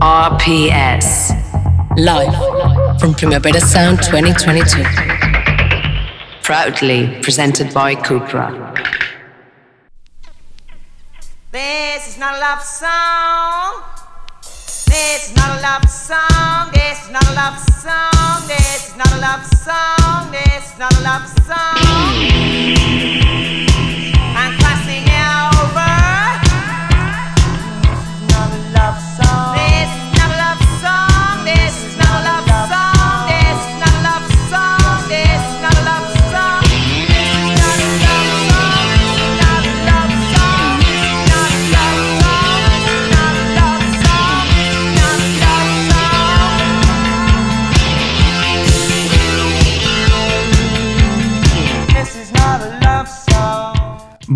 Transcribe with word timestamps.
RPS. 0.00 1.30
Live 1.96 3.00
from 3.00 3.14
Primavera 3.14 3.60
Sound 3.60 4.02
2022. 4.02 4.84
Proudly 6.42 7.18
presented 7.22 7.72
by 7.72 7.94
Cupra. 7.94 8.74
This 11.50 12.08
is 12.08 12.18
not 12.18 12.36
a 12.36 12.40
love 12.40 12.62
song. 12.62 13.82
This 14.86 15.30
is 15.30 15.36
not 15.36 15.58
a 15.58 15.62
love 15.62 15.88
song. 15.88 16.70
This 16.74 17.04
is 17.04 17.10
not 17.10 17.26
a 17.30 17.34
love 17.34 17.58
song. 17.58 18.48
This 18.48 18.88
is 18.88 18.96
not 18.96 19.12
a 19.12 19.18
love 19.18 19.46
song. 19.46 20.30
This 20.30 20.72
is 20.72 20.78
not 20.78 20.92
a 20.92 21.02
love 21.02 21.26
song. 21.46 23.25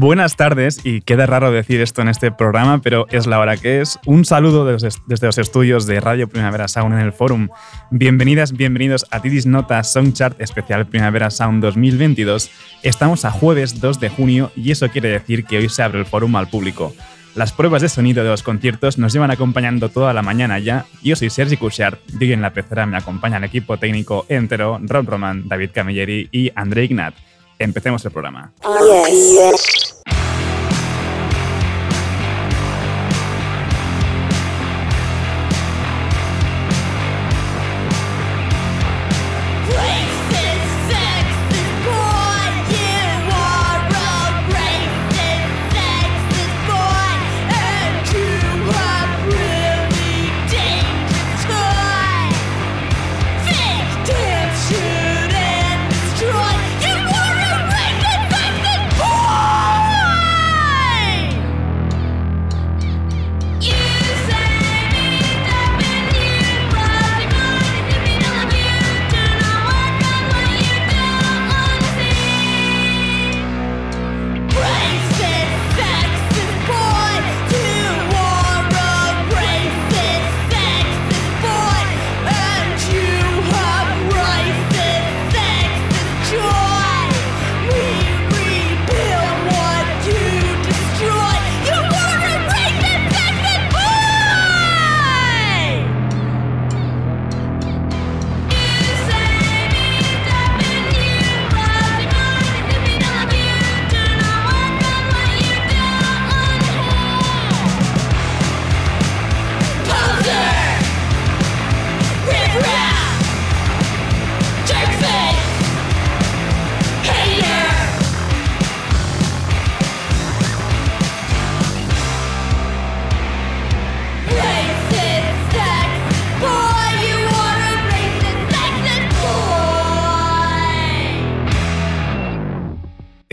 Buenas 0.02 0.34
tardes, 0.34 0.80
y 0.82 1.02
queda 1.02 1.27
raro 1.27 1.52
decir 1.52 1.82
esto 1.82 2.00
en 2.00 2.08
este 2.08 2.32
programa, 2.32 2.80
pero 2.80 3.06
es 3.10 3.27
la 3.27 3.38
hora 3.38 3.58
que 3.58 3.82
es. 3.82 3.98
Un 4.06 4.24
saludo 4.24 4.64
desde, 4.64 4.88
los 5.27 5.36
estudios 5.36 5.84
de 5.84 6.00
Radio 6.00 6.27
Primavera 6.27 6.68
Sound 6.68 6.95
en 6.95 7.00
el 7.00 7.12
Forum. 7.12 7.50
Bienvenidas, 7.91 8.55
bienvenidos 8.55 9.05
a 9.10 9.20
Tidis 9.20 9.44
Nota 9.44 9.84
Soundchart 9.84 10.41
especial 10.41 10.86
Primavera 10.86 11.30
Sound 11.30 11.62
2022. 11.62 12.50
Estamos 12.83 13.27
a 13.27 13.30
jueves 13.30 13.78
2 13.78 14.00
de 14.00 14.08
junio 14.08 14.50
y 14.56 14.70
eso 14.70 14.88
quiere 14.88 15.10
decir 15.10 15.44
que 15.44 15.58
hoy 15.58 15.69
se 15.69 15.83
abre 15.83 15.98
el 15.98 16.06
Forum 16.06 16.34
al 16.36 16.48
público. 16.48 16.94
Las 17.34 17.53
pruebas 17.53 17.82
de 17.82 17.91
sonido 17.91 18.25
de 18.25 18.30
los 18.30 18.42
conciertos 18.42 18.97
nos 18.97 19.12
llevan 19.12 19.30
acompañando 19.30 19.91
toda 19.91 20.14
la 20.14 20.22
mañana 20.22 20.58
ya. 20.58 20.86
Yo 21.03 21.14
soy 21.14 21.28
Sergi 21.28 21.58
Cushart 21.58 22.00
y 22.19 22.32
en 22.32 22.41
la 22.41 22.55
pecera 22.55 22.86
me 22.86 22.97
acompaña 22.97 23.36
el 23.36 23.44
equipo 23.44 23.77
técnico 23.77 24.25
entero, 24.30 24.80
Rob 24.82 25.06
Roman, 25.06 25.47
David 25.47 25.72
Camilleri 25.75 26.30
y 26.32 26.50
André 26.55 26.84
Ignat. 26.84 27.12
Empecemos 27.61 28.03
el 28.06 28.11
programa. 28.11 28.53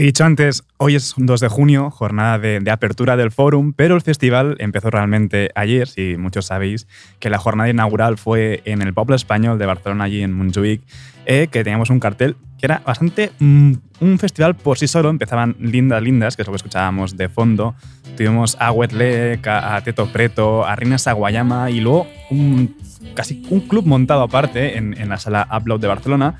Dicho 0.07 0.23
antes, 0.23 0.63
hoy 0.77 0.95
es 0.95 1.15
2 1.17 1.41
de 1.41 1.49
junio, 1.49 1.91
jornada 1.91 2.39
de, 2.39 2.71
apertura 2.71 3.17
del 3.17 3.29
Forum, 3.29 3.73
pero 3.73 3.93
el 3.93 4.01
festival 4.01 4.55
empezó 4.59 4.89
realmente 4.89 5.49
ayer, 5.53 5.85
si 5.89 6.15
muchos 6.15 6.45
sabéis, 6.45 6.87
que 7.19 7.29
la 7.29 7.39
jornada 7.39 7.69
inaugural 7.69 8.17
fue 8.17 8.61
en 8.63 8.81
el 8.81 8.93
Pueblo 8.93 9.17
Español 9.17 9.59
de 9.59 9.65
Barcelona, 9.65 10.05
allí 10.05 10.21
en 10.21 10.31
Montjuic, 10.31 10.81
eh, 11.25 11.49
que 11.51 11.61
teníamos 11.61 11.89
un 11.89 11.99
cartel 11.99 12.37
que 12.57 12.67
era 12.67 12.81
bastante 12.85 13.33
mm, 13.39 13.73
un 13.99 14.17
festival 14.17 14.55
por 14.55 14.77
sí 14.77 14.87
solo. 14.87 15.09
Empezaban 15.09 15.57
lindas, 15.59 16.01
lindas, 16.01 16.37
que 16.37 16.43
es 16.43 16.47
lo 16.47 16.53
que 16.53 16.57
escuchábamos 16.57 17.17
de 17.17 17.27
fondo. 17.27 17.75
Tuvimos 18.15 18.55
a 18.61 18.71
Wetlek, 18.71 19.45
a, 19.45 19.75
a 19.75 19.81
Teto 19.81 20.07
Preto, 20.07 20.65
a 20.65 20.75
Rina 20.77 20.97
Saguayama 20.97 21.69
y 21.69 21.81
luego 21.81 22.07
casi 23.13 23.45
un 23.49 23.59
club 23.59 23.85
montado 23.85 24.21
aparte 24.21 24.77
en, 24.77 24.97
en 24.97 25.09
la 25.09 25.17
sala 25.17 25.49
Upload 25.51 25.81
de 25.81 25.87
Barcelona. 25.87 26.39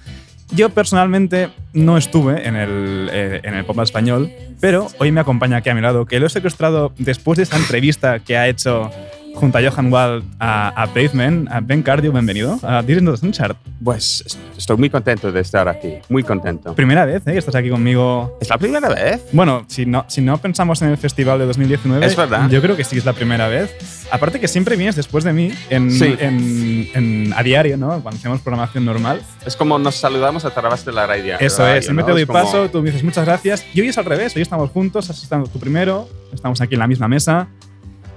Yo 0.52 0.70
personalmente 0.70 1.50
no 1.74 1.98
estuve 1.98 2.48
en 2.48 2.56
el, 2.56 3.10
eh, 3.12 3.42
en 3.44 3.54
el 3.54 3.66
Pop 3.66 3.80
Español, 3.80 4.32
pero 4.62 4.88
hoy 4.98 5.12
me 5.12 5.20
acompaña 5.20 5.58
aquí 5.58 5.70
a 5.70 5.76
mi 5.76 5.82
lado, 5.82 6.06
que 6.06 6.20
lo 6.20 6.28
he 6.28 6.30
secuestrado 6.30 6.94
después 6.98 7.38
de 7.38 7.44
esa 7.44 7.58
entrevista 7.58 8.20
que 8.20 8.38
ha 8.38 8.48
hecho 8.48 8.90
junto 9.38 9.58
a 9.58 9.62
Johan 9.62 9.92
Wald 9.94 10.24
a, 10.40 10.70
a 10.82 10.88
Pavement. 10.88 11.50
A 11.52 11.60
Ben 11.62 11.82
Cardio, 11.84 12.12
bienvenido 12.12 12.60
a 12.64 12.82
Not 12.82 13.18
Sunchart. 13.20 13.58
Pues 13.84 14.22
est- 14.26 14.38
estoy 14.58 14.78
muy 14.78 14.90
contento 14.90 15.32
de 15.32 15.40
estar 15.42 15.68
aquí, 15.68 15.94
muy 16.10 16.24
contento. 16.24 16.74
Primera 16.74 17.06
vez 17.06 17.22
¿eh? 17.28 17.32
que 17.34 17.38
estás 17.38 17.56
aquí 17.56 17.70
conmigo. 17.70 18.38
¿Es 18.42 18.50
la 18.50 18.58
primera 18.58 18.90
vez? 18.90 19.24
Bueno, 19.32 19.64
si 19.68 19.86
no, 19.86 20.06
si 20.08 20.22
no 20.22 20.38
pensamos 20.40 20.82
en 20.82 20.90
el 20.90 20.98
festival 20.98 21.38
de 21.40 21.46
2019, 21.46 22.06
Es 22.06 22.16
verdad. 22.16 22.50
yo 22.50 22.62
creo 22.62 22.76
que 22.76 22.84
sí 22.84 22.98
es 22.98 23.06
la 23.06 23.14
primera 23.14 23.48
vez. 23.48 23.76
Aparte 24.12 24.40
que 24.40 24.48
siempre 24.48 24.76
vienes 24.76 24.96
después 24.96 25.24
de 25.24 25.34
mí 25.34 25.52
en, 25.70 25.92
Sí. 25.92 26.16
en- 26.20 26.90
en- 26.94 27.34
a 27.36 27.44
diario, 27.44 27.78
¿no? 27.78 27.90
Cuando 28.02 28.18
hacemos 28.18 28.42
programación 28.42 28.86
normal. 28.86 29.22
Es 29.46 29.56
como 29.56 29.78
nos 29.78 29.96
saludamos 29.96 30.46
a 30.46 30.50
través 30.54 30.84
de 30.84 30.92
la 30.92 31.06
radio. 31.06 31.36
Eso 31.40 31.62
radio, 31.64 31.76
es, 31.76 31.86
siempre 31.86 32.02
¿no? 32.04 32.08
te 32.08 32.12
doy 32.14 32.26
como- 32.26 32.40
paso, 32.40 32.70
tú 32.70 32.80
me 32.80 32.86
dices 32.86 33.04
muchas 33.04 33.26
gracias. 33.26 33.66
Y 33.74 33.82
hoy 33.82 33.90
es 33.90 33.98
al 33.98 34.06
revés, 34.06 34.36
hoy 34.36 34.42
estamos 34.42 34.72
juntos, 34.72 35.10
has 35.10 35.22
estado 35.22 35.44
tú 35.46 35.60
primero, 35.60 36.10
estamos 36.34 36.60
aquí 36.62 36.74
en 36.76 36.80
la 36.80 36.88
misma 36.88 37.08
mesa. 37.08 37.48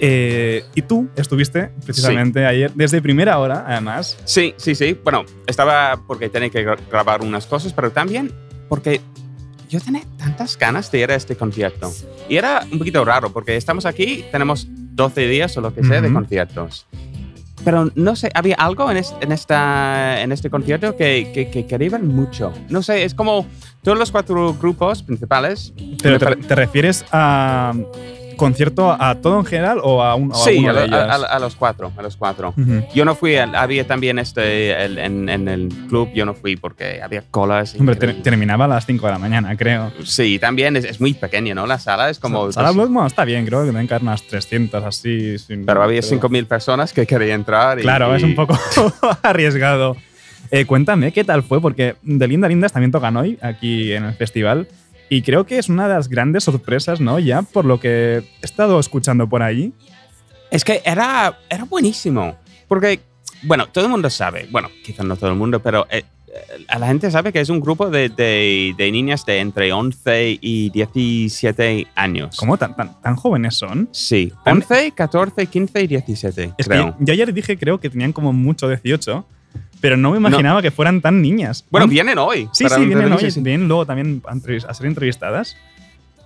Eh, 0.01 0.65
y 0.75 0.83
tú 0.83 1.09
estuviste 1.15 1.71
precisamente 1.85 2.47
ayer, 2.47 2.73
desde 2.75 3.03
primera 3.03 3.39
hora, 3.39 3.65
además. 3.67 4.17
Sí, 4.25 4.55
sí, 4.57 4.75
sí. 4.75 4.99
Bueno, 5.05 5.25
estaba 5.47 6.01
porque 6.07 6.29
tenía 6.31 6.49
que 6.49 6.67
gra- 6.67 6.79
grabar 6.91 7.21
unas 7.23 7.47
cosas, 7.47 7.73
pero 7.75 7.91
también 7.91 8.33
porque 8.69 9.01
yo 9.69 9.79
tenía 9.81 10.03
tantas 10.17 10.57
ganas 10.59 10.91
de 10.91 11.01
ir 11.01 11.11
a 11.11 11.15
este 11.15 11.37
concierto. 11.37 11.93
Y 12.29 12.37
era 12.37 12.65
un 12.73 12.79
poquito 12.79 13.05
raro 13.05 13.31
porque 13.33 13.57
estamos 13.57 13.85
aquí, 13.87 14.25
tenemos 14.33 14.67
12 14.71 15.29
días 15.29 15.57
o 15.57 15.61
lo 15.61 15.75
que 15.75 15.85
sea 15.85 16.01
de 16.01 16.13
conciertos. 16.13 16.87
Pero 17.63 17.91
no 17.95 18.17
sé, 18.17 18.31
había 18.35 18.55
algo 18.55 18.91
en, 18.91 18.97
es- 18.97 19.15
en, 19.21 19.33
esta, 19.33 20.23
en 20.23 20.33
este 20.33 20.49
concierto 20.49 20.97
que, 20.97 21.31
que, 21.35 21.51
que 21.51 21.67
querían 21.67 22.09
mucho. 22.09 22.55
No 22.71 22.83
sé, 22.83 23.05
es 23.05 23.13
como 23.15 23.47
todos 23.83 23.99
los 23.99 24.11
cuatro 24.11 24.55
grupos 24.55 25.03
principales. 25.03 25.75
Pero 26.03 26.19
te, 26.19 26.37
te 26.37 26.55
refieres 26.55 27.05
a 27.13 27.75
¿Concierto 28.41 28.91
a 28.99 29.15
todo 29.17 29.39
en 29.39 29.45
general 29.45 29.79
o 29.83 30.03
a, 30.03 30.15
un, 30.15 30.33
a 30.33 30.35
Sí, 30.35 30.67
a, 30.67 30.73
de 30.73 30.85
ellas? 30.87 31.09
a- 31.23 31.27
a 31.37 31.39
los 31.39 31.55
cuatro, 31.55 31.93
a 31.97 32.03
los 32.03 32.17
cuatro. 32.17 32.55
Ujú. 32.57 32.83
Yo 32.95 33.05
no 33.05 33.15
fui, 33.15 33.37
había 33.37 33.87
también 33.87 34.19
este, 34.19 34.73
el- 34.85 34.99
en, 34.99 35.29
en 35.29 35.47
el 35.49 35.69
club, 35.89 36.09
yo 36.15 36.25
no 36.27 36.35
fui 36.35 36.57
porque 36.57 37.01
había 37.03 37.23
colas. 37.31 37.77
Hombre, 37.79 37.95
terminaba 37.97 38.65
a 38.65 38.69
las 38.69 38.87
5 38.87 39.07
de 39.07 39.13
la 39.13 39.19
mañana, 39.19 39.57
creo. 39.57 39.93
Sí, 40.05 40.39
también 40.39 40.77
es, 40.77 40.85
es 40.85 41.01
muy 41.01 41.15
pequeño, 41.15 41.55
¿no? 41.55 41.67
La 41.67 41.79
sala 41.79 42.11
es 42.11 42.19
como... 42.19 42.51
Sala 42.51 42.69
pues, 42.69 42.77
Blood, 42.77 42.89
bueno, 42.89 43.07
está 43.07 43.25
bien, 43.25 43.45
creo 43.47 43.61
que 43.61 43.67
deben 43.67 43.87
caer 43.87 44.03
unas 44.03 44.23
300 44.27 44.83
así. 44.85 45.39
sin- 45.39 45.67
pero 45.67 45.83
había 45.83 46.01
5.000 46.01 46.47
personas 46.47 46.93
que 46.93 47.07
querían 47.07 47.41
entrar. 47.41 47.79
y- 47.79 47.83
Claro, 47.83 48.15
es 48.15 48.23
y- 48.23 48.25
un 48.25 48.35
poco 48.35 48.59
arriesgado. 49.23 49.97
Eh, 50.51 50.65
cuéntame, 50.65 51.13
¿qué 51.13 51.23
tal 51.23 51.43
fue? 51.45 51.61
Porque 51.61 51.95
de 52.03 52.27
Linda 52.27 52.49
Lindas 52.49 52.73
también 52.73 52.91
tocan 52.91 53.17
hoy 53.17 53.39
aquí 53.41 53.93
en 53.93 54.05
el 54.05 54.15
festival. 54.15 54.67
Y 55.11 55.21
creo 55.23 55.45
que 55.45 55.59
es 55.59 55.69
una 55.69 55.87
de 55.89 55.95
las 55.95 56.09
grandes 56.09 56.45
sorpresas, 56.45 57.01
¿no? 57.01 57.19
Ya 57.19 57.43
por 57.43 57.65
lo 57.67 57.79
que 57.81 58.19
he 58.41 58.45
estado 58.47 58.79
escuchando 58.81 59.29
por 59.29 59.43
allí. 59.43 59.73
Es 60.51 60.65
que 60.65 60.81
era, 60.85 61.39
era 61.51 61.65
buenísimo. 61.65 62.37
Porque, 62.69 63.01
bueno, 63.43 63.67
todo 63.67 63.85
el 63.85 63.91
mundo 63.91 64.09
sabe, 64.09 64.49
bueno, 64.51 64.69
quizás 64.85 65.05
no 65.05 65.17
todo 65.17 65.31
el 65.31 65.37
mundo, 65.37 65.61
pero 65.61 65.87
eh, 65.91 66.05
eh, 66.29 66.65
a 66.69 66.79
la 66.79 66.87
gente 66.87 67.11
sabe 67.11 67.33
que 67.33 67.41
es 67.41 67.49
un 67.49 67.59
grupo 67.61 67.91
de, 67.91 68.09
de- 68.09 68.73
de 68.79 68.93
niñas 68.93 69.27
de 69.27 69.41
entre 69.41 69.73
11 69.73 70.39
y 70.41 70.71
17 70.71 71.89
años. 71.97 72.37
¿Cómo 72.37 72.57
tan, 72.57 72.77
tan, 72.77 73.01
tan 73.03 73.17
jóvenes 73.17 73.57
son? 73.57 73.89
Sí, 73.93 74.33
Tan- 74.45 74.57
11, 74.59 74.93
14, 74.93 75.47
15 75.47 75.83
y 75.83 75.87
17, 75.89 76.53
Es 76.57 76.69
creo. 76.69 76.97
que 76.97 77.05
yo 77.05 77.13
ayer 77.13 77.35
dije, 77.35 77.57
creo 77.59 77.79
que 77.81 77.91
tenían 77.91 78.13
como 78.13 78.33
mucho 78.33 78.69
18, 78.69 79.27
pero 79.81 79.97
no 79.97 80.11
me 80.13 80.19
imaginaba 80.19 80.61
que 80.63 80.71
fueran 80.71 81.01
tan 81.01 81.23
niñas. 81.23 81.65
Bueno, 81.71 81.87
vienen 81.89 82.19
hoy. 82.19 82.49
Sí, 82.53 82.67
sí, 82.69 82.85
vienen 82.87 83.13
hoy. 83.13 83.17
release. 83.19 83.41
Vienen 83.41 83.69
luego 83.69 83.87
también 83.87 84.23
a 84.27 84.33
a 84.71 84.75
ser 84.75 84.87
entrevistadas. 84.87 85.57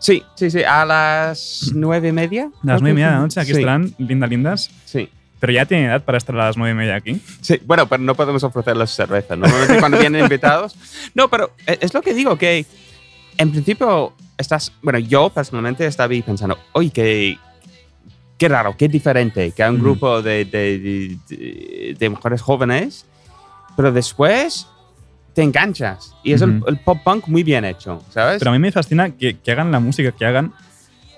Sí, 0.00 0.22
sí, 0.34 0.50
sí, 0.50 0.62
a 0.62 0.84
las 0.84 1.70
nueve 1.74 2.08
y 2.08 2.12
media. 2.12 2.50
A 2.62 2.66
las 2.66 2.82
nueve 2.82 2.90
y 2.90 2.90
que 2.90 2.94
media 2.94 3.06
de 3.08 3.12
la 3.14 3.20
noche 3.20 3.40
aquí 3.40 3.52
sí, 3.52 3.58
estarán 3.60 3.94
Linda 3.98 4.26
Lindas. 4.26 4.70
Sí. 4.84 5.08
Pero 5.40 5.52
ya 5.52 5.66
tienen 5.66 5.86
edad 5.86 6.02
para 6.04 6.18
estar 6.18 6.34
a 6.34 6.46
las 6.46 6.56
nueve 6.56 6.72
y 6.72 6.74
media 6.74 6.96
aquí. 6.96 7.20
Sí, 7.40 7.60
bueno, 7.64 7.86
pero 7.88 8.02
no 8.02 8.14
podemos 8.14 8.42
ofrecerles 8.44 8.90
cerveza. 8.90 9.36
Normalmente 9.36 9.78
cuando 9.78 9.98
vienen 9.98 10.22
invitados. 10.22 10.74
No, 11.14 11.28
pero 11.28 11.52
e- 11.66 11.78
es 11.80 11.94
lo 11.94 12.02
que 12.02 12.12
digo, 12.14 12.36
que 12.36 12.66
en 13.38 13.50
principio 13.50 14.14
estás. 14.36 14.72
Bueno, 14.82 14.98
yo 14.98 15.30
personalmente 15.30 15.86
estaba 15.86 16.12
ahí 16.12 16.22
pensando, 16.22 16.58
oye, 16.72 16.90
qué, 16.90 17.38
qué 18.38 18.48
raro, 18.48 18.74
qué 18.76 18.88
diferente 18.88 19.52
que 19.52 19.62
hay 19.62 19.70
un 19.70 19.76
Ujú. 19.76 19.84
grupo 19.84 20.22
de, 20.22 20.44
de, 20.44 20.78
de- 20.78 21.18
de- 21.28 21.96
de 21.98 22.08
mujeres 22.10 22.40
jóvenes, 22.42 23.06
pero 23.76 23.92
después 23.92 24.66
te 25.34 25.42
enganchas. 25.42 26.14
Y 26.22 26.32
es 26.32 26.42
el- 26.42 26.62
pop 26.84 26.98
punk 27.04 27.26
muy 27.28 27.42
bien 27.42 27.64
hecho, 27.64 28.02
¿sabes? 28.10 28.38
Pero 28.38 28.50
a 28.50 28.54
mí 28.54 28.58
me 28.60 28.70
fascina 28.72 29.10
que, 29.10 29.38
que 29.38 29.52
hagan 29.52 29.72
la 29.72 29.80
música 29.80 30.12
que 30.12 30.24
hagan, 30.24 30.52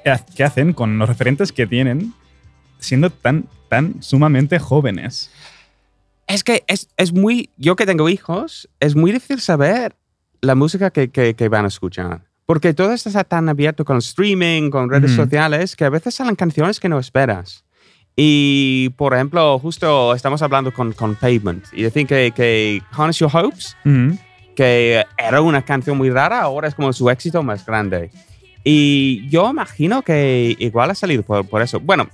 eh, 0.05 0.17
que 0.35 0.45
hacen 0.45 0.73
con 0.73 0.99
los 0.99 1.09
referentes 1.09 1.53
que 1.53 1.67
tienen, 1.67 2.15
siendo 2.79 3.11
tan, 3.11 3.47
tan 3.69 4.03
sumamente 4.03 4.59
jóvenes. 4.59 5.31
Es 6.27 6.43
que 6.45 6.65
es, 6.67 6.89
es 6.97 7.13
muy. 7.13 7.51
Yo 7.57 7.77
que 7.77 7.87
tengo 7.87 8.09
hijos, 8.09 8.69
es 8.81 8.97
muy 8.97 9.13
difícil 9.13 9.41
saber 9.41 9.95
la 10.41 10.55
música 10.55 10.91
que, 10.91 11.11
que- 11.11 11.35
que 11.35 11.49
van 11.49 11.65
a 11.67 11.69
escuchar. 11.69 12.23
Porque 12.47 12.73
todo 12.75 12.93
está 12.93 13.25
tan 13.25 13.49
abierto 13.49 13.85
con 13.85 13.99
streaming, 13.99 14.71
con 14.71 14.89
redes 14.89 15.11
sociales, 15.17 15.75
que 15.77 15.85
a 15.85 15.91
veces 15.91 16.15
salen 16.15 16.37
canciones 16.37 16.79
que 16.81 16.89
no 16.89 16.99
esperas. 16.99 17.65
Y, 18.19 18.89
por 18.97 19.13
ejemplo, 19.15 19.59
justo 19.59 20.15
estamos 20.15 20.41
hablando 20.41 20.73
con, 20.73 20.93
con 20.95 21.15
Pavement 21.17 21.65
y 21.73 21.83
decir 21.83 22.07
que, 22.07 22.33
que 22.35 22.83
Harness 22.93 23.19
Your 23.19 23.31
Hopes, 23.33 23.77
que 24.57 25.05
era 25.19 25.41
una 25.43 25.61
canción 25.63 25.99
muy 25.99 26.09
rara, 26.09 26.41
ahora 26.41 26.69
es 26.69 26.75
como 26.75 26.93
su 26.95 27.11
éxito 27.11 27.43
más 27.43 27.67
grande. 27.67 28.11
Y 28.65 29.29
yo 29.29 29.51
imagino 29.51 30.01
que 30.03 30.57
igual 30.59 30.91
ha 30.91 30.95
salido 30.95 31.23
por, 31.23 31.47
por 31.47 31.61
eso. 31.61 31.79
Bueno, 31.79 32.09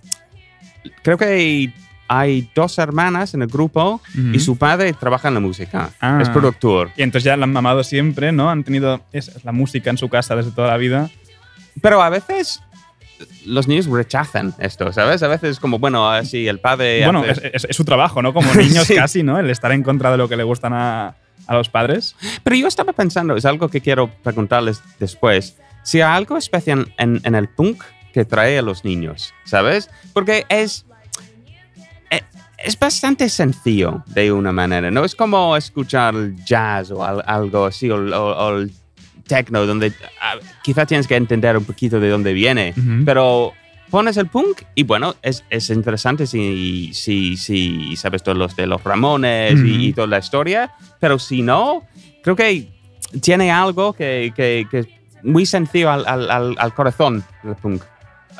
creo 1.02 1.16
que 1.16 1.72
hay 2.08 2.50
dos 2.54 2.76
hermanas 2.78 3.32
en 3.34 3.42
el 3.42 3.48
grupo 3.48 4.02
y 4.34 4.40
su 4.40 4.56
padre 4.58 4.92
trabaja 4.92 5.28
en 5.28 5.34
la 5.34 5.40
música. 5.40 5.90
Ah. 6.00 6.18
Es 6.20 6.28
productor. 6.28 6.90
Y 6.96 7.02
entonces 7.04 7.24
ya 7.24 7.36
la 7.36 7.44
han 7.44 7.52
mamado 7.52 7.84
siempre, 7.84 8.32
¿no? 8.32 8.50
Han 8.50 8.64
tenido 8.64 9.00
es- 9.12 9.42
la 9.44 9.52
música 9.52 9.88
en 9.88 9.96
su 9.98 10.08
casa 10.08 10.34
desde 10.34 10.50
toda 10.50 10.66
la 10.68 10.76
vida. 10.78 11.08
Pero 11.80 12.02
a 12.02 12.10
veces 12.10 12.60
los 13.46 13.68
niños 13.68 13.86
rechazan 13.86 14.54
esto, 14.58 14.92
¿sabes? 14.92 15.22
A 15.22 15.28
veces 15.28 15.58
como, 15.60 15.78
bueno, 15.78 16.08
así 16.10 16.46
el 16.48 16.58
padre... 16.60 17.04
bueno, 17.04 17.20
hace- 17.28 17.48
es, 17.48 17.64
es- 17.64 17.66
es 17.70 17.76
su 17.76 17.84
trabajo, 17.84 18.22
¿no? 18.22 18.32
Como 18.34 18.52
niños 18.54 18.86
Sí. 18.88 18.94
casi, 18.94 19.22
¿no? 19.22 19.38
El 19.38 19.50
estar 19.50 19.72
en 19.72 19.82
contra 19.82 20.10
de 20.10 20.16
lo 20.18 20.28
que 20.28 20.36
le 20.36 20.42
gustan 20.44 20.72
a, 20.72 21.16
a 21.46 21.54
los 21.54 21.68
padres. 21.68 22.14
Pero 22.42 22.56
yo 22.56 22.68
estaba 22.68 22.92
pensando, 22.92 23.36
es 23.36 23.44
algo 23.44 23.68
que 23.68 23.80
quiero 23.80 24.08
preguntarles 24.22 24.80
después, 24.98 25.56
si 25.82 26.00
hay 26.00 26.16
algo 26.16 26.36
especial 26.36 26.92
en, 26.98 27.20
en 27.24 27.34
el 27.34 27.48
punk 27.48 27.82
que 28.12 28.24
trae 28.24 28.58
a 28.58 28.62
los 28.62 28.84
niños, 28.84 29.32
¿sabes? 29.44 29.88
Porque 30.12 30.44
es, 30.48 30.84
e- 32.10 32.22
es 32.58 32.78
bastante 32.78 33.28
sencillo 33.28 34.04
de 34.06 34.30
una 34.32 34.52
manera, 34.52 34.90
no 34.90 35.04
es 35.04 35.14
como 35.14 35.56
escuchar 35.56 36.14
jazz 36.44 36.90
o 36.90 37.04
al- 37.04 37.22
algo 37.26 37.66
así, 37.66 37.90
o, 37.90 37.96
o- 37.96 38.46
o 38.46 38.56
el 38.58 38.70
techno, 39.22 39.66
donde 39.66 39.92
ah, 40.20 40.36
quizá 40.62 40.86
tienes 40.86 41.06
que 41.06 41.16
entender 41.16 41.56
un 41.56 41.64
poquito 41.64 42.00
de 42.00 42.08
dónde 42.08 42.32
viene, 42.32 42.74
pero 43.04 43.52
pones 43.90 44.16
el 44.16 44.26
punk 44.26 44.62
y 44.74 44.84
bueno, 44.84 45.14
es, 45.22 45.44
es 45.50 45.68
interesante 45.70 46.26
si, 46.26 46.92
si, 46.94 47.36
si 47.36 47.94
sabes 47.96 48.22
todos 48.22 48.38
los 48.38 48.56
de 48.56 48.66
los 48.66 48.82
Ramones 48.82 49.60
y, 49.60 49.88
y 49.88 49.92
toda 49.92 50.06
la 50.06 50.18
historia, 50.18 50.72
pero 50.98 51.18
si 51.18 51.42
no, 51.42 51.82
creo 52.22 52.34
que 52.34 52.68
tiene 53.20 53.50
algo 53.50 53.92
que, 53.92 54.32
que, 54.34 54.66
que 54.70 54.78
es 54.78 54.86
muy 55.22 55.46
sencillo 55.46 55.90
al, 55.90 56.06
al, 56.06 56.30
al, 56.30 56.54
al 56.58 56.74
corazón 56.74 57.22
del 57.42 57.54
punk. 57.56 57.82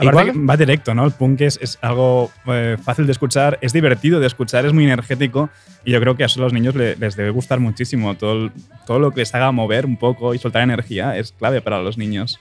Igual- 0.01 0.49
va 0.49 0.57
directo, 0.57 0.95
¿no? 0.95 1.05
El 1.05 1.13
punk 1.13 1.43
es, 1.43 1.59
es 1.63 1.79
algo 1.83 2.31
eh, 2.47 2.77
fácil 2.83 3.07
de 3.07 3.13
escuchar, 3.13 3.59
es 3.61 3.73
divertido 3.73 4.21
de 4.21 4.27
escuchar, 4.27 4.65
es 4.67 4.73
muy 4.73 4.85
energético 4.85 5.51
y 5.85 5.93
yo 5.93 6.01
creo 6.01 6.17
que 6.17 6.25
a 6.25 6.29
los 6.37 6.53
niños 6.53 6.75
le- 6.75 6.97
les 6.97 7.15
debe 7.17 7.31
gustar 7.31 7.61
muchísimo. 7.61 8.15
Todo, 8.17 8.45
el- 8.45 8.53
todo 8.87 8.99
lo 8.99 9.11
que 9.11 9.21
les 9.21 9.35
haga 9.35 9.53
mover 9.53 9.85
un 9.87 9.97
poco 9.97 10.35
y 10.35 10.39
soltar 10.39 10.63
energía 10.63 11.17
es 11.19 11.33
clave 11.33 11.61
para 11.61 11.81
los 11.83 11.99
niños. 11.99 12.41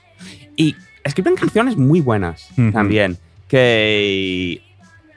Y 0.56 0.76
escriben 1.04 1.34
canciones 1.34 1.76
muy 1.76 2.00
buenas 2.00 2.48
Ujú. 2.56 2.72
también, 2.72 3.18
que 3.48 4.62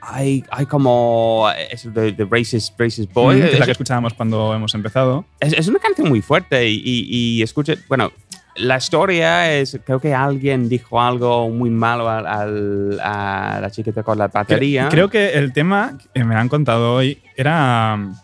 hay, 0.00 0.44
hay 0.50 0.66
como 0.66 1.48
eso 1.70 1.90
de, 1.90 2.12
de 2.12 2.24
Racist, 2.30 2.78
Racist 2.78 3.12
Boy. 3.12 3.36
Mm, 3.36 3.40
que 3.40 3.46
es 3.46 3.52
la 3.54 3.58
es- 3.60 3.64
que 3.64 3.72
escuchábamos 3.72 4.14
cuando 4.14 4.54
hemos 4.54 4.74
empezado. 4.74 5.24
Es, 5.40 5.52
es 5.52 5.68
una 5.68 5.78
canción 5.80 6.08
muy 6.08 6.20
fuerte 6.22 6.68
y, 6.68 6.76
y, 6.84 7.06
y 7.38 7.42
escuche, 7.42 7.76
bueno, 7.88 8.12
la 8.58 8.76
historia 8.78 9.52
es, 9.54 9.78
creo 9.84 10.00
que 10.00 10.14
alguien 10.14 10.68
dijo 10.68 11.00
algo 11.00 11.48
muy 11.50 11.70
malo 11.70 12.08
al, 12.08 12.26
al- 12.26 13.00
a 13.02 13.58
la 13.60 13.70
chica 13.70 13.90
que 13.90 13.94
tocó 13.94 14.14
la 14.14 14.28
batería. 14.28 14.86
Cre- 14.88 14.90
Creo 14.90 15.08
que 15.10 15.30
el 15.34 15.52
tema 15.52 15.98
que 16.14 16.24
me 16.24 16.34
han 16.34 16.48
contado 16.48 16.94
hoy 16.94 17.18
era 17.36 17.96
mm, 17.96 18.14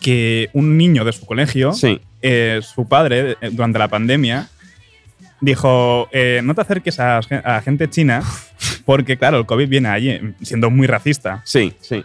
que 0.00 0.50
un 0.52 0.76
niño 0.76 1.04
de 1.04 1.12
su 1.12 1.26
colegio, 1.26 1.72
Sí, 1.72 2.00
eh, 2.22 2.60
su 2.62 2.86
padre, 2.88 3.36
eh, 3.40 3.50
durante 3.52 3.78
la 3.78 3.88
pandemia, 3.88 4.48
dijo, 5.40 6.08
eh, 6.12 6.40
no 6.42 6.54
te 6.54 6.60
acerques 6.62 6.98
a, 7.00 7.18
a 7.18 7.60
gente 7.62 7.88
china 7.88 8.22
porque, 8.84 9.16
claro, 9.16 9.38
el 9.38 9.46
COVID 9.46 9.68
viene 9.68 9.88
allí, 9.88 10.18
siendo 10.42 10.70
muy 10.70 10.86
racista. 10.86 11.42
sí, 11.44 11.72
sí. 11.80 12.04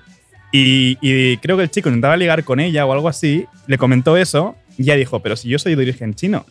Y, 0.51 0.97
y 1.01 1.35
creo 1.37 1.57
que 1.57 1.63
el 1.63 1.69
chico 1.69 1.89
intentaba 1.89 2.15
ligar 2.15 2.45
con 2.45 2.61
ella 2.61 2.85
o 2.85 2.93
algo 2.93 3.09
así, 3.09 3.45
le 3.67 3.77
comentó 3.77 4.15
eso 4.15 4.55
y 4.77 4.83
ella 4.83 4.95
dijo, 4.95 5.19
pero 5.19 5.35
si 5.35 5.49
yo 5.49 5.59
soy 5.59 5.75
de 5.75 5.81
origen 5.81 6.13
chino. 6.13 6.45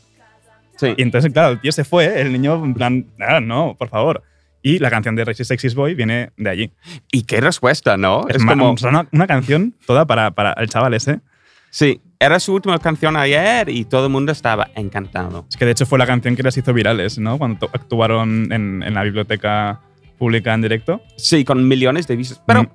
Sí. 0.76 0.94
Y 0.96 1.02
entonces, 1.02 1.32
claro, 1.32 1.52
el 1.52 1.60
tío 1.60 1.72
se 1.72 1.84
fue, 1.84 2.20
el 2.20 2.32
niño 2.32 2.62
en 2.64 2.74
plan, 2.74 3.06
ah, 3.20 3.40
no, 3.40 3.74
por 3.78 3.88
favor. 3.88 4.22
Y 4.62 4.78
la 4.78 4.88
canción 4.90 5.14
de 5.14 5.24
Racist 5.24 5.48
Sexist 5.48 5.76
Boy 5.76 5.94
viene 5.94 6.30
de 6.38 6.48
allí. 6.50 6.72
Y 7.12 7.24
qué 7.24 7.40
respuesta, 7.40 7.96
¿no? 7.98 8.26
Es, 8.28 8.36
Es, 8.36 8.44
como, 8.44 8.74
una, 8.82 9.06
una 9.12 9.26
canción 9.26 9.74
toda 9.86 10.06
para, 10.06 10.30
para 10.30 10.52
el 10.54 10.68
chaval 10.68 10.94
ese. 10.94 11.20
sí, 11.70 12.00
era 12.18 12.40
su 12.40 12.54
última 12.54 12.78
canción 12.78 13.16
ayer 13.18 13.68
y 13.68 13.84
todo 13.84 14.06
el 14.06 14.12
mundo 14.12 14.32
estaba 14.32 14.70
encantado. 14.76 15.44
Es 15.50 15.56
que 15.58 15.66
de 15.66 15.72
hecho 15.72 15.84
fue 15.84 15.98
la 15.98 16.06
canción 16.06 16.34
que 16.34 16.42
les 16.42 16.56
hizo 16.56 16.72
virales, 16.72 17.18
¿no? 17.18 17.36
Cuando 17.36 17.68
actuaron 17.74 18.50
en, 18.50 18.82
en 18.82 18.94
la 18.94 19.02
biblioteca 19.02 19.80
pública 20.16 20.54
en 20.54 20.62
directo. 20.62 21.02
Sí, 21.18 21.44
con 21.44 21.68
millones 21.68 22.06
de 22.06 22.16
vistas. 22.16 22.40
Pero 22.46 22.62
Mm. 22.62 22.68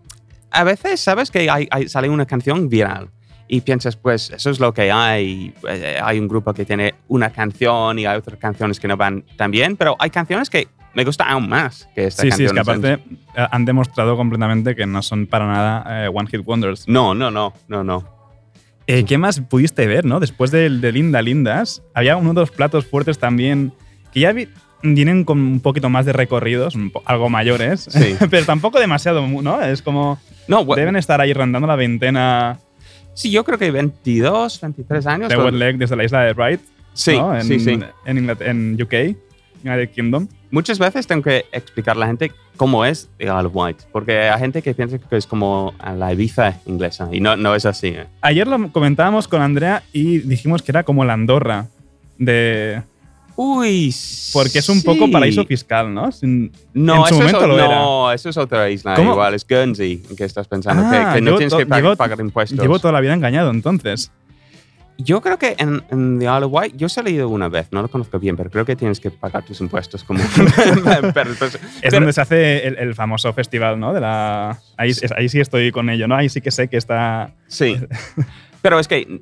a 0.52 0.64
veces, 0.64 1.00
¿sabes? 1.00 1.32
Que 1.32 1.50
hay, 1.50 1.68
hay- 1.72 1.90
sale 1.90 2.10
una 2.10 2.28
canción 2.28 2.70
viral 2.70 3.10
y 3.50 3.62
piensas, 3.62 3.96
pues 3.98 4.30
eso 4.30 4.50
es 4.50 4.60
lo 4.60 4.74
que 4.74 4.92
hay. 4.92 5.54
Eh, 5.68 6.00
hay 6.02 6.20
un 6.20 6.28
grupo 6.28 6.54
que 6.54 6.64
tiene 6.66 6.94
una 7.08 7.32
canción 7.32 8.00
y 8.00 8.06
hay 8.06 8.18
otras 8.18 8.38
canciones 8.40 8.80
que 8.80 8.88
no 8.88 8.96
van 8.96 9.26
tan 9.36 9.52
bien, 9.52 9.76
pero 9.76 9.96
hay 10.00 10.10
canciones 10.12 10.50
que 10.50 10.68
me 10.94 11.04
gustan 11.04 11.28
aún 11.30 11.50
más 11.50 11.90
que 11.96 12.06
esta 12.06 12.22
Sí, 12.24 12.32
sí, 12.32 12.46
es 12.46 12.54
canción. 12.54 12.82
que 12.82 12.88
aparte 12.94 13.18
eh, 13.36 13.48
han 13.52 13.66
demostrado 13.66 14.16
completamente 14.16 14.76
que 14.76 14.86
no 14.86 15.02
son 15.02 15.28
para 15.28 15.48
nada 15.48 16.06
eh, 16.06 16.10
One 16.14 16.30
Hit 16.30 16.42
Wonders. 16.46 16.88
No, 16.88 17.14
no, 17.14 17.30
no, 17.32 17.54
no, 17.68 17.84
no. 17.84 18.04
Eh, 18.88 19.04
¿Qué 19.06 19.18
más 19.18 19.40
pudiste 19.42 19.86
ver, 19.88 20.06
no? 20.06 20.20
Después 20.20 20.50
del 20.52 20.82
de 20.82 20.92
Linda 20.92 21.22
Lindas, 21.22 21.84
había 21.94 22.18
uno 22.18 22.34
de 22.34 22.40
los 22.42 22.52
platos 22.52 22.86
fuertes 22.88 23.20
también 23.20 23.72
que 24.12 24.22
ya 24.22 24.32
vi- 24.32 24.50
vienen 24.82 25.26
con 25.26 25.40
un 25.40 25.60
poquito 25.60 25.90
más 25.90 26.06
de 26.08 26.14
recorridos, 26.14 26.74
algo 27.06 27.30
mayores, 27.30 27.82
Sí. 27.90 28.16
pero 28.32 28.46
tampoco 28.46 28.80
demasiado, 28.80 29.26
¿no? 29.28 29.62
Es 29.62 29.82
como 29.84 30.18
No, 30.48 30.64
deben 30.66 30.96
estar 30.96 31.22
ahí 31.22 31.34
rondando 31.34 31.68
la 31.68 31.76
veintena 31.76 32.58
sí, 33.20 33.30
yo 33.32 33.44
creo 33.44 33.58
que 33.58 33.70
22, 33.72 34.62
23 34.62 35.08
años. 35.08 35.34
Wet 35.36 35.54
Leg 35.54 35.78
desde 35.78 35.96
la 35.96 36.04
isla 36.06 36.22
de 36.24 36.34
Wright, 36.34 36.62
sí, 36.94 37.18
¿no? 37.18 37.36
En, 37.36 37.44
sí, 37.44 37.60
sí. 37.60 37.80
En, 38.06 38.18
Inglat- 38.18 38.42
en 38.46 38.82
UK. 38.82 39.16
United 39.62 39.90
Kingdom. 39.92 40.28
Muchas 40.52 40.80
veces 40.80 41.06
tengo 41.06 41.22
que 41.22 41.46
explicar 41.52 41.98
a 41.98 42.00
la 42.00 42.08
gente 42.08 42.32
cómo 42.56 42.86
es 42.86 43.10
The 43.18 43.26
Isle 43.26 43.48
of 43.48 43.52
Wight, 43.56 43.78
porque 43.92 44.18
hay 44.30 44.40
gente 44.40 44.62
que 44.62 44.74
piensa 44.74 44.98
que 44.98 45.18
es 45.18 45.28
como 45.28 45.74
la 45.98 46.14
Ibiza 46.14 46.58
inglesa 46.66 47.10
y 47.12 47.20
no, 47.20 47.36
no 47.36 47.54
es 47.56 47.66
así. 47.66 47.88
¿eh? 47.90 48.06
Ayer 48.22 48.48
lo 48.48 48.72
comentábamos 48.72 49.28
con 49.28 49.42
Andrea 49.42 49.84
y 49.92 50.20
dijimos 50.20 50.62
que 50.62 50.72
era 50.72 50.84
como 50.84 51.04
la 51.04 51.12
Andorra 51.14 51.68
de... 52.18 52.82
Uy, 53.42 53.96
Porque 54.34 54.60
es 54.60 54.68
un 54.68 54.82
poco 54.84 55.06
sí. 55.06 55.12
paraíso 55.12 55.46
fiscal, 55.46 55.94
¿no? 55.94 56.12
Sin- 56.12 56.52
No, 56.74 57.08
en 57.08 57.14
su 57.16 57.24
eso 57.24 57.42
es, 57.42 57.48
lo 57.48 57.58
no, 57.58 58.12
eso 58.12 58.28
es 58.28 58.36
otra 58.36 58.70
isla 58.70 58.96
¿Cómo? 58.96 59.12
igual, 59.14 59.34
es 59.34 59.48
Guernsey, 59.48 60.04
en 60.10 60.16
que 60.18 60.26
estás 60.26 60.46
pensando, 60.50 60.84
Ah, 60.86 61.14
que, 61.14 61.20
que 61.20 61.22
no 61.22 61.38
tienes 61.38 61.54
que 61.54 61.66
pa- 61.66 61.78
llevo- 61.80 61.96
pagar 61.96 62.20
impuestos. 62.20 62.60
Llevo 62.60 62.80
toda 62.80 62.92
la 62.92 63.00
vida 63.00 63.14
engañado, 63.14 63.50
entonces. 63.52 64.12
Yo 64.98 65.22
creo 65.22 65.38
que 65.40 65.56
en, 65.58 65.82
en 65.90 66.20
The 66.20 66.26
Isle 66.26 66.44
of 66.48 66.52
Wight, 66.52 66.76
yo 66.76 66.88
he 66.88 66.90
salido 66.90 67.30
una 67.30 67.48
vez, 67.48 67.70
no 67.72 67.82
lo 67.82 67.88
conozco 67.88 68.20
bien, 68.20 68.36
pero 68.36 68.50
creo 68.50 68.66
que 68.66 68.76
tienes 68.76 69.00
que 69.00 69.10
pagar 69.10 69.46
tus 69.46 69.62
impuestos 69.62 70.04
como... 70.04 70.20
pero, 71.14 71.32
Es 71.32 71.58
pero- 71.82 71.92
donde 71.94 72.12
se 72.12 72.20
hace 72.20 72.68
el, 72.68 72.78
el 72.78 72.94
famoso 72.94 73.32
festival, 73.32 73.80
¿no? 73.80 73.94
De 73.94 74.02
la... 74.02 74.60
Ahí, 74.76 74.92
ahí 75.16 75.30
sí 75.30 75.40
estoy 75.40 75.72
con 75.72 75.90
ello, 75.90 76.10
¿no? 76.10 76.16
Ahí 76.16 76.28
sí 76.28 76.42
que 76.42 76.52
sé 76.52 76.68
que 76.68 76.76
está... 76.76 77.32
Sí. 77.48 77.78
Pero 78.62 78.78
es 78.78 78.90
que, 78.90 79.22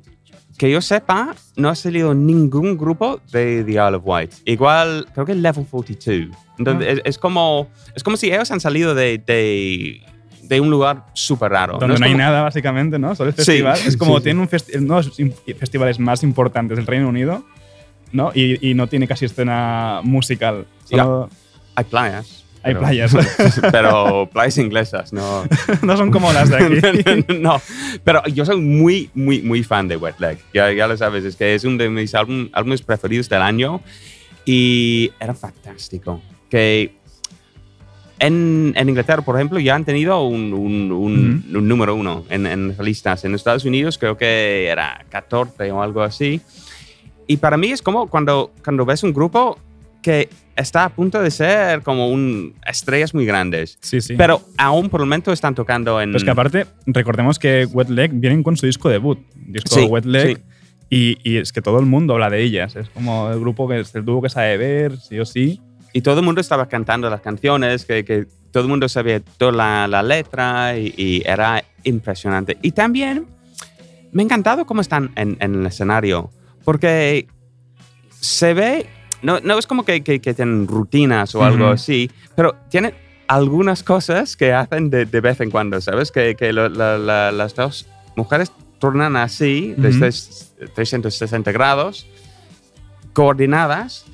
que 0.58 0.70
yo 0.70 0.80
sepa, 0.82 1.34
no 1.56 1.68
ha 1.70 1.74
salido 1.74 2.14
ningún 2.14 2.76
grupo 2.76 3.20
de 3.32 3.64
The 3.64 3.70
Isle 3.72 3.94
of 3.96 4.02
Wight. 4.04 4.32
Igual, 4.44 5.06
creo 5.14 5.24
que 5.24 5.34
Level 5.34 5.64
42. 5.70 6.36
Entonces, 6.58 6.88
Ah. 6.88 6.92
es, 6.92 7.00
es 7.04 7.18
como, 7.18 7.68
es 7.94 8.02
como 8.02 8.16
si 8.16 8.26
ellos 8.30 8.50
han 8.50 8.58
salido 8.60 8.94
de, 8.94 9.18
de, 9.24 10.02
de 10.42 10.60
un 10.60 10.68
lugar 10.68 11.06
súper 11.14 11.52
raro. 11.52 11.78
Donde 11.78 11.98
no, 11.98 12.04
hay 12.04 12.10
como- 12.12 12.22
nada, 12.24 12.42
básicamente, 12.42 12.98
¿no? 12.98 13.14
Solo 13.14 13.30
el 13.30 13.36
Sí, 13.36 13.44
festival. 13.44 13.78
es 13.86 13.96
como 13.96 14.14
sí, 14.14 14.18
sí. 14.18 14.24
tiene 14.24 14.40
un 14.40 14.48
festi- 14.48 14.78
uno 14.78 15.00
de 15.00 15.24
los 15.24 15.58
festivales 15.58 15.98
más 16.00 16.22
importantes 16.24 16.76
del 16.76 16.86
Reino 16.86 17.08
Unido, 17.08 17.44
¿no? 18.12 18.32
Y, 18.34 18.68
y 18.70 18.74
no 18.74 18.88
tiene 18.88 19.06
casi 19.06 19.26
escena 19.26 20.00
musical. 20.02 20.66
Solo 20.84 21.30
Hay 21.76 21.84
playas. 21.84 22.44
Hay 22.62 22.74
pero- 22.74 22.80
playas. 22.80 23.16
pero 23.72 24.28
playas 24.32 24.58
inglesas, 24.58 25.12
no. 25.12 25.44
no 25.82 25.96
son 25.96 26.10
como 26.10 26.32
las 26.32 26.48
de 26.50 26.56
aquí. 26.56 27.24
no, 27.40 27.60
pero 28.04 28.22
yo 28.26 28.44
soy 28.44 28.60
muy, 28.60 29.10
muy, 29.14 29.42
muy 29.42 29.62
fan 29.62 29.88
de 29.88 29.96
Wet 29.96 30.18
Leg. 30.18 30.38
Ya, 30.54 30.72
ya 30.72 30.86
lo 30.86 30.96
sabes, 30.96 31.24
es 31.24 31.36
que 31.36 31.54
es 31.54 31.64
uno 31.64 31.76
de 31.78 31.88
mis 31.90 32.14
álbum- 32.14 32.48
álbumes 32.52 32.82
preferidos 32.82 33.28
del 33.28 33.42
año 33.42 33.80
y 34.44 35.10
era 35.20 35.34
fantástico. 35.34 36.20
Que 36.50 36.92
en, 38.18 38.72
en 38.76 38.88
Inglaterra, 38.88 39.22
por 39.22 39.36
ejemplo, 39.36 39.60
ya 39.60 39.74
han 39.76 39.84
tenido 39.84 40.20
un, 40.24 40.52
un- 40.52 40.90
un- 40.90 41.44
un 41.54 41.68
número 41.68 41.94
uno 41.94 42.24
en, 42.30 42.46
en 42.46 42.74
listas. 42.80 43.24
En 43.24 43.34
Estados 43.34 43.64
Unidos 43.64 43.96
creo 43.98 44.16
que 44.16 44.66
era 44.66 45.04
14 45.10 45.70
o 45.70 45.82
algo 45.82 46.02
así. 46.02 46.40
Y 47.28 47.36
para 47.36 47.56
mí 47.56 47.70
es 47.70 47.82
como 47.82 48.08
cuando, 48.08 48.52
cuando 48.64 48.84
ves 48.84 49.02
un 49.02 49.12
grupo 49.12 49.58
que 50.02 50.28
está 50.58 50.84
a 50.84 50.88
punto 50.90 51.22
de 51.22 51.30
ser 51.30 51.82
como 51.82 52.08
un 52.08 52.54
estrellas 52.66 53.14
muy 53.14 53.24
grandes. 53.24 53.78
Sí, 53.80 54.00
sí. 54.00 54.14
Pero 54.16 54.42
aún 54.56 54.90
por 54.90 55.00
el 55.00 55.06
momento 55.06 55.32
están 55.32 55.54
tocando 55.54 56.00
en... 56.00 56.10
Pues 56.12 56.24
que 56.24 56.30
aparte, 56.30 56.66
recordemos 56.86 57.38
que 57.38 57.64
Wet 57.66 57.88
Leg 57.88 58.12
vienen 58.12 58.42
con 58.42 58.56
su 58.56 58.66
disco 58.66 58.88
debut, 58.88 59.18
disco 59.34 59.74
Sí, 59.76 59.84
Wet 59.84 60.04
Leg, 60.04 60.36
sí. 60.38 60.42
y, 60.90 61.30
y 61.30 61.36
es 61.38 61.52
que 61.52 61.62
todo 61.62 61.78
el 61.78 61.86
mundo 61.86 62.14
habla 62.14 62.28
de 62.28 62.42
ellas. 62.42 62.76
Es 62.76 62.88
como 62.90 63.30
el 63.30 63.40
grupo 63.40 63.68
que 63.68 63.80
es 63.80 63.94
el 63.94 64.04
dúo 64.04 64.20
que 64.20 64.28
sabe 64.28 64.56
ver, 64.58 64.98
sí 64.98 65.18
o 65.18 65.24
sí. 65.24 65.60
Y 65.92 66.02
todo 66.02 66.18
el 66.20 66.24
mundo 66.24 66.40
estaba 66.40 66.68
cantando 66.68 67.08
las 67.08 67.20
canciones, 67.22 67.84
que, 67.86 68.04
que 68.04 68.26
todo 68.50 68.64
el 68.64 68.68
mundo 68.68 68.88
sabía 68.88 69.20
toda 69.20 69.52
la, 69.52 69.88
la 69.88 70.02
letra 70.02 70.76
y, 70.76 70.92
y 70.96 71.22
era 71.24 71.64
impresionante. 71.84 72.58
Y 72.62 72.72
también 72.72 73.26
me 74.12 74.22
ha 74.22 74.24
encantado 74.24 74.66
cómo 74.66 74.80
están 74.80 75.12
en, 75.16 75.36
en 75.40 75.54
el 75.54 75.66
escenario, 75.66 76.30
porque 76.64 77.26
se 78.20 78.52
ve, 78.54 78.86
no, 79.22 79.40
no 79.40 79.58
es 79.58 79.66
como 79.66 79.84
que, 79.84 80.02
que- 80.02 80.20
que 80.20 80.34
tienen 80.34 80.66
rutinas 80.68 81.34
o 81.34 81.44
algo 81.44 81.64
Ujú. 81.64 81.74
así, 81.74 82.10
pero 82.36 82.54
tienen 82.70 82.94
algunas 83.26 83.82
cosas 83.82 84.36
que 84.36 84.52
hacen 84.52 84.90
de, 84.90 85.04
de 85.06 85.20
vez 85.20 85.40
en 85.40 85.50
cuando, 85.50 85.80
¿sabes? 85.80 86.10
Que, 86.12 86.34
que 86.34 86.52
lo- 86.52 86.68
la- 86.68 86.98
la- 86.98 87.32
las 87.32 87.54
dos 87.54 87.86
mujeres 88.16 88.52
tornan 88.78 89.16
así, 89.16 89.74
Ujú. 89.76 89.82
desde 89.82 90.66
360 90.74 91.50
grados, 91.52 92.06
coordinadas, 93.12 94.04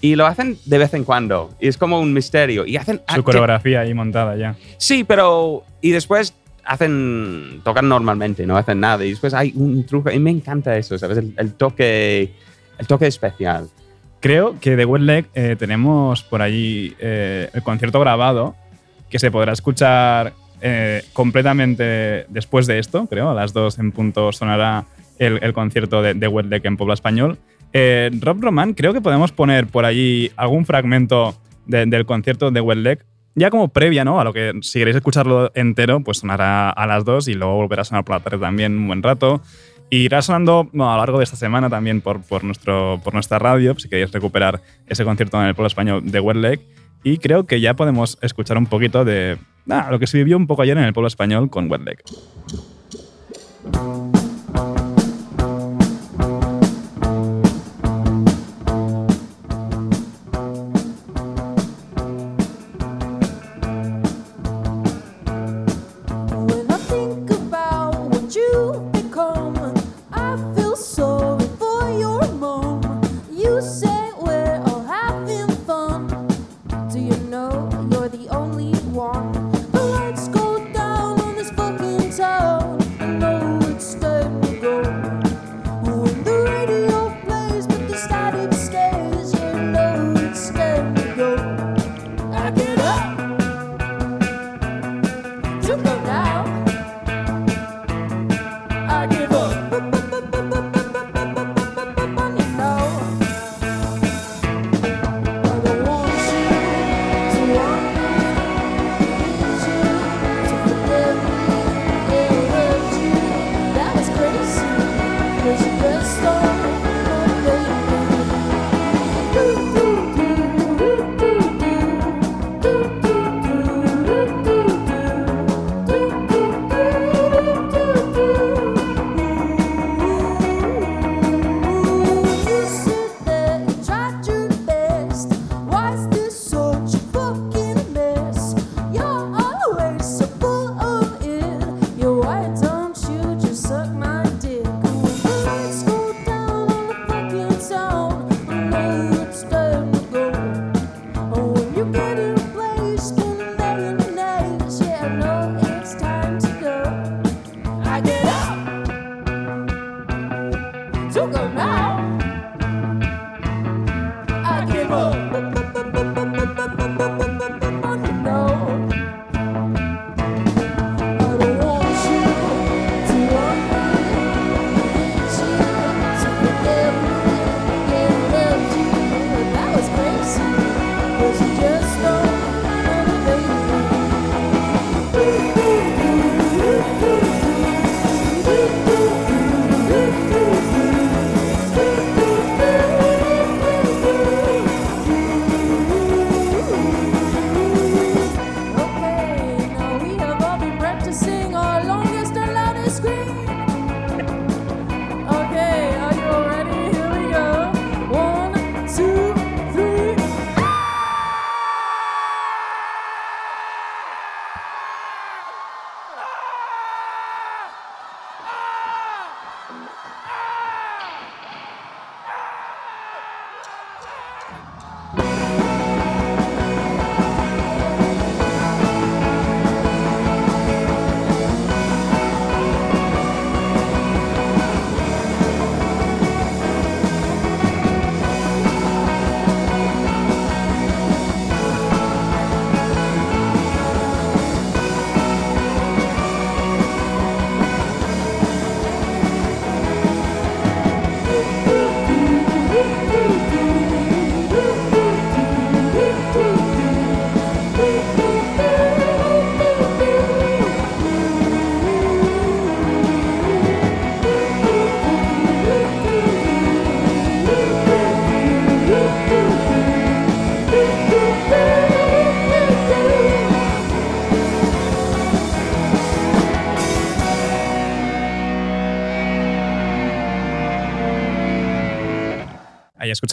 y 0.00 0.16
lo 0.16 0.26
hacen 0.26 0.58
de 0.66 0.78
vez 0.78 0.92
en 0.94 1.04
cuando. 1.04 1.54
Y 1.60 1.68
es 1.68 1.78
como 1.78 1.98
un 2.00 2.12
misterio. 2.12 2.66
Y 2.66 2.76
hacen... 2.76 3.00
Su 3.14 3.24
coreografía 3.24 3.80
ahí 3.80 3.94
montada 3.94 4.36
ya. 4.36 4.54
Sí, 4.76 5.02
pero... 5.02 5.64
Y 5.80 5.90
después 5.92 6.34
hacen... 6.64 7.62
Tocan 7.64 7.88
normalmente, 7.88 8.46
no 8.46 8.56
hacen 8.58 8.80
nada. 8.80 9.02
Y 9.04 9.10
después 9.10 9.32
hay 9.32 9.52
un 9.56 9.84
truco. 9.86 10.10
Y 10.10 10.18
me 10.18 10.30
encanta 10.30 10.76
eso, 10.76 10.98
¿sabes? 10.98 11.18
El, 11.18 11.34
el 11.38 11.54
toque... 11.54 12.34
El 12.78 12.86
toque 12.86 13.06
especial. 13.06 13.68
Creo 14.24 14.58
que 14.58 14.74
de 14.74 14.86
Wet 14.86 15.02
Leg 15.02 15.26
eh, 15.34 15.54
tenemos 15.58 16.22
por 16.22 16.40
allí 16.40 16.94
eh, 16.98 17.50
el 17.52 17.62
concierto 17.62 18.00
grabado 18.00 18.54
que 19.10 19.18
se 19.18 19.30
podrá 19.30 19.52
escuchar 19.52 20.32
eh, 20.62 21.02
completamente 21.12 22.24
después 22.30 22.66
de 22.66 22.78
esto, 22.78 23.06
creo. 23.06 23.28
A 23.28 23.34
las 23.34 23.52
dos 23.52 23.78
en 23.78 23.92
punto 23.92 24.32
sonará 24.32 24.86
el, 25.18 25.52
concierto 25.52 26.00
de, 26.00 26.14
de 26.14 26.60
en 26.64 26.76
Puebla 26.78 26.94
Español. 26.94 27.36
Rob 28.18 28.40
Roman, 28.40 28.72
creo 28.72 28.94
que 28.94 29.02
podemos 29.02 29.30
poner 29.30 29.66
por 29.66 29.84
allí 29.84 30.32
algún 30.36 30.64
fragmento 30.64 31.34
de- 31.66 31.84
del 31.84 32.06
concierto 32.06 32.50
de 32.50 32.62
Wet 32.62 32.78
Leg, 32.78 33.04
ya 33.34 33.50
como 33.50 33.68
previa, 33.68 34.06
¿no? 34.06 34.20
A 34.20 34.24
lo 34.24 34.32
que 34.32 34.52
si 34.62 34.78
queréis 34.78 34.96
escucharlo 34.96 35.52
entero, 35.54 36.00
pues 36.00 36.16
sonará 36.18 36.70
a 36.70 36.86
las 36.86 37.04
dos 37.04 37.28
y 37.28 37.34
luego 37.34 37.56
volverá 37.56 37.82
a 37.82 37.84
sonar 37.84 38.04
por 38.04 38.16
la 38.16 38.20
tarde 38.20 38.38
también 38.38 38.74
un 38.74 38.86
buen 38.86 39.02
rato. 39.02 39.42
Y 39.90 39.98
irá 39.98 40.22
sonando 40.22 40.68
a 40.72 40.76
lo 40.76 40.96
largo 40.96 41.18
de 41.18 41.24
esta 41.24 41.36
semana 41.36 41.70
también 41.70 42.00
por, 42.00 42.22
por, 42.22 42.42
nuestro, 42.42 43.00
por 43.04 43.14
nuestra 43.14 43.38
radio, 43.38 43.78
si 43.78 43.88
queréis 43.88 44.10
recuperar 44.12 44.62
ese 44.86 45.04
concierto 45.04 45.40
en 45.40 45.48
el 45.48 45.54
pueblo 45.54 45.68
español 45.68 46.10
de 46.10 46.20
Wet. 46.20 46.60
Y 47.02 47.18
creo 47.18 47.44
que 47.44 47.60
ya 47.60 47.74
podemos 47.74 48.18
escuchar 48.22 48.56
un 48.56 48.66
poquito 48.66 49.04
de 49.04 49.38
ah, 49.68 49.88
lo 49.90 49.98
que 49.98 50.06
se 50.06 50.18
vivió 50.18 50.36
un 50.36 50.46
poco 50.46 50.62
ayer 50.62 50.76
en 50.76 50.84
el 50.84 50.92
pueblo 50.92 51.08
español 51.08 51.50
con 51.50 51.70
Wet. 51.70 52.02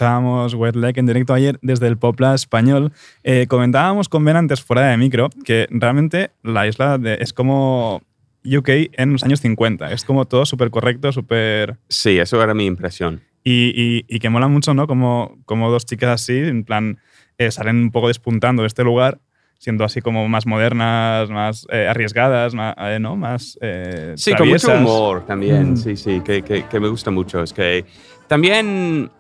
Escuchábamos 0.06 0.56
Wet 0.56 0.76
Leg 0.76 0.98
en 0.98 1.06
directo 1.06 1.32
ayer 1.34 1.60
desde 1.62 1.86
el 1.88 1.96
Popla 1.98 2.34
español. 2.34 2.92
Eh, 3.24 3.46
comentábamos 3.48 4.10
con 4.10 4.26
Ben 4.26 4.36
antes 4.36 4.60
fuera 4.64 4.88
de 4.88 4.98
micro 4.98 5.30
que 5.46 5.68
realmente 5.70 6.32
la 6.42 6.66
isla 6.68 6.98
de- 6.98 7.18
es 7.22 7.34
como 7.34 8.02
UK 8.44 8.70
en 8.94 9.12
los 9.14 9.24
años 9.24 9.42
50. 9.42 9.92
Es 9.92 10.04
como 10.04 10.26
todo 10.26 10.46
súper 10.48 10.72
correcto, 10.72 11.12
súper... 11.12 11.78
Sí, 11.88 12.18
eso 12.18 12.42
era 12.42 12.56
mi 12.56 12.66
impresión. 12.66 13.22
Y, 13.44 13.72
y- 13.80 14.06
y 14.08 14.18
que 14.20 14.30
mola 14.30 14.48
mucho, 14.48 14.74
¿no? 14.74 14.88
Como, 14.88 15.38
como 15.46 15.70
dos 15.70 15.86
chicas 15.86 16.10
así, 16.22 16.36
en 16.40 16.64
plan, 16.64 16.98
eh, 17.38 17.52
salen 17.52 17.76
un 17.78 17.92
poco 17.92 18.08
despuntando 18.08 18.64
de 18.64 18.68
este 18.70 18.84
lugar, 18.84 19.20
siendo 19.60 19.84
así 19.84 20.02
como 20.02 20.28
más 20.28 20.48
modernas, 20.48 21.30
más 21.30 21.68
eh, 21.72 21.86
arriesgadas, 21.88 22.56
más, 22.56 22.74
eh, 22.80 22.98
¿no? 23.00 23.16
Más 23.16 23.56
eh, 23.62 24.14
Sí, 24.18 24.34
con 24.34 24.48
mucho 24.50 24.66
traviesas. 24.66 24.80
humor 24.98 25.26
también, 25.28 25.74
Mm. 25.74 25.78
sí, 25.78 25.96
sí, 25.96 26.22
que, 26.26 26.42
que- 26.42 26.64
que 26.68 26.80
me 26.80 26.88
gusta 26.88 27.12
mucho. 27.12 27.44
Es 27.44 27.54
que 27.54 27.86
también 28.28 29.12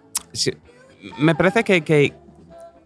me 1.17 1.35
parece 1.35 1.63
que, 1.63 1.81
que 1.81 2.13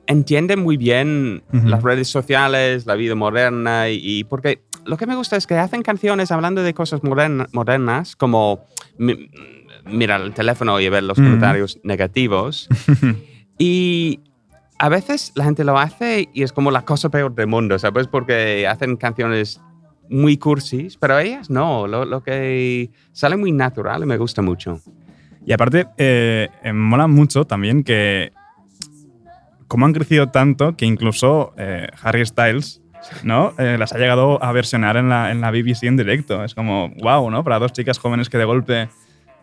entiende 0.08 0.56
muy 0.56 0.78
bien 0.78 1.43
las 1.51 1.82
redes 1.84 2.08
sociales, 2.08 2.86
la 2.86 2.95
vida 2.95 3.15
moderna, 3.15 3.89
y, 3.89 3.99
y 4.04 4.23
porque 4.23 4.62
lo 4.86 4.97
que 4.97 5.08
me 5.08 5.15
gusta 5.15 5.36
es 5.36 5.47
que 5.47 5.56
hacen 5.56 5.82
canciones 5.82 6.32
hablando 6.32 6.62
de 6.63 6.73
cosas 6.73 7.01
moderna- 7.04 7.47
modernas, 7.54 8.15
como 8.15 8.60
mi- 8.97 9.30
mirar 9.86 10.21
el 10.21 10.34
teléfono 10.34 10.80
y 10.80 10.89
ver 10.89 11.04
los 11.04 11.17
Ujú. 11.17 11.25
comentarios 11.28 11.80
negativos. 11.84 12.67
y 13.58 14.19
a 14.78 14.89
veces 14.89 15.32
la 15.36 15.45
gente 15.45 15.63
lo 15.63 15.78
hace 15.80 16.30
y 16.34 16.43
es 16.43 16.51
como 16.51 16.69
la 16.71 16.84
cosa 16.86 17.10
peor 17.10 17.34
del 17.34 17.47
mundo, 17.47 17.80
¿sabes? 17.80 18.08
Porque 18.08 18.67
hacen 18.67 18.95
canciones 18.97 19.60
muy 20.10 20.38
cursis, 20.38 20.97
pero 20.97 21.17
ellas 21.17 21.49
no, 21.49 21.88
lo, 21.88 22.06
lo 22.06 22.21
que 22.21 22.91
sale 23.12 23.38
muy 23.38 23.51
natural 23.51 24.04
y 24.04 24.06
me 24.06 24.17
gusta 24.17 24.41
mucho. 24.43 24.80
Y 25.45 25.53
aparte, 25.53 25.88
eh, 25.97 26.49
eh, 26.63 26.73
mola 26.73 27.08
mucho 27.08 27.45
también 27.45 27.84
que 27.84 28.31
como 29.67 29.86
han 29.86 29.93
crecido 29.93 30.29
tanto 30.29 30.75
que 30.75 30.86
incluso 30.86 31.53
eh, 31.58 31.88
Harry 32.03 32.25
Styles 32.25 32.81
¿no? 33.23 33.53
Eh, 33.60 33.77
las 33.77 33.93
ha 33.93 33.97
llegado 33.99 34.43
a 34.43 34.51
versionar 34.51 34.97
en 34.97 35.10
la, 35.10 35.31
en 35.31 35.41
la 35.41 35.51
BBC 35.51 35.84
en 35.84 35.97
directo. 35.97 36.43
Es 36.43 36.55
como, 36.55 36.89
wow, 37.01 37.29
¿no? 37.29 37.43
Para 37.43 37.60
dos 37.60 37.71
chicas 37.73 37.99
jóvenes 37.99 38.29
que 38.29 38.38
de 38.39 38.45
golpe 38.45 38.89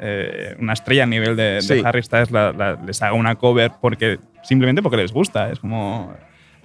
eh, 0.01 0.57
una 0.59 0.73
estrella 0.73 1.05
a 1.05 1.07
nivel 1.07 1.37
de. 1.37 1.61
Harry 1.85 2.03
Styles 2.03 2.33
la- 2.33 2.53
la- 2.53 2.75
les 2.85 3.01
haga 3.03 3.13
una 3.13 3.37
cover 3.37 3.71
porque 3.81 4.19
simplemente 4.43 4.83
porque 4.83 4.97
les 4.97 5.13
gusta. 5.13 5.51
Es 5.51 5.61
como... 5.61 6.13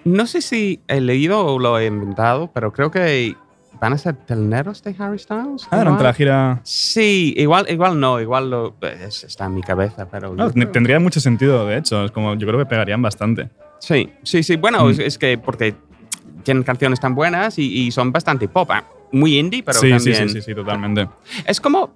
No 0.05 0.25
sé 0.25 0.41
si 0.41 0.81
he 0.87 0.99
leído 1.01 1.45
o 1.45 1.59
lo 1.59 1.77
he 1.77 1.85
inventado, 1.85 2.49
pero 2.51 2.71
creo 2.73 2.89
que 2.89 3.35
van 3.79 3.93
a 3.93 3.97
ser 3.97 4.15
teleneros 4.15 4.83
de 4.83 4.95
Harry 4.99 5.19
Styles. 5.19 5.67
Ah, 5.71 5.79
durante 5.79 6.03
la 6.03 6.13
gira... 6.13 6.59
Sí, 6.63 7.33
igual, 7.37 7.65
igual 7.69 7.99
no, 7.99 8.19
igual 8.19 8.49
lo, 8.49 8.75
es- 8.81 9.23
está 9.23 9.45
en 9.45 9.53
mi 9.55 9.61
cabeza, 9.61 10.07
pero... 10.09 10.33
No, 10.35 10.51
creo- 10.51 10.71
tendría 10.71 10.99
mucho 10.99 11.19
sentido, 11.19 11.65
de 11.67 11.77
hecho. 11.77 12.05
Es 12.05 12.11
como, 12.11 12.35
yo 12.35 12.47
creo 12.47 12.59
que 12.59 12.65
pegarían 12.65 13.01
bastante. 13.01 13.49
Sí, 13.79 14.09
sí, 14.23 14.43
sí. 14.43 14.55
Bueno, 14.55 14.85
Mm. 14.85 14.89
es, 14.91 14.99
es 14.99 15.17
que 15.17 15.37
porque 15.37 15.75
tienen 16.43 16.63
canciones 16.63 16.99
tan 16.99 17.13
buenas 17.15 17.59
y, 17.59 17.87
y 17.87 17.91
son 17.91 18.11
bastante 18.11 18.47
pop, 18.47 18.69
ah, 18.71 18.83
muy 19.11 19.37
indie, 19.37 19.63
pero 19.63 19.79
sí, 19.79 19.87
sí, 19.87 19.91
también... 20.11 20.29
sí, 20.29 20.35
sí, 20.35 20.41
sí, 20.41 20.55
totalmente. 20.55 21.07
Es 21.45 21.59
como, 21.61 21.93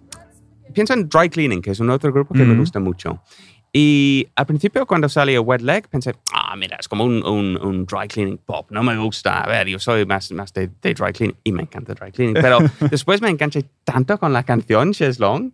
pienso 0.74 0.94
en 0.94 1.10
Dry 1.10 1.30
Cleaning, 1.30 1.62
que 1.62 1.72
es 1.72 1.80
un 1.80 1.90
otro 1.90 2.12
grupo 2.14 2.34
que 2.34 2.44
me 2.44 2.52
Ujú. 2.52 2.62
gusta 2.62 2.80
mucho. 2.80 3.22
Y 3.74 4.28
al 4.36 4.46
principio 4.48 4.86
cuando 4.86 5.08
salió 5.08 5.42
Wet 5.44 5.62
Leg 5.62 5.88
pensé, 5.88 6.14
ah, 6.34 6.56
mira, 6.58 6.76
es 6.78 6.90
como 6.90 7.06
un, 7.06 7.26
un, 7.26 7.58
un 7.62 7.86
dry 7.86 8.08
cleaning 8.10 8.38
pop, 8.38 8.70
no 8.70 8.84
me 8.84 8.98
gusta. 8.98 9.42
A 9.42 9.48
ver, 9.48 9.68
yo 9.68 9.80
soy 9.80 10.06
más, 10.06 10.30
más 10.34 10.52
de, 10.54 10.70
de 10.82 10.94
dry 10.94 11.14
cleaning 11.14 11.38
y 11.46 11.52
me 11.54 11.62
encanta 11.64 11.94
dry 11.94 12.12
cleaning. 12.12 12.36
Pero 12.42 12.60
después 12.92 13.22
me 13.22 13.30
enganché 13.30 13.64
tanto 13.86 14.18
con 14.20 14.34
la 14.34 14.44
canción 14.44 14.92
Long 15.20 15.54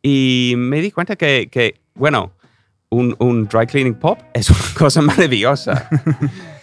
y 0.00 0.54
me 0.56 0.80
di 0.80 0.92
cuenta 0.92 1.16
que, 1.16 1.48
que 1.50 1.80
bueno, 1.94 2.32
un, 2.90 3.16
un 3.18 3.48
dry 3.48 3.66
cleaning 3.66 3.94
pop 3.94 4.20
es 4.32 4.48
una 4.50 4.60
cosa 4.78 5.02
maravillosa. 5.02 5.88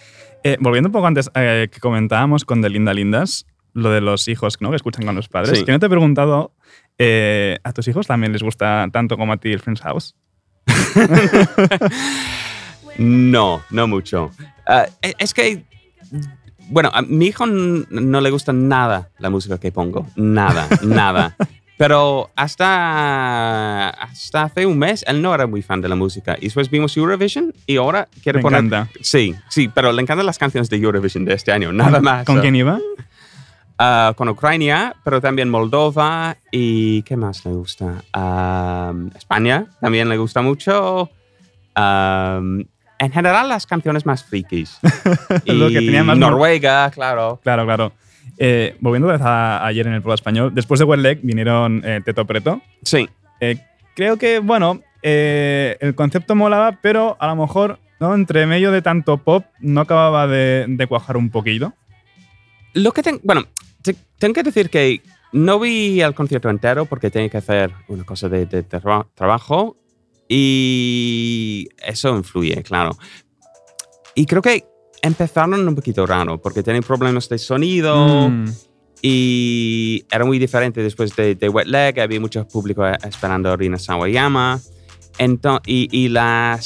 Eh, 0.46 0.58
volviendo 0.60 0.88
un 0.88 0.92
poco 0.92 1.06
antes 1.06 1.30
eh, 1.34 1.68
que 1.72 1.80
comentábamos 1.80 2.44
con 2.44 2.60
De 2.60 2.68
Linda 2.68 2.92
Lindas, 2.92 3.46
lo 3.72 3.88
de 3.88 4.02
los 4.02 4.28
hijos 4.28 4.60
¿no? 4.60 4.68
que 4.68 4.76
escuchan 4.76 5.06
con 5.06 5.14
los 5.14 5.26
padres, 5.26 5.58
Sí. 5.60 5.64
que 5.64 5.72
no 5.72 5.78
te 5.78 5.86
he 5.86 5.88
preguntado, 5.88 6.52
eh, 6.98 7.56
¿a 7.64 7.72
tus 7.72 7.88
hijos 7.88 8.06
también 8.06 8.30
les 8.30 8.42
gusta 8.42 8.86
tanto 8.92 9.16
como 9.16 9.32
a 9.32 9.38
ti 9.38 9.50
el 9.52 9.60
Friends 9.60 9.80
House? 9.80 10.14
No, 12.98 13.62
no 13.70 13.88
mucho. 13.88 14.30
Ah, 14.66 14.86
e- 15.02 15.14
es 15.18 15.34
que, 15.34 15.64
bueno, 16.68 16.90
a 16.94 17.02
mi 17.02 17.26
hijo 17.26 17.44
no 17.46 18.20
le 18.20 18.30
gusta 18.30 18.52
nada 18.52 19.10
la 19.18 19.30
música 19.30 19.58
que 19.58 19.72
pongo. 19.72 20.06
Nada, 20.16 20.68
nada. 20.82 21.36
Pero 21.76 22.30
hasta, 22.36 23.88
hasta 23.90 24.44
hace 24.44 24.64
un 24.64 24.78
mes 24.78 25.04
él 25.08 25.20
no 25.20 25.34
era 25.34 25.48
muy 25.48 25.60
fan 25.60 25.80
de 25.80 25.88
la 25.88 25.96
música. 25.96 26.36
Y 26.38 26.44
después 26.44 26.70
vimos 26.70 26.96
Eurovision 26.96 27.52
y 27.66 27.78
ahora 27.78 28.06
quiere 28.22 28.38
Me 28.38 28.42
poner... 28.42 28.64
encanta. 28.64 28.92
Sí, 29.00 29.34
sí, 29.48 29.68
pero 29.68 29.90
le 29.92 30.00
encantan 30.00 30.24
las 30.24 30.38
canciones 30.38 30.70
de 30.70 30.76
Eurovision 30.76 31.24
de 31.24 31.34
este 31.34 31.50
año, 31.50 31.72
nada 31.72 32.00
más. 32.00 32.24
¿Con 32.24 32.40
quién 32.40 32.54
iba? 32.54 32.78
Ah, 33.78 34.12
con 34.16 34.28
Ucrania, 34.28 34.94
pero 35.04 35.20
también 35.20 35.50
Moldova 35.50 36.36
y 36.52 37.02
¿qué 37.02 37.16
más 37.16 37.44
le 37.44 37.50
gusta? 37.52 38.04
Am, 38.12 39.10
España 39.16 39.66
también 39.80 40.08
le 40.08 40.16
gusta 40.16 40.42
mucho. 40.42 41.10
Am, 41.74 42.64
en 43.00 43.12
general 43.12 43.48
las 43.48 43.66
canciones 43.66 44.06
más 44.06 44.22
frikis. 44.24 44.78
Lo 45.46 45.68
que 45.68 45.80
Y 45.82 45.86
tenía 45.86 46.04
más- 46.04 46.16
Noruega, 46.18 46.88
claro. 46.92 47.40
Claro, 47.42 47.64
claro. 47.64 47.92
Eh, 48.38 48.76
volviendo 48.80 49.10
a 49.10 49.66
ayer 49.66 49.86
en 49.88 49.94
el 49.94 50.02
Pro 50.02 50.14
Español, 50.14 50.52
después 50.54 50.78
de 50.80 50.96
Leg 50.96 51.18
vinieron 51.22 51.82
eh, 51.84 52.00
Teto 52.04 52.24
Preto. 52.24 52.60
Sí, 52.84 53.08
Eh, 53.40 53.56
creo 53.96 54.16
que, 54.16 54.38
bueno, 54.38 54.80
el 55.02 55.94
concepto 55.96 56.34
molaba, 56.36 56.78
pero 56.80 57.16
a 57.18 57.26
lo 57.26 57.34
mejor, 57.36 57.80
¿no? 57.98 58.14
Entre 58.14 58.46
medio 58.46 58.70
de 58.70 58.80
tanto 58.82 59.18
pop, 59.18 59.44
no 59.58 59.80
acababa 59.80 60.26
de, 60.28 60.64
de 60.68 60.86
cuajar 60.86 61.16
un 61.16 61.30
poquito. 61.30 61.72
lo 62.72 62.92
que 62.92 63.02
tengo, 63.02 63.20
bueno, 63.24 63.42
tengo 64.18 64.34
que 64.34 64.42
decir 64.42 64.70
que 64.70 65.00
no 65.32 65.58
vi 65.58 66.00
el 66.00 66.14
concierto 66.14 66.48
entero 66.48 66.84
porque 66.86 67.10
tenía 67.10 67.28
que 67.28 67.38
hacer 67.38 67.72
una 67.88 68.04
cosa 68.04 68.28
de, 68.28 68.46
de 68.46 68.66
tra- 68.68 69.06
trabajo 69.14 69.76
y 70.28 71.68
eso 71.86 72.16
influye, 72.16 72.62
claro. 72.62 72.96
Y 74.14 74.26
creo 74.26 74.42
que 74.42 74.64
empezaron 75.02 75.66
un 75.66 75.74
poquito 75.74 76.06
raro 76.06 76.40
porque 76.40 76.62
tienen 76.62 76.82
problemas 76.82 77.28
de 77.28 77.38
sonido 77.38 78.28
Mm. 78.30 78.44
y 79.02 80.04
era 80.10 80.24
muy 80.24 80.38
diferente 80.38 80.82
después 80.82 81.14
de, 81.16 81.34
de 81.34 81.48
Wet 81.48 81.66
Leg, 81.66 82.00
había 82.00 82.20
mucho 82.20 82.46
público 82.48 82.86
esperando 82.86 83.50
a 83.50 83.56
Rina 83.56 83.78
Sawayama. 83.78 84.60
Ento- 85.18 85.60
y, 85.66 85.88
y 85.92 86.08
las 86.08 86.64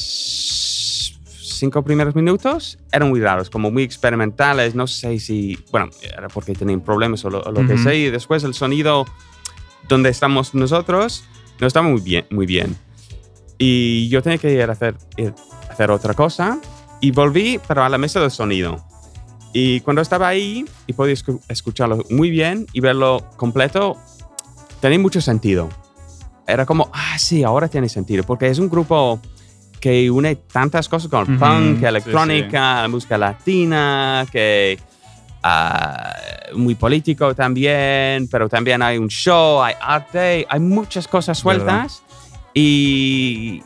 cinco 1.59 1.83
primeros 1.83 2.15
minutos 2.15 2.79
eran 2.93 3.09
muy 3.09 3.21
raros, 3.21 3.51
como 3.51 3.71
muy 3.71 3.83
experimentales. 3.83 4.75
No 4.75 4.87
sé 4.87 5.19
si, 5.19 5.59
bueno, 5.71 5.91
era 6.03 6.29
porque 6.29 6.55
tenían 6.55 6.81
problemas 6.81 7.25
o 7.25 7.31
lo, 7.31 7.41
o 7.43 7.53
lo 7.53 7.67
que 7.67 7.77
sea. 7.79 7.95
Y 7.95 8.11
después 8.11 8.45
el 8.45 8.55
sonido 8.55 9.05
donde 9.89 10.09
estamos 10.11 10.55
nosotros 10.55 11.25
no 11.61 11.67
estaba 11.67 11.89
muy 11.89 12.01
bien. 12.01 12.27
Muy 12.31 12.47
bien. 12.47 12.77
Y 13.59 14.09
yo 14.09 14.23
tenía 14.23 14.39
que 14.39 14.53
ir 14.53 14.63
a 14.63 14.73
hacer, 14.73 14.97
ir 15.17 15.35
a 15.69 15.73
hacer 15.73 15.91
otra 15.91 16.15
cosa. 16.15 16.61
Y 17.01 17.11
volví, 17.13 17.61
pero 17.69 17.85
a 17.85 17.89
la 17.89 17.99
mesa 17.99 18.21
de 18.21 18.31
sonido. 18.31 18.85
Y 19.53 19.81
cuando 19.81 20.03
estaba 20.03 20.29
ahí 20.29 20.65
y 20.87 20.93
podía 20.93 21.15
escu- 21.15 21.41
escucharlo 21.49 22.05
muy 22.11 22.31
bien 22.31 22.67
y 22.73 22.81
verlo 22.81 23.25
completo, 23.37 23.97
tenía 24.81 24.99
mucho 24.99 25.21
sentido. 25.21 25.69
Era 26.47 26.67
como, 26.67 26.91
ah, 26.93 27.19
sí, 27.19 27.45
ahora 27.45 27.69
tiene 27.69 27.89
sentido, 27.89 28.25
porque 28.25 28.49
es 28.49 28.59
un 28.59 28.69
grupo 28.69 29.21
que 29.79 30.11
une 30.11 30.37
tantas 30.37 30.89
cosas 30.89 31.11
con 31.11 31.31
el 31.31 31.39
punk, 31.39 31.79
sí, 31.79 31.85
electrónica, 31.85 32.83
la 32.83 32.89
música 32.89 33.19
latina, 33.19 34.27
que 34.31 34.79
ah, 35.43 36.15
muy 36.55 36.75
político 36.75 37.35
también, 37.35 38.29
pero 38.29 38.49
también 38.49 38.83
hay 38.83 38.99
un 38.99 39.09
show, 39.09 39.63
hay 39.63 39.75
arte, 39.81 40.47
hay 40.49 40.61
muchas 40.61 41.07
cosas 41.07 41.39
sueltas 41.39 42.03
y 42.55 43.63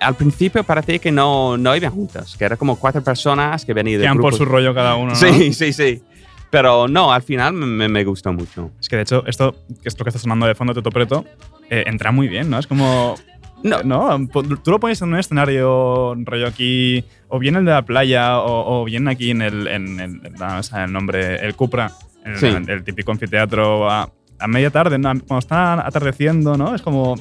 al 0.00 0.14
principio 0.14 0.62
parecía 0.64 0.98
que 0.98 1.10
no, 1.10 1.56
no 1.56 1.74
iban 1.74 1.90
juntas, 1.90 2.36
que 2.36 2.44
era 2.44 2.56
como 2.56 2.76
cuatro 2.76 3.02
personas 3.02 3.64
que 3.64 3.72
venían 3.72 4.16
de 4.16 4.22
por 4.22 4.34
su 4.34 4.44
rollo 4.44 4.74
cada 4.74 4.96
uno. 4.96 5.10
¿no? 5.10 5.16
Sí, 5.16 5.52
sí, 5.52 5.72
sí. 5.72 6.02
Pero 6.50 6.86
no, 6.86 7.12
al 7.12 7.22
final 7.22 7.52
me, 7.52 7.88
me 7.88 8.04
gustó 8.04 8.32
mucho. 8.32 8.70
Es 8.78 8.88
que 8.88 8.96
de 8.96 9.02
hecho, 9.02 9.24
esto, 9.26 9.56
que 9.82 9.88
es 9.88 9.98
lo 9.98 10.04
que 10.04 10.10
está 10.10 10.20
sonando 10.20 10.46
de 10.46 10.54
fondo 10.54 10.72
Teto 10.72 10.90
Preto, 10.90 11.24
eh, 11.68 11.82
entra 11.86 12.12
muy 12.12 12.28
bien, 12.28 12.48
¿no? 12.48 12.58
Es 12.58 12.66
como. 12.66 13.16
No. 13.64 13.82
¿no? 13.82 14.28
Po- 14.28 14.42
Tú 14.44 14.70
lo 14.70 14.78
pones 14.78 15.02
en 15.02 15.08
un 15.08 15.18
escenario 15.18 16.14
rollo 16.24 16.46
aquí, 16.46 17.04
o 17.28 17.38
bien 17.40 17.56
el 17.56 17.64
de 17.64 17.72
la 17.72 17.82
playa, 17.82 18.38
o, 18.38 18.80
o 18.80 18.84
bien 18.84 19.08
aquí 19.08 19.30
en 19.32 19.42
el, 19.42 19.66
en, 19.66 19.98
el- 19.98 20.20
en 20.26 20.34
la- 20.38 20.58
o 20.58 20.62
sea, 20.62 20.84
el 20.84 20.92
nombre, 20.92 21.44
el 21.44 21.56
Cupra, 21.56 21.90
el, 22.24 22.38
Sí. 22.38 22.46
el 22.46 22.84
típico 22.84 23.10
anfiteatro 23.10 23.90
a, 23.90 24.08
a 24.38 24.46
media 24.46 24.70
tarde, 24.70 24.98
¿no? 24.98 25.08
cuando 25.26 25.38
está 25.38 25.86
atardeciendo, 25.86 26.56
¿no? 26.56 26.74
Es 26.74 26.82
como. 26.82 27.16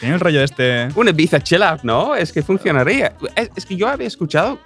Tiene 0.00 0.14
el 0.14 0.20
rollo 0.20 0.42
este. 0.44 0.88
Una 0.94 1.10
Ibiza 1.10 1.40
chill 1.40 1.62
out, 1.64 1.82
¿no? 1.82 2.14
Es 2.14 2.32
que 2.32 2.42
funcionaría. 2.44 3.14
Es, 3.34 3.50
es 3.56 3.66
que 3.66 3.76
yo 3.76 3.88
había 3.88 4.06
escuchado 4.06 4.60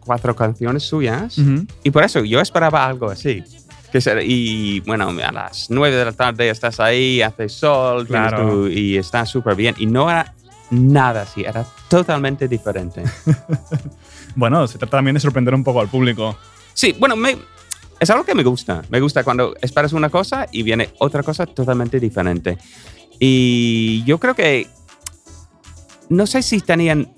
cuatro 0.00 0.34
canciones 0.34 0.82
suyas 0.84 1.36
y 1.84 1.90
por 1.90 2.02
eso 2.04 2.24
yo 2.24 2.40
esperaba 2.40 2.86
algo 2.86 3.10
así. 3.10 3.44
Que 3.92 4.00
ser- 4.00 4.22
y 4.24 4.80
bueno, 4.80 5.10
a 5.10 5.32
las 5.32 5.66
nueve 5.68 5.94
de 5.94 6.06
la 6.06 6.12
tarde 6.12 6.48
estás 6.48 6.80
ahí, 6.80 7.20
hace 7.20 7.50
sol 7.50 8.06
Claro. 8.06 8.66
y 8.66 8.96
está 8.96 9.26
súper 9.26 9.54
bien. 9.54 9.74
Y 9.76 9.84
no 9.84 10.08
era 10.10 10.32
nada 10.72 11.22
así, 11.22 11.42
era 11.44 11.64
totalmente 11.88 12.48
diferente. 12.48 13.04
Bueno, 14.34 14.66
se 14.66 14.78
trata 14.78 14.96
también 14.96 15.12
de 15.12 15.20
sorprender 15.20 15.54
un 15.54 15.62
poco 15.62 15.80
al 15.82 15.88
público. 15.88 16.36
Sí, 16.72 16.96
bueno, 16.98 17.16
me- 17.16 17.36
es 18.00 18.08
algo 18.08 18.24
que 18.24 18.34
me 18.34 18.42
gusta. 18.42 18.80
Me 18.88 18.98
gusta 18.98 19.22
cuando 19.24 19.54
esperas 19.60 19.92
una 19.92 20.08
cosa 20.08 20.46
y 20.50 20.62
viene 20.62 20.88
otra 21.00 21.22
cosa 21.22 21.44
totalmente 21.44 22.00
diferente. 22.00 22.56
Y 23.20 24.02
yo 24.04 24.18
creo 24.18 24.34
que. 24.34 24.66
No 26.08 26.26
sé 26.26 26.40
si 26.42 26.60
tenían. 26.60 27.12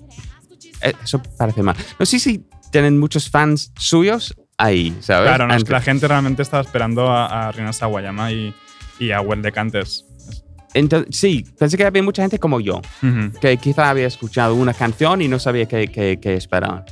eh, 0.81 0.93
Eso 1.03 1.21
parece 1.37 1.63
mal. 1.63 1.75
No 1.97 2.05
sé 2.05 2.19
si 2.19 2.45
tienen 2.69 2.99
muchos 2.99 3.29
fans 3.29 3.71
suyos 3.79 4.35
ahí, 4.57 4.93
¿sabes? 4.99 5.29
Claro, 5.29 5.47
no, 5.47 5.55
es 5.55 5.63
que 5.63 5.71
la 5.71 5.81
gente 5.81 6.07
realmente 6.09 6.41
estaba 6.41 6.61
esperando 6.63 7.09
a, 7.09 7.47
a 7.47 7.51
Rina 7.53 7.71
Sawayama 7.71 8.33
y, 8.33 8.53
y 8.99 9.11
a 9.11 9.21
Well 9.21 9.41
de 9.41 9.51
Cantes. 9.53 10.03
Entonces, 10.75 11.17
sí, 11.17 11.43
pensé 11.57 11.77
que 11.77 11.85
había 11.85 12.03
mucha 12.03 12.21
gente 12.21 12.37
como 12.37 12.59
yo, 12.59 12.81
Ujú. 13.01 13.31
que 13.41 13.57
quizá 13.57 13.89
había 13.89 14.05
escuchado 14.07 14.53
una 14.55 14.73
canción 14.73 15.21
y 15.21 15.27
no 15.27 15.39
sabía 15.39 15.65
qué, 15.67 15.87
qué- 15.87 16.19
qué 16.21 16.35
esperar. 16.35 16.85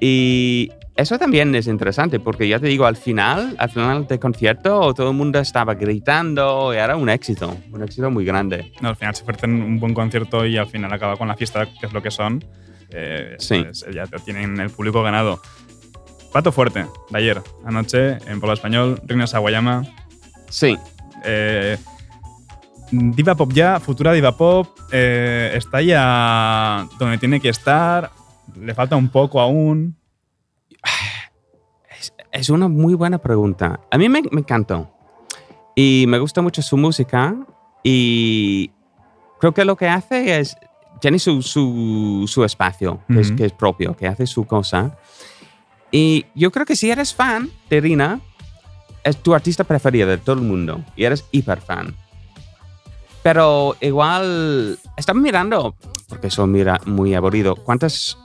Y 0.00 0.70
eso 0.96 1.18
también 1.18 1.52
es 1.54 1.66
interesante, 1.66 2.20
porque 2.20 2.46
ya 2.48 2.58
te 2.60 2.66
digo, 2.68 2.86
al 2.86 2.96
final, 2.96 3.56
al 3.58 3.70
final 3.70 4.06
del 4.06 4.18
concierto, 4.20 4.94
todo 4.94 5.10
el 5.10 5.16
mundo 5.16 5.40
estaba 5.40 5.74
gritando 5.74 6.72
y 6.72 6.76
era 6.76 6.96
un 6.96 7.08
éxito, 7.08 7.56
un 7.72 7.82
éxito 7.82 8.10
muy 8.10 8.24
grande. 8.24 8.72
No, 8.80 8.90
al 8.90 8.96
final 8.96 9.14
se 9.14 9.22
ofrecen 9.24 9.62
un 9.62 9.80
buen 9.80 9.94
concierto 9.94 10.46
y 10.46 10.56
al 10.56 10.66
final 10.68 10.92
acaba 10.92 11.16
con 11.16 11.26
la 11.28 11.36
fiesta, 11.36 11.66
que 11.66 11.86
es 11.86 11.92
lo 11.92 12.00
que 12.02 12.10
son. 12.10 12.44
Eh, 12.90 13.34
Sí. 13.38 13.62
pues, 13.64 13.84
ya 13.92 14.06
tienen 14.24 14.58
el 14.60 14.70
público 14.70 15.02
ganado. 15.02 15.42
Pato 16.32 16.52
fuerte, 16.52 16.86
de 17.10 17.18
ayer, 17.18 17.40
anoche, 17.64 18.18
en 18.30 18.40
Polo 18.40 18.52
Español, 18.52 19.00
Rina 19.06 19.26
Sawayama. 19.26 19.82
Sí, 20.48 20.76
Eh, 21.24 21.76
diva 22.90 23.34
Pop 23.34 23.52
ya, 23.52 23.80
futura 23.80 24.12
Diva 24.12 24.36
Pop, 24.36 24.68
eh, 24.92 25.52
está 25.54 25.82
ya 25.82 26.86
donde 26.98 27.18
tiene 27.18 27.40
que 27.40 27.48
estar, 27.48 28.10
le 28.58 28.74
falta 28.74 28.96
un 28.96 29.08
poco 29.08 29.40
aún. 29.40 29.96
es, 31.98 32.12
es 32.32 32.50
una 32.50 32.68
muy 32.68 32.94
buena 32.94 33.18
pregunta. 33.18 33.80
A 33.90 33.98
mí 33.98 34.08
me, 34.08 34.22
me 34.30 34.40
encantó 34.40 34.90
y 35.74 36.06
me 36.08 36.18
gusta 36.18 36.42
mucho 36.42 36.60
su 36.60 36.76
música 36.76 37.36
y 37.84 38.70
creo 39.38 39.54
que 39.54 39.64
lo 39.64 39.76
que 39.76 39.88
hace 39.88 40.40
es, 40.40 40.56
tiene 41.00 41.18
su, 41.18 41.42
su, 41.42 42.24
su 42.26 42.44
espacio, 42.44 43.00
que, 43.08 43.20
es, 43.20 43.32
que 43.32 43.44
es 43.44 43.52
propio, 43.52 43.96
que 43.96 44.06
hace 44.06 44.26
su 44.26 44.44
cosa. 44.44 44.98
Y 45.90 46.26
yo 46.34 46.50
creo 46.50 46.66
que 46.66 46.76
si 46.76 46.90
eres 46.90 47.14
fan 47.14 47.50
de 47.70 47.80
Rina, 47.80 48.20
es 49.04 49.16
tu 49.18 49.34
artista 49.34 49.64
preferida 49.64 50.06
de 50.06 50.18
todo 50.18 50.36
el 50.36 50.42
mundo 50.42 50.84
y 50.96 51.04
eres 51.04 51.24
hiper 51.30 51.60
fan. 51.60 51.94
Pero 53.22 53.76
igual, 53.80 54.78
estaba 54.96 55.18
mirando, 55.18 55.74
porque 56.08 56.28
eso 56.28 56.46
mira 56.46 56.80
muy 56.86 57.14
aburrido, 57.14 57.56
¿cuántas 57.56 58.16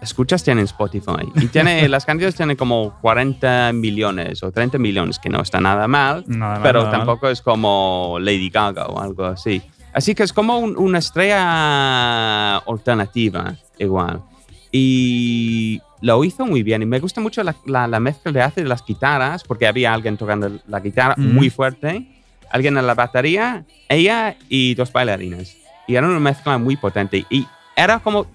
escuchas 0.00 0.42
tiene 0.42 0.62
en 0.62 0.64
Spotify? 0.66 1.28
Y 1.36 1.46
tiene, 1.48 1.88
las 1.88 2.04
canciones 2.06 2.34
tienen 2.34 2.56
como 2.56 2.98
40 3.00 3.72
millones 3.74 4.42
o 4.42 4.50
30 4.50 4.78
millones, 4.78 5.18
que 5.18 5.28
no 5.28 5.40
está 5.42 5.60
nada 5.60 5.86
mal, 5.86 6.24
Nada 6.26 6.60
pero 6.62 6.80
nada 6.80 6.90
mal. 6.90 6.98
tampoco 7.00 7.28
es 7.28 7.42
como 7.42 8.16
Lady 8.20 8.48
Gaga 8.50 8.86
o 8.86 9.00
algo 9.00 9.24
así. 9.26 9.62
Así 9.92 10.14
que 10.14 10.22
es 10.22 10.32
como 10.32 10.58
un- 10.58 10.76
una 10.76 10.98
estrella 10.98 12.56
alternativa, 12.58 13.54
igual. 13.78 14.22
Y 14.70 15.80
lo 16.02 16.22
hizo 16.24 16.46
muy 16.46 16.62
bien. 16.62 16.82
Y 16.82 16.86
me 16.86 17.00
gusta 17.00 17.20
mucho 17.20 17.42
la, 17.42 17.56
la- 17.66 17.86
la 17.88 18.00
mezcla 18.00 18.30
de 18.32 18.42
hace 18.42 18.62
de 18.62 18.68
las 18.68 18.84
guitarras, 18.84 19.42
porque 19.44 19.66
había 19.66 19.92
alguien 19.94 20.16
tocando 20.16 20.50
la 20.68 20.80
guitarra 20.80 21.14
Mm. 21.16 21.34
muy 21.34 21.50
fuerte, 21.50 22.17
alguien 22.50 22.76
en 22.78 22.86
la 22.86 22.94
batería, 22.94 23.64
ella 23.88 24.36
y 24.48 24.74
dos 24.74 24.92
bailarinas. 24.92 25.56
Y 25.86 25.94
era 25.96 26.06
una 26.06 26.20
mezcla 26.20 26.58
muy 26.58 26.76
potente. 26.76 27.24
Y 27.30 27.46
era 27.76 27.98
como, 28.00 28.26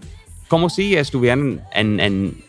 como 0.47 0.69
si 0.69 0.95
estuvieran 0.95 1.61
en, 1.73 1.99
en- 1.99 2.43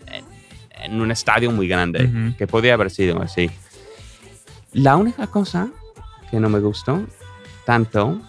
en- 0.81 1.01
un 1.01 1.11
estadio 1.11 1.51
muy 1.51 1.67
grande, 1.67 2.35
que 2.37 2.47
podía 2.47 2.75
haber 2.75 2.91
sido 2.91 3.23
así. 3.23 3.51
La 4.75 4.97
única 4.97 5.27
cosa 5.29 5.69
que 6.31 6.39
no 6.39 6.49
me 6.51 6.59
gustó 6.59 7.07
tanto, 7.65 8.21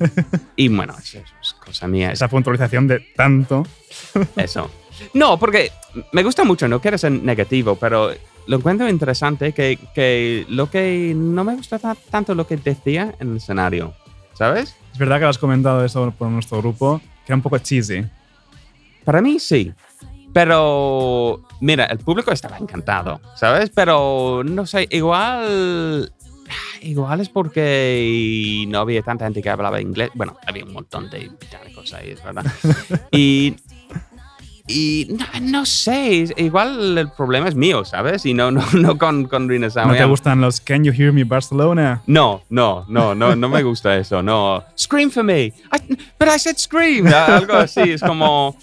y 0.56 0.68
bueno, 0.68 0.94
eso 0.98 1.18
es 1.42 1.52
cosa 1.54 1.86
mía, 1.86 2.08
es 2.08 2.14
Esa 2.14 2.28
puntualización 2.28 2.86
de 2.88 3.00
tanto. 3.14 3.66
eso. 4.36 4.70
No, 5.12 5.38
porque 5.38 5.70
me 6.12 6.22
gusta 6.22 6.44
mucho, 6.44 6.66
no 6.66 6.80
quiero 6.80 6.96
ser 6.96 7.12
negativo, 7.12 7.76
pero 7.76 8.10
lo 8.48 8.56
encuentro 8.56 8.88
interesante 8.88 9.52
que, 9.52 9.78
que 9.94 10.44
lo 10.48 10.68
que 10.70 11.12
no 11.14 11.44
me 11.44 11.54
gusta 11.54 11.78
ta- 11.78 11.96
tanto 12.10 12.34
lo 12.34 12.46
que 12.46 12.56
decía 12.56 13.14
en 13.20 13.30
el 13.30 13.36
escenario, 13.36 13.94
¿sabes? 14.34 14.74
Es 14.92 14.98
verdad 14.98 15.16
que 15.18 15.22
lo 15.24 15.28
has 15.28 15.38
comentado 15.38 15.84
eso 15.84 16.12
por 16.18 16.28
nuestro 16.28 16.58
grupo, 16.58 16.98
que 16.98 17.32
era 17.32 17.36
un 17.36 17.42
poco 17.42 17.58
cheesy. 17.58 18.04
Para 19.04 19.20
mí 19.22 19.38
sí. 19.38 19.72
Pero, 20.32 21.42
mira, 21.60 21.84
el 21.86 21.98
público 21.98 22.32
estaba 22.32 22.58
encantado, 22.58 23.20
¿sabes? 23.36 23.70
Pero, 23.74 24.42
no 24.44 24.66
sé, 24.66 24.86
igual... 24.90 26.12
Igual 26.80 27.20
es 27.20 27.28
porque 27.28 28.64
no 28.68 28.78
había 28.78 29.02
tanta 29.02 29.26
gente 29.26 29.42
que 29.42 29.50
hablaba 29.50 29.80
inglés. 29.80 30.10
Bueno, 30.14 30.38
había 30.46 30.64
un 30.64 30.72
montón 30.72 31.10
de 31.10 31.28
británicos 31.28 31.92
ahí, 31.92 32.10
es 32.10 32.22
verdad. 32.24 32.44
y 33.10 33.54
y 34.68 35.08
no, 35.18 35.26
no 35.40 35.66
sé, 35.66 36.26
igual 36.36 36.98
el 36.98 37.08
problema 37.08 37.48
es 37.48 37.54
mío, 37.54 37.84
¿sabes? 37.84 38.26
Y 38.26 38.34
no, 38.34 38.50
no, 38.50 38.62
no 38.74 38.98
con, 38.98 39.26
con 39.26 39.48
Rina 39.48 39.68
¿No 39.74 39.94
te 39.94 40.04
gustan 40.04 40.40
los 40.42 40.60
Can 40.60 40.84
You 40.84 40.92
Hear 40.92 41.12
Me 41.12 41.24
Barcelona? 41.24 42.02
No, 42.06 42.42
no, 42.50 42.84
no, 42.88 43.14
no, 43.14 43.34
no 43.34 43.48
me 43.48 43.62
gusta 43.62 43.96
eso, 43.96 44.22
no. 44.22 44.62
Scream 44.78 45.10
for 45.10 45.24
me. 45.24 45.46
I, 45.46 45.52
but 46.18 46.28
I 46.28 46.38
said 46.38 46.58
scream. 46.58 47.06
Algo 47.06 47.54
así, 47.54 47.80
es 47.80 48.02
como... 48.02 48.56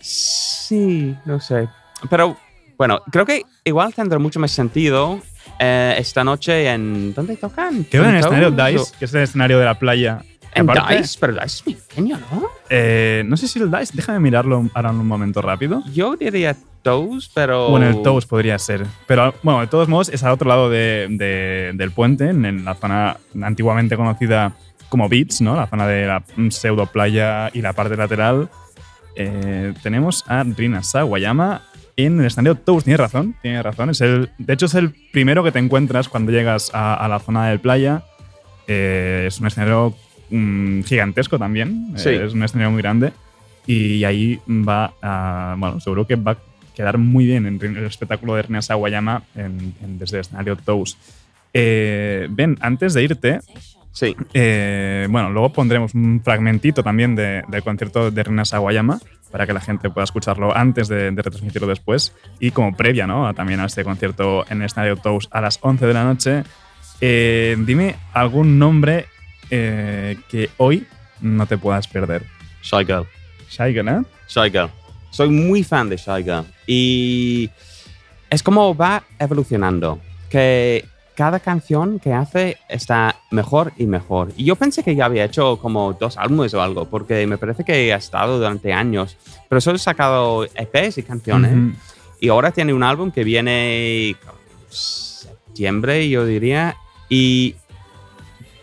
Sí, 0.00 1.14
no 1.24 1.40
sé. 1.40 1.68
Pero 2.08 2.36
bueno, 2.78 3.00
creo 3.10 3.26
que 3.26 3.42
igual 3.64 3.92
tendrá 3.94 4.18
mucho 4.18 4.40
más 4.40 4.50
sentido 4.52 5.20
eh, 5.58 5.94
esta 5.98 6.24
noche 6.24 6.68
en... 6.68 7.14
¿Dónde 7.14 7.36
tocan? 7.36 7.84
Creo 7.84 8.04
que 8.04 8.08
en 8.08 8.14
el 8.16 8.20
escenario 8.20 8.50
Dice, 8.50 8.92
que 8.98 9.04
es 9.04 9.14
el 9.14 9.22
escenario 9.22 9.58
de 9.58 9.64
la 9.64 9.78
playa. 9.78 10.22
En 10.54 10.68
aparte, 10.68 10.96
Dice, 10.98 11.16
pero 11.20 11.32
Dice 11.34 11.44
es 11.46 11.62
pequeño, 11.62 12.18
¿no? 12.30 12.42
eh, 12.70 13.22
no 13.26 13.36
sé 13.36 13.48
si 13.48 13.58
el 13.58 13.70
Dice, 13.70 13.92
déjame 13.94 14.20
mirarlo 14.20 14.68
ahora 14.74 14.90
en 14.90 14.96
un 14.96 15.06
momento 15.06 15.40
rápido. 15.42 15.82
Yo 15.92 16.16
diría 16.16 16.56
Toes, 16.82 17.30
pero... 17.32 17.68
O 17.68 17.76
en 17.78 17.84
el 17.84 18.02
Toast 18.02 18.28
podría 18.28 18.58
ser. 18.58 18.84
Pero 19.06 19.34
bueno, 19.42 19.60
de 19.60 19.66
todos 19.68 19.88
modos, 19.88 20.08
es 20.08 20.22
al 20.24 20.32
otro 20.32 20.48
lado 20.48 20.68
de- 20.68 21.06
de- 21.10 21.72
del 21.74 21.90
puente, 21.92 22.28
en, 22.28 22.64
la 22.64 22.74
zona 22.74 23.16
antiguamente 23.42 23.96
conocida 23.96 24.52
como 24.88 25.08
Beats, 25.08 25.40
¿no? 25.40 25.54
La 25.56 25.66
zona 25.68 25.86
de 25.86 26.06
la 26.06 26.22
pseudo 26.50 26.86
playa 26.86 27.50
y 27.54 27.62
la 27.62 27.72
parte 27.72 27.96
lateral. 27.96 28.50
Eh, 29.16 29.72
tenemos 29.82 30.24
a 30.28 30.42
Rina 30.44 30.82
Sawayama 30.82 31.62
en 31.96 32.18
el 32.20 32.26
escenario 32.26 32.56
Toast. 32.56 32.84
Tiene 32.84 32.96
razón, 32.96 33.34
tiene 33.42 33.62
razón. 33.62 33.90
Es 33.90 34.00
el, 34.00 34.30
de 34.38 34.52
hecho, 34.52 34.66
es 34.66 34.74
el 34.74 34.94
primero 35.12 35.44
que 35.44 35.52
te 35.52 35.58
encuentras 35.60 36.08
cuando 36.08 36.32
llegas 36.32 36.70
a, 36.74 36.94
a 36.94 37.08
la 37.08 37.20
zona 37.20 37.48
del 37.48 37.60
playa. 37.60 38.02
Eh, 38.66 39.24
es 39.28 39.38
un 39.40 39.46
escenario 39.46 39.94
mm, 40.32 40.82
gigantesco 40.82 41.38
también. 41.38 41.92
Sí. 41.96 42.08
Eh, 42.10 42.24
es 42.26 42.32
un 42.34 42.42
escenario 42.42 42.70
muy 42.72 42.82
grande. 42.82 43.12
Y 43.66 44.02
ahí 44.04 44.40
va 44.48 44.92
a. 45.00 45.54
Bueno, 45.58 45.78
seguro 45.80 46.06
que 46.06 46.16
va 46.16 46.32
a 46.32 46.36
quedar 46.74 46.98
muy 46.98 47.26
bien 47.26 47.46
en 47.46 47.60
el 47.76 47.84
espectáculo 47.84 48.34
de 48.34 48.42
Rina 48.42 48.60
Sawayama 48.62 49.22
en- 49.36 49.74
en- 49.82 49.98
desde 49.98 50.16
el 50.16 50.20
escenario 50.22 50.56
Toast. 50.56 50.98
Eh, 51.54 52.26
ben, 52.30 52.56
antes 52.60 52.94
de 52.94 53.02
irte, 53.04 53.40
Sí, 53.94 54.16
eh, 54.32 55.06
bueno, 55.10 55.28
luego 55.28 55.52
pondremos 55.52 55.92
un 55.94 56.22
fragmentito 56.24 56.82
también 56.82 57.14
de- 57.14 57.42
del 57.46 57.62
concierto 57.62 58.10
de 58.10 58.22
Rina 58.22 58.46
Sawayama 58.46 58.98
para 59.30 59.46
que 59.46 59.52
la 59.52 59.60
gente 59.60 59.90
pueda 59.90 60.04
escucharlo 60.04 60.56
antes 60.56 60.88
de, 60.88 61.10
de 61.10 61.22
retransmitirlo 61.22 61.68
después 61.68 62.14
y 62.40 62.52
como 62.52 62.74
previa 62.74 63.06
¿no? 63.06 63.26
a- 63.28 63.34
también 63.34 63.60
a 63.60 63.66
este 63.66 63.84
concierto 63.84 64.46
en 64.48 64.60
el 64.60 64.64
Estadio 64.64 64.96
Toast 64.96 65.28
a 65.34 65.42
las 65.42 65.58
11 65.60 65.84
de 65.86 65.92
la 65.92 66.04
noche. 66.04 66.42
Eh, 67.02 67.54
dime 67.66 67.96
algún 68.14 68.58
nombre 68.58 69.04
eh, 69.54 70.16
que 70.30 70.48
hoy 70.56 70.86
no 71.20 71.44
te 71.46 71.58
puedas 71.58 71.86
perder. 71.86 72.24
Shy 72.62 72.86
Girl. 72.86 73.06
Shy 73.50 73.74
Girl, 73.74 73.88
¿eh? 73.88 74.02
Shy 74.26 74.50
Girl. 74.50 74.70
Soy 75.10 75.28
muy 75.28 75.62
fan 75.62 75.90
de 75.90 75.98
Shy 75.98 76.24
Girl. 76.24 76.46
Y 76.66 77.50
es 78.30 78.42
como 78.42 78.74
va 78.74 79.04
evolucionando. 79.18 80.00
Que 80.30 80.86
cada 81.14 81.38
canción 81.38 81.98
que 81.98 82.14
hace 82.14 82.56
está 82.66 83.16
mejor 83.30 83.74
y 83.76 83.84
mejor. 83.84 84.32
Y 84.38 84.44
yo 84.44 84.56
pensé 84.56 84.82
que 84.82 84.94
ya 84.94 85.04
había 85.04 85.26
hecho 85.26 85.58
como 85.58 85.92
dos 85.92 86.16
álbumes 86.16 86.54
o 86.54 86.62
algo, 86.62 86.86
porque 86.86 87.26
me 87.26 87.36
parece 87.36 87.62
que 87.62 87.92
ha 87.92 87.96
estado 87.96 88.38
durante 88.38 88.72
años. 88.72 89.18
Pero 89.50 89.60
solo 89.60 89.76
he 89.76 89.80
sacado 89.80 90.44
EPs 90.44 90.96
y 90.96 91.02
canciones. 91.02 91.76
Y 92.20 92.30
ahora 92.30 92.52
tiene 92.52 92.72
un 92.72 92.82
álbum 92.82 93.10
que 93.10 93.22
viene 93.22 94.16
septiembre, 94.70 96.08
yo 96.08 96.24
diría. 96.24 96.76
Y 97.10 97.56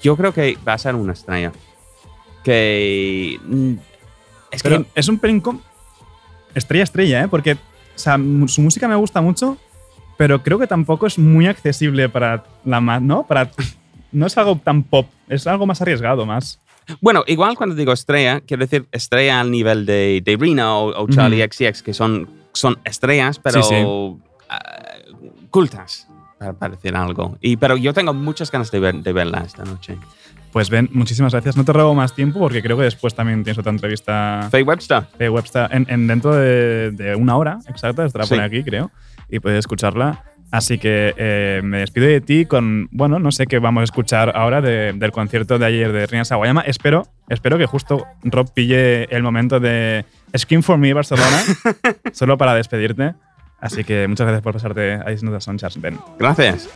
yo 0.01 0.15
creo 0.17 0.33
que 0.33 0.57
va 0.67 0.73
a 0.73 0.77
ser 0.77 0.95
una 0.95 1.13
estrella. 1.13 1.51
Que. 2.43 3.39
mm, 3.43 3.73
Es 4.51 4.63
Pero 4.63 4.83
que 4.83 4.89
es 4.95 5.07
un 5.07 5.19
pelín 5.19 5.43
estrella 6.55 6.83
estrella, 6.83 7.23
¿eh? 7.23 7.27
Porque 7.27 7.53
o 7.53 7.57
sea, 8.01 8.17
su 8.47 8.61
música 8.61 8.87
me 8.87 8.95
gusta 8.95 9.21
mucho, 9.21 9.57
pero 10.17 10.41
creo 10.41 10.57
que 10.57 10.67
tampoco 10.67 11.05
es 11.05 11.19
muy 11.19 11.47
accesible 11.47 12.07
para 12.09 12.43
la 12.65 12.79
más, 12.79 13.01
¿no? 13.01 13.27
Para 13.27 13.51
no 14.11 14.25
es 14.25 14.37
algo 14.37 14.55
tan 14.57 14.83
pop, 14.83 15.07
es 15.27 15.45
algo 15.47 15.65
más 15.65 15.81
arriesgado, 15.81 16.25
más. 16.25 16.59
Bueno, 17.01 17.23
igual 17.27 17.55
cuando 17.55 17.75
digo 17.75 17.93
estrella, 17.93 18.41
quiero 18.41 18.61
decir 18.65 18.87
estrella 18.91 19.41
al 19.41 19.51
nivel 19.51 19.85
de, 19.85 20.21
de 20.25 20.37
Reno 20.37 20.85
o, 20.85 21.03
o 21.03 21.07
Charlie 21.09 21.45
XCX, 21.47 21.83
que 21.83 21.93
son, 21.93 22.27
son 22.53 22.79
estrellas, 22.83 23.37
pero 23.37 23.61
Sí, 23.61 23.75
sí. 23.75 23.85
ah, 24.49 24.95
cultas, 25.51 26.07
para, 26.39 26.69
decir 26.75 26.95
algo. 26.95 27.37
Y, 27.41 27.57
pero 27.57 27.77
yo 27.77 27.93
tengo 27.93 28.13
muchas 28.13 28.49
ganas 28.51 28.71
de, 28.71 28.79
ver, 28.79 28.95
de 28.95 29.13
verla 29.13 29.43
esta 29.45 29.63
noche. 29.65 29.97
Pues 30.51 30.69
Ben, 30.71 30.89
muchísimas 30.93 31.31
gracias. 31.33 31.55
No 31.57 31.63
te 31.63 31.73
robo 31.73 31.93
más 31.93 32.15
tiempo 32.15 32.39
porque 32.39 32.63
creo 32.63 32.75
que 32.77 32.83
después 32.83 33.13
también 33.13 33.43
tienes 33.43 33.59
otra 33.59 33.71
entrevista 33.71 34.47
Faye 34.49 34.63
Webster. 34.63 35.03
de 35.19 35.29
Webster 35.29 35.67
en, 35.71 35.85
en 35.89 36.07
dentro 36.07 36.33
de, 36.33 36.91
de 36.91 37.15
una 37.15 37.37
hora 37.37 37.59
exacta, 37.67 38.05
estará 38.05 38.25
por 38.25 38.39
aquí, 38.39 38.63
creo, 38.63 38.89
y 39.29 39.39
puedes 39.39 39.59
escucharla. 39.59 40.23
Así 40.51 40.79
que 40.79 41.13
eh, 41.15 41.61
me 41.63 41.77
despido 41.77 42.07
de 42.07 42.21
ti 42.21 42.45
con, 42.45 42.87
bueno, 42.91 43.19
no 43.19 43.31
sé 43.31 43.45
qué 43.45 43.59
vamos 43.59 43.81
a 43.81 43.83
escuchar 43.83 44.31
ahora 44.35 44.61
de- 44.61 44.93
del 44.93 45.11
concierto 45.11 45.59
de 45.59 45.65
ayer 45.67 45.91
de 45.91 46.07
Rina 46.07 46.25
Sawayama. 46.25 46.61
Espero, 46.61 47.05
espero 47.27 47.59
que 47.59 47.67
justo 47.67 48.07
Rob 48.23 48.51
pille 48.51 49.03
el 49.15 49.21
momento 49.21 49.59
de 49.59 50.05
Scream 50.35 50.63
for 50.63 50.79
Me 50.79 50.91
Barcelona, 50.93 51.43
solo 52.13 52.35
para 52.39 52.55
despedirte. 52.55 53.13
Así 53.61 53.83
que 53.83 54.07
muchas 54.07 54.25
gracias 54.25 54.43
por 54.43 54.53
pasarte 54.53 54.93
a 54.93 55.09
Disney 55.09 55.39
Sonchas, 55.41 55.79
Ben. 55.81 55.99
Gracias. 56.17 56.69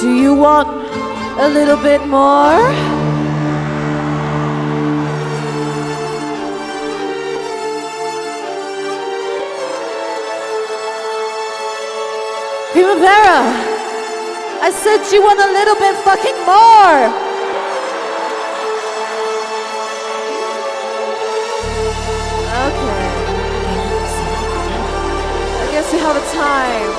Do 0.00 0.14
you 0.14 0.34
want 0.34 0.68
a 1.38 1.48
little 1.48 1.76
bit 1.76 2.06
more? 2.06 2.60
Primavera! 12.72 13.75
I 14.58 14.70
said 14.70 15.12
you 15.12 15.22
want 15.22 15.38
a 15.38 15.52
little 15.52 15.74
bit 15.76 15.94
fucking 15.96 16.38
more! 16.44 17.26
Okay. 22.66 23.06
I 25.60 25.68
guess 25.70 25.92
we 25.92 25.98
have 25.98 26.16
a 26.16 26.24
time. 26.32 26.92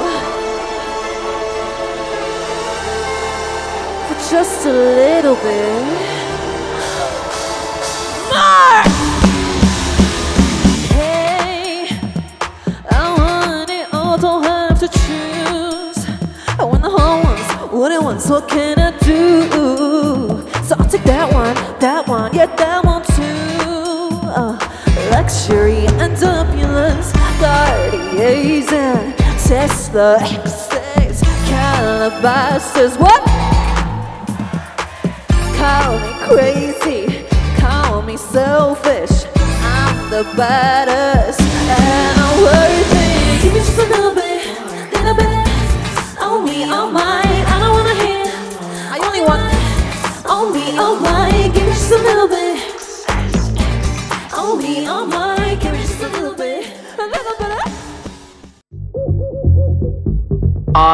For 4.07 4.17
just 4.29 4.65
a 4.65 4.71
little 4.71 5.35
bit. 5.35 5.83
More! 8.33 9.06
What 17.77 17.91
it 17.91 18.01
wants, 18.01 18.27
what 18.27 18.49
can 18.49 18.79
I 18.79 18.97
do? 18.99 19.49
So 20.63 20.75
I'll 20.79 20.89
take 20.89 21.03
that 21.03 21.31
one, 21.31 21.53
that 21.79 22.07
one, 22.07 22.33
yeah, 22.33 22.47
that 22.55 22.83
one 22.83 23.03
too. 23.03 24.17
Uh, 24.25 24.57
luxury 25.11 25.85
and 26.01 26.17
opulence, 26.23 27.11
Cartiers 27.39 28.71
and 28.71 29.15
Tesla 29.45 30.17
X's, 30.19 31.21
Calabasas, 31.47 32.97
what? 32.97 33.23
Call 35.55 35.99
me 35.99 36.11
crazy, 36.25 37.27
call 37.57 38.01
me 38.01 38.17
selfish. 38.17 39.25
I'm 39.35 40.09
the 40.09 40.23
baddest 40.35 41.06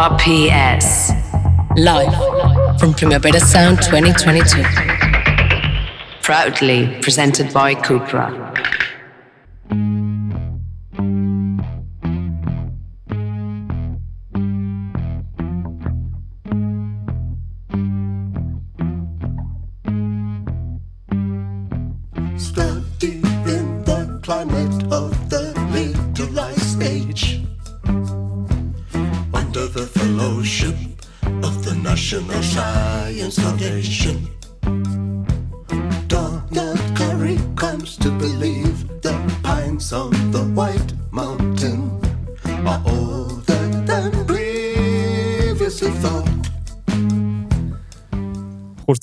RPS. 0.03 1.15
Live 1.77 2.13
from 2.77 2.93
Primavera 2.93 3.39
Sound 3.39 3.81
2022. 3.81 4.61
Proudly 6.21 6.99
presented 7.01 7.53
by 7.53 7.73
Cupra. 7.73 8.52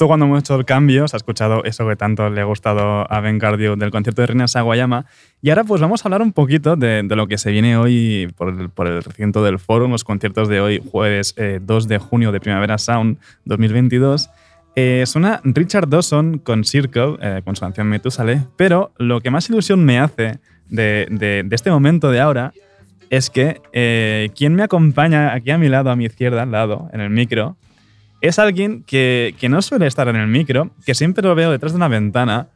Cuando 0.06 0.26
hemos 0.26 0.40
hecho 0.40 0.56
el 0.56 0.64
cambio, 0.64 1.06
se 1.08 1.16
ha 1.16 1.18
escuchado 1.18 1.64
eso 1.64 1.86
que 1.86 1.96
tanto 1.96 2.28
le 2.30 2.40
ha 2.40 2.44
gustado 2.44 3.10
a 3.10 3.20
Ben 3.20 3.38
Cardio 3.38 3.76
del 3.76 3.90
concierto 3.90 4.22
de 4.22 4.26
Reina 4.26 4.48
Sawayama. 4.48 5.06
Y 5.42 5.50
ahora 5.50 5.64
pues 5.64 5.80
vamos 5.80 6.04
a 6.04 6.08
hablar 6.08 6.22
un 6.22 6.32
poquito 6.32 6.76
de, 6.76 7.02
lo 7.02 7.26
que 7.26 7.38
se 7.38 7.50
viene 7.50 7.76
hoy 7.76 8.32
por 8.36 8.48
el, 8.48 8.70
por 8.70 8.86
recinto 8.88 9.44
del 9.44 9.58
foro, 9.58 9.88
los 9.88 10.04
conciertos 10.04 10.48
de 10.48 10.60
hoy, 10.60 10.82
jueves 10.90 11.34
eh, 11.36 11.60
2 11.62 11.88
de 11.88 11.98
junio 11.98 12.32
de 12.32 12.40
Primavera 12.40 12.78
Sound 12.78 13.18
2022. 13.44 14.30
Eh, 14.76 15.04
suena 15.06 15.40
Richard 15.44 15.88
Dawson 15.88 16.38
con 16.38 16.64
Circle, 16.64 17.16
eh, 17.20 17.42
con 17.44 17.56
su 17.56 17.60
canción 17.60 17.86
Metusale, 17.88 18.42
pero 18.56 18.92
lo 18.98 19.20
que 19.20 19.30
más 19.30 19.48
ilusión 19.48 19.84
me 19.84 19.98
hace 19.98 20.38
de 20.68 21.44
este 21.50 21.70
momento 21.70 22.10
de 22.10 22.20
ahora 22.20 22.52
es 23.10 23.28
que 23.28 23.60
eh, 23.72 24.30
quien 24.36 24.54
me 24.54 24.62
acompaña 24.62 25.34
aquí 25.34 25.50
a 25.50 25.58
mi 25.58 25.68
lado, 25.68 25.90
a 25.90 25.96
mi 25.96 26.06
izquierda, 26.06 26.42
al 26.42 26.52
lado, 26.52 26.88
en 26.92 27.00
el 27.00 27.10
micro, 27.10 27.56
es 28.20 28.38
alguien 28.38 28.83
que, 28.85 29.35
que 29.38 29.48
no 29.48 29.62
suele 29.62 29.87
estar 29.87 30.09
en 30.09 30.16
el 30.16 30.26
micro, 30.28 30.70
que 30.85 30.94
siempre 30.94 31.22
lo 31.22 31.35
veo 31.35 31.50
detrás 31.50 31.72
de 31.72 31.76
una 31.76 31.88
ventana, 31.88 32.48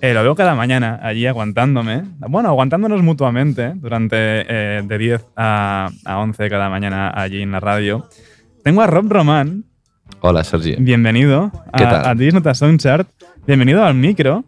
eh, 0.00 0.14
lo 0.14 0.22
veo 0.22 0.34
cada 0.34 0.54
mañana 0.54 0.98
allí 1.02 1.26
aguantándome, 1.26 2.04
bueno, 2.20 2.48
aguantándonos 2.48 3.02
mutuamente 3.02 3.72
durante 3.76 4.16
eh, 4.18 4.82
de 4.84 4.98
10 4.98 5.26
a, 5.36 5.90
a 6.04 6.18
11 6.18 6.48
cada 6.48 6.70
mañana 6.70 7.10
allí 7.14 7.42
en 7.42 7.52
la 7.52 7.60
radio. 7.60 8.08
Tengo 8.64 8.80
a 8.82 8.86
Rob 8.86 9.10
Román, 9.12 9.64
Hola, 10.22 10.42
Sergi. 10.44 10.76
bienvenido 10.78 11.50
¿Qué 11.76 11.84
a, 11.84 11.90
tal? 11.90 12.06
a 12.08 12.14
This 12.16 12.34
Nota 12.34 12.54
Soundchart, 12.54 13.08
bienvenido 13.46 13.84
al 13.84 13.94
micro. 13.94 14.44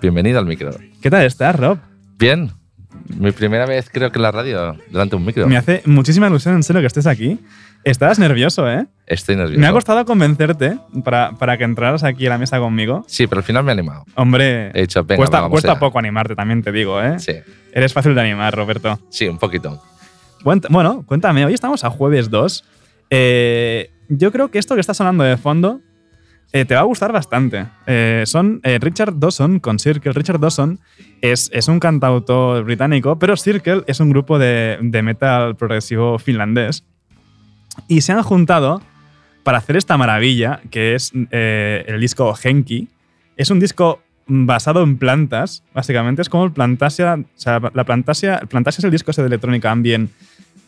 Bienvenido 0.00 0.38
al 0.38 0.46
micro. 0.46 0.70
¿Qué 1.00 1.10
tal 1.10 1.24
estás, 1.24 1.56
Rob? 1.56 1.78
Bien. 2.18 2.50
Mi 3.18 3.32
primera 3.32 3.66
vez 3.66 3.90
creo 3.92 4.10
que 4.12 4.18
en 4.18 4.22
la 4.22 4.30
radio, 4.30 4.76
delante 4.90 5.10
de 5.10 5.16
un 5.16 5.24
micro. 5.26 5.46
Me 5.48 5.56
hace 5.56 5.82
muchísima 5.86 6.28
ilusión, 6.28 6.54
en 6.54 6.62
serio, 6.62 6.80
que 6.80 6.86
estés 6.86 7.06
aquí. 7.06 7.38
Estabas 7.84 8.18
nervioso, 8.18 8.70
¿eh? 8.70 8.86
Estoy 9.12 9.36
nervioso. 9.36 9.60
Me 9.60 9.66
ha 9.66 9.72
costado 9.72 10.04
convencerte 10.04 10.78
para, 11.04 11.32
para 11.32 11.58
que 11.58 11.64
entraras 11.64 12.02
aquí 12.02 12.26
a 12.26 12.30
la 12.30 12.38
mesa 12.38 12.58
conmigo. 12.58 13.04
Sí, 13.06 13.26
pero 13.26 13.40
al 13.40 13.44
final 13.44 13.62
me 13.62 13.70
he 13.70 13.74
animado. 13.74 14.04
Hombre, 14.14 14.70
He 14.74 14.82
dicho, 14.82 15.04
venga, 15.04 15.18
cuesta, 15.18 15.40
vamos 15.42 15.52
cuesta 15.52 15.78
poco 15.78 15.98
animarte, 15.98 16.34
también 16.34 16.62
te 16.62 16.72
digo, 16.72 17.00
¿eh? 17.02 17.18
Sí, 17.18 17.32
Eres 17.72 17.92
fácil 17.92 18.14
de 18.14 18.20
animar, 18.22 18.54
Roberto. 18.54 18.98
sí, 19.10 19.28
un 19.28 19.38
poquito. 19.38 19.82
Bueno, 20.42 21.04
cuéntame, 21.06 21.44
hoy 21.44 21.54
estamos 21.54 21.84
a 21.84 21.90
jueves 21.90 22.30
2. 22.30 22.64
Eh, 23.10 23.90
yo 24.08 24.32
creo 24.32 24.50
que 24.50 24.58
esto 24.58 24.74
que 24.74 24.80
está 24.80 24.94
sonando 24.94 25.22
de 25.24 25.36
fondo 25.36 25.80
eh, 26.52 26.64
te 26.64 26.74
va 26.74 26.80
a 26.80 26.84
gustar 26.84 27.12
bastante. 27.12 27.66
Eh, 27.86 28.24
son 28.26 28.60
eh, 28.64 28.78
Richard 28.80 29.14
Dawson 29.18 29.60
con 29.60 29.78
Circle. 29.78 30.12
Richard 30.12 30.40
Dawson 30.40 30.80
es, 31.20 31.50
es 31.52 31.68
un 31.68 31.78
cantautor 31.78 32.64
británico, 32.64 33.18
pero 33.18 33.36
Circle 33.36 33.84
es 33.86 34.00
un 34.00 34.10
grupo 34.10 34.38
de, 34.38 34.78
de 34.80 35.02
metal 35.02 35.54
progresivo 35.56 36.18
finlandés. 36.18 36.84
Y 37.88 38.00
se 38.02 38.12
han 38.12 38.22
juntado 38.22 38.82
para 39.42 39.58
hacer 39.58 39.76
esta 39.76 39.96
maravilla, 39.96 40.60
que 40.70 40.94
es 40.94 41.12
eh, 41.30 41.84
el 41.86 42.00
disco 42.00 42.34
Henki. 42.42 42.88
Es 43.36 43.50
un 43.50 43.60
disco 43.60 44.00
basado 44.26 44.82
en 44.82 44.98
plantas, 44.98 45.64
básicamente. 45.74 46.22
Es 46.22 46.28
como 46.28 46.44
el 46.44 46.52
Plantasia. 46.52 47.14
O 47.14 47.24
sea, 47.34 47.60
la 47.74 47.84
Plantasia, 47.84 48.36
el 48.36 48.48
Plantasia 48.48 48.80
es 48.80 48.84
el 48.84 48.90
disco 48.90 49.10
ese 49.10 49.22
de 49.22 49.28
electrónica 49.28 49.70
ambient 49.70 50.10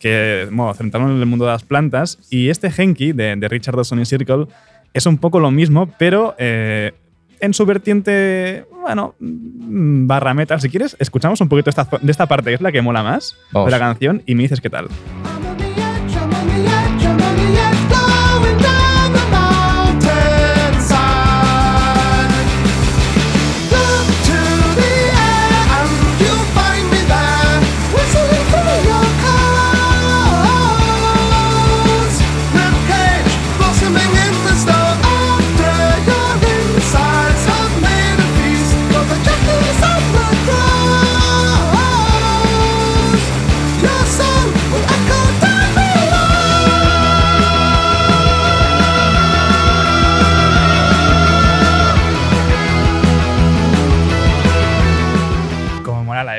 que, 0.01 0.49
bueno, 0.51 0.75
centrado 0.75 1.11
en 1.11 1.19
el 1.19 1.27
mundo 1.27 1.47
de 1.47 1.53
las 1.53 1.63
plantas. 1.63 2.19
Y 2.31 2.51
este 2.51 2.71
Henki 2.77 3.13
de, 3.13 3.37
de 3.37 3.49
Richard 3.49 3.75
Dawson 3.75 4.01
y 4.01 4.05
Circle 4.05 4.47
es 4.93 5.07
un 5.07 5.19
poco 5.19 5.41
lo 5.41 5.51
mismo, 5.51 5.89
pero 5.99 6.35
eh, 6.39 6.93
en 7.41 7.55
su 7.55 7.65
vertiente, 7.67 8.67
bueno, 8.83 9.15
mm, 9.19 10.07
barra 10.07 10.35
metal. 10.35 10.61
Si 10.61 10.69
quieres, 10.69 10.97
escuchamos 10.99 11.41
un 11.41 11.49
poquito 11.49 11.71
esta, 11.71 11.89
de 12.01 12.11
esta 12.11 12.27
parte, 12.27 12.51
que 12.51 12.55
es 12.55 12.61
la 12.61 12.71
que 12.71 12.83
mola 12.83 13.03
más 13.03 13.37
Vamos. 13.51 13.67
de 13.67 13.71
la 13.71 13.79
canción, 13.79 14.23
y 14.27 14.35
me 14.35 14.43
dices 14.43 14.61
qué 14.61 14.71
tal. 14.71 14.89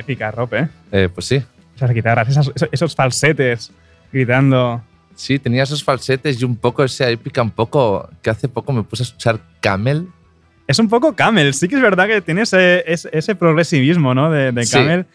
Épica, 0.06 0.32
Rob, 0.32 0.54
¿eh? 0.54 0.68
Eh, 0.92 1.10
pues 1.14 1.26
sí. 1.26 1.42
Esas 1.76 1.92
guitarras, 1.92 2.30
esas- 2.30 2.52
esos, 2.56 2.70
esos 2.72 2.96
falsetes 2.96 3.72
gritando. 4.12 4.82
Sí, 5.16 5.40
tenía 5.40 5.64
esos 5.64 5.84
falsetes 5.84 6.42
y 6.42 6.46
un 6.46 6.56
poco 6.58 6.84
esa 6.84 7.10
épica, 7.10 7.42
un 7.42 7.52
poco 7.52 8.10
que 8.22 8.30
hace 8.30 8.48
poco 8.50 8.74
me 8.74 8.84
puse 8.84 9.04
a 9.04 9.06
escuchar 9.06 9.40
Camel. 9.62 10.08
Es 10.68 10.80
un 10.80 10.90
poco 10.90 11.16
Camel, 11.16 11.54
sí 11.54 11.68
que 11.68 11.76
es 11.76 11.82
verdad 11.82 12.08
que 12.08 12.22
tiene 12.22 12.42
ese, 12.42 12.84
ese, 12.86 13.10
ese 13.14 13.36
progresivismo, 13.36 14.14
¿no? 14.14 14.30
De, 14.32 14.52
de 14.52 14.66
Sí. 14.66 14.74
Camel. 14.74 15.06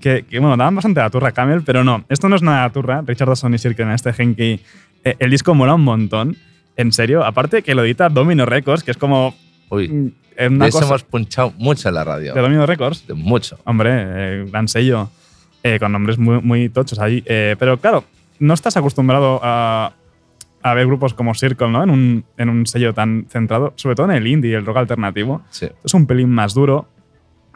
Que, 0.00 0.24
que, 0.24 0.38
bueno, 0.38 0.56
daban 0.56 0.74
bastante 0.74 1.00
la 1.00 1.10
turra 1.10 1.32
Camel, 1.32 1.62
pero 1.62 1.84
no, 1.84 2.04
esto 2.08 2.28
no 2.30 2.36
es 2.36 2.42
nada 2.42 2.62
la 2.62 2.70
turra. 2.72 3.02
Richard 3.06 3.26
Dawson 3.28 3.52
y 3.52 3.58
Sirken, 3.58 3.90
este 3.90 4.12
Genki. 4.14 4.60
eh, 5.04 5.16
el 5.18 5.30
disco 5.30 5.54
mola 5.54 5.74
un 5.74 5.82
montón. 5.84 6.36
En 6.76 6.90
serio, 6.92 7.22
aparte 7.24 7.62
que 7.62 7.74
lo 7.74 7.84
edita 7.84 8.08
Domino 8.08 8.46
Records, 8.46 8.82
que 8.82 8.92
es 8.92 8.96
como. 8.96 9.34
Uy, 9.70 9.88
mm, 9.88 10.58
de 10.58 10.70
cosa. 10.70 10.86
hemos 10.86 11.04
punchado 11.04 11.52
mucho 11.56 11.88
en 11.88 11.94
la 11.94 12.04
radio. 12.04 12.34
De 12.34 12.66
Records. 12.66 13.06
De 13.06 13.14
mucho. 13.14 13.58
Hombre, 13.64 13.90
eh, 13.94 14.46
gran 14.50 14.68
sello. 14.68 15.08
eh, 15.62 15.78
con 15.78 15.92
nombres 15.92 16.18
muy, 16.18 16.40
muy 16.40 16.68
tochos 16.68 16.98
ahí. 16.98 17.22
Eh, 17.26 17.56
pero 17.58 17.78
claro, 17.78 18.04
no 18.38 18.54
estás 18.54 18.76
acostumbrado 18.76 19.40
a, 19.42 19.92
a 20.62 20.74
ver 20.74 20.86
grupos 20.86 21.14
como 21.14 21.34
Circle, 21.34 21.68
¿no? 21.68 21.82
En 21.82 21.90
un, 21.90 22.24
en 22.36 22.48
un 22.48 22.66
sello 22.66 22.94
tan 22.94 23.26
centrado, 23.28 23.72
sobre 23.76 23.94
todo 23.96 24.10
en 24.10 24.16
el 24.16 24.26
indie 24.26 24.50
y 24.52 24.54
el 24.54 24.64
rock 24.64 24.78
alternativo. 24.78 25.42
Sí. 25.50 25.68
Es 25.84 25.94
un 25.94 26.06
pelín 26.06 26.30
más 26.30 26.54
duro. 26.54 26.88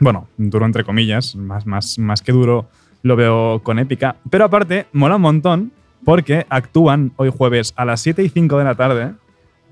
Bueno, 0.00 0.28
duro 0.36 0.66
entre 0.66 0.84
comillas, 0.84 1.36
más, 1.36 1.66
más, 1.66 1.98
más 1.98 2.20
que 2.20 2.32
duro 2.32 2.68
lo 3.02 3.16
veo 3.16 3.60
con 3.62 3.78
épica. 3.78 4.16
Pero 4.30 4.44
aparte, 4.44 4.86
mola 4.92 5.16
un 5.16 5.22
montón 5.22 5.72
porque 6.04 6.46
actúan 6.48 7.12
hoy 7.16 7.30
jueves 7.34 7.72
a 7.76 7.84
las 7.84 8.00
7 8.00 8.22
y 8.22 8.28
5 8.28 8.58
de 8.58 8.64
la 8.64 8.74
tarde 8.74 9.12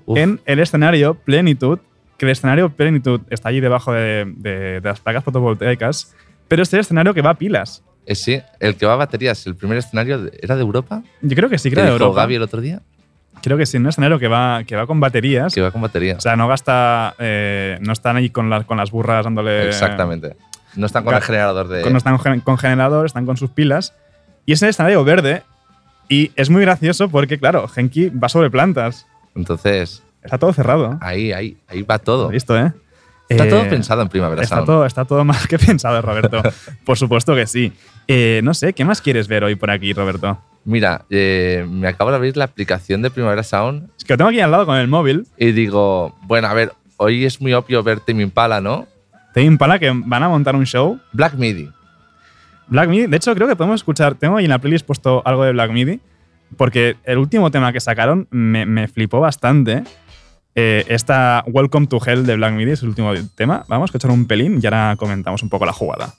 Uf, 0.05 0.17
en 0.17 0.39
el 0.45 0.59
escenario 0.59 1.15
Plenitud, 1.15 1.79
que 2.23 2.29
el 2.29 2.31
escenario 2.31 2.69
Plenitud 2.69 3.21
está 3.29 3.49
allí 3.49 3.59
debajo 3.59 3.93
de, 3.93 4.25
de- 4.37 4.79
de 4.81 4.89
las 4.89 4.99
placas 4.99 5.23
fotovoltaicas, 5.23 6.13
pero 6.47 6.63
este 6.63 6.79
escenario 6.79 7.13
que 7.13 7.21
va 7.21 7.31
a 7.31 7.35
pilas. 7.35 7.83
eh, 8.05 8.15
sí, 8.15 8.41
el 8.59 8.75
que 8.75 8.85
va 8.85 8.93
a 8.93 8.97
baterías, 8.97 9.45
el 9.47 9.55
primer 9.55 9.77
escenario, 9.77 10.29
¿era 10.41 10.55
de 10.55 10.61
Europa? 10.61 11.03
Yo 11.21 11.35
creo 11.35 11.49
que 11.49 11.57
sí, 11.57 11.69
que 11.69 11.75
¿Qué 11.75 11.81
era 11.81 11.89
de 11.89 11.95
Europa. 11.95 12.21
Gaby 12.21 12.35
el 12.35 12.41
otro 12.41 12.59
día? 12.61 12.81
Creo 13.41 13.57
que 13.57 13.65
sí, 13.65 13.77
un 13.77 13.87
escenario 13.87 14.19
que 14.19 14.27
va, 14.27 14.63
que 14.65 14.75
va 14.75 14.87
con 14.87 14.99
baterías. 14.99 15.53
Que 15.53 15.61
va 15.61 15.71
con 15.71 15.81
batería. 15.81 16.15
O 16.17 16.21
sea, 16.21 16.35
no 16.37 16.47
gasta. 16.47 17.13
eh, 17.19 17.77
no 17.81 17.91
están 17.91 18.15
ahí 18.15 18.29
con 18.29 18.49
las, 18.49 18.63
con 18.65 18.77
las 18.77 18.89
burras 18.91 19.25
dándole. 19.25 19.67
Exactamente. 19.67 20.35
No 20.75 20.85
están 20.85 21.03
con 21.03 21.13
el 21.13 21.21
generador 21.21 21.67
de. 21.67 21.89
no 21.91 21.97
están 21.97 22.17
con, 22.17 22.39
con 22.39 22.57
generador, 22.57 23.05
están 23.05 23.25
con 23.25 23.35
sus 23.37 23.49
pilas. 23.49 23.93
Y 24.45 24.53
es 24.53 24.61
el 24.63 24.69
escenario 24.69 25.03
verde. 25.03 25.43
Y 26.09 26.31
es 26.35 26.49
muy 26.49 26.61
gracioso 26.61 27.09
porque, 27.09 27.37
claro, 27.37 27.67
Genki 27.67 28.09
va 28.09 28.29
sobre 28.29 28.49
plantas. 28.49 29.07
Entonces, 29.35 30.03
Está 30.23 30.37
todo 30.37 30.53
cerrado. 30.53 30.97
ahí, 31.01 31.31
ahí, 31.33 31.57
ahí 31.67 31.81
va 31.81 31.99
todo. 31.99 32.31
Listo, 32.31 32.57
¿eh? 32.57 32.71
Está 33.29 33.45
Eh, 33.45 33.49
todo 33.49 33.67
pensado 33.69 34.01
en 34.01 34.09
primavera 34.09 34.41
Está 34.43 34.57
Sound. 34.57 34.65
todo, 34.67 34.85
está 34.85 35.05
todo 35.05 35.23
más 35.25 35.47
que 35.47 35.57
pensado, 35.59 36.01
Roberto. 36.01 36.41
Por 36.85 36.97
supuesto 36.97 37.35
que 37.35 37.47
sí. 37.47 37.71
Eh, 38.07 38.41
no 38.43 38.53
sé, 38.53 38.73
¿qué 38.73 38.83
más 38.85 39.01
quieres 39.01 39.27
ver 39.27 39.43
hoy 39.43 39.55
por 39.55 39.71
aquí, 39.71 39.93
Roberto? 39.93 40.37
Mira, 40.65 41.03
eh, 41.09 41.65
me 41.69 41.87
acabo 41.87 42.09
de 42.11 42.17
abrir 42.17 42.37
la 42.37 42.45
aplicación 42.45 43.01
de 43.01 43.09
Primavera 43.11 43.43
Sound 43.43 43.89
Es 43.97 44.03
que 44.05 44.13
lo 44.13 44.17
tengo 44.17 44.29
aquí 44.29 44.39
al 44.39 44.51
lado 44.51 44.65
con 44.65 44.77
el 44.77 44.87
móvil. 44.87 45.25
y 45.37 45.51
digo, 45.51 46.15
bueno, 46.23 46.47
a 46.47 46.53
ver, 46.53 46.71
hoy 46.97 47.25
es 47.25 47.41
muy 47.41 47.53
obvio 47.53 47.83
ver 47.83 47.99
Tame 47.99 48.23
Impala, 48.23 48.61
¿no? 48.61 48.87
Te 49.33 49.41
impala 49.41 49.79
que 49.79 49.91
van 49.93 50.21
a 50.23 50.29
montar 50.29 50.55
un 50.55 50.65
show. 50.65 50.99
Black 51.11 51.33
Midi. 51.33 51.69
Black 52.67 52.87
Midi. 52.87 53.07
De 53.07 53.17
hecho, 53.17 53.33
creo 53.33 53.47
que 53.47 53.55
podemos 53.55 53.79
escuchar. 53.81 54.13
Tengo 54.15 54.37
ahí 54.37 54.45
en 54.45 54.51
la 54.51 54.59
playlist 54.59 54.85
puesto 54.85 55.21
algo 55.25 55.43
de 55.43 55.51
Black 55.53 55.71
Midi. 55.71 55.99
Porque 56.55 56.97
el 57.03 57.17
último 57.17 57.49
tema 57.49 57.73
que 57.73 57.79
sacaron 57.79 58.27
me, 58.29 58.65
me 58.67 58.87
flipó 58.87 59.19
bastante. 59.19 59.83
Eh, 60.55 60.85
esta 60.87 61.43
Welcome 61.47 61.87
to 61.87 61.99
Hell 62.05 62.25
de 62.25 62.35
Black 62.35 62.53
Midi 62.53 62.71
es 62.71 62.83
el 62.83 62.89
último 62.89 63.11
tema. 63.35 63.65
Vamos 63.67 63.85
a 63.85 63.89
escuchar 63.89 64.11
un 64.11 64.25
pelín 64.25 64.59
y 64.61 64.65
ahora 64.65 64.95
comentamos 64.97 65.41
un 65.41 65.49
poco 65.49 65.65
la 65.65 65.73
jugada. 65.73 66.13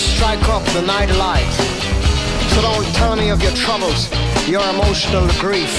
To 0.00 0.08
strike 0.16 0.48
up 0.48 0.64
the 0.72 0.82
night 0.82 1.10
light. 1.16 1.52
So 2.54 2.62
don't 2.62 2.86
tell 2.94 3.16
me 3.16 3.28
of 3.30 3.42
your 3.42 3.52
troubles, 3.52 4.08
your 4.48 4.62
emotional 4.70 5.28
grief. 5.38 5.72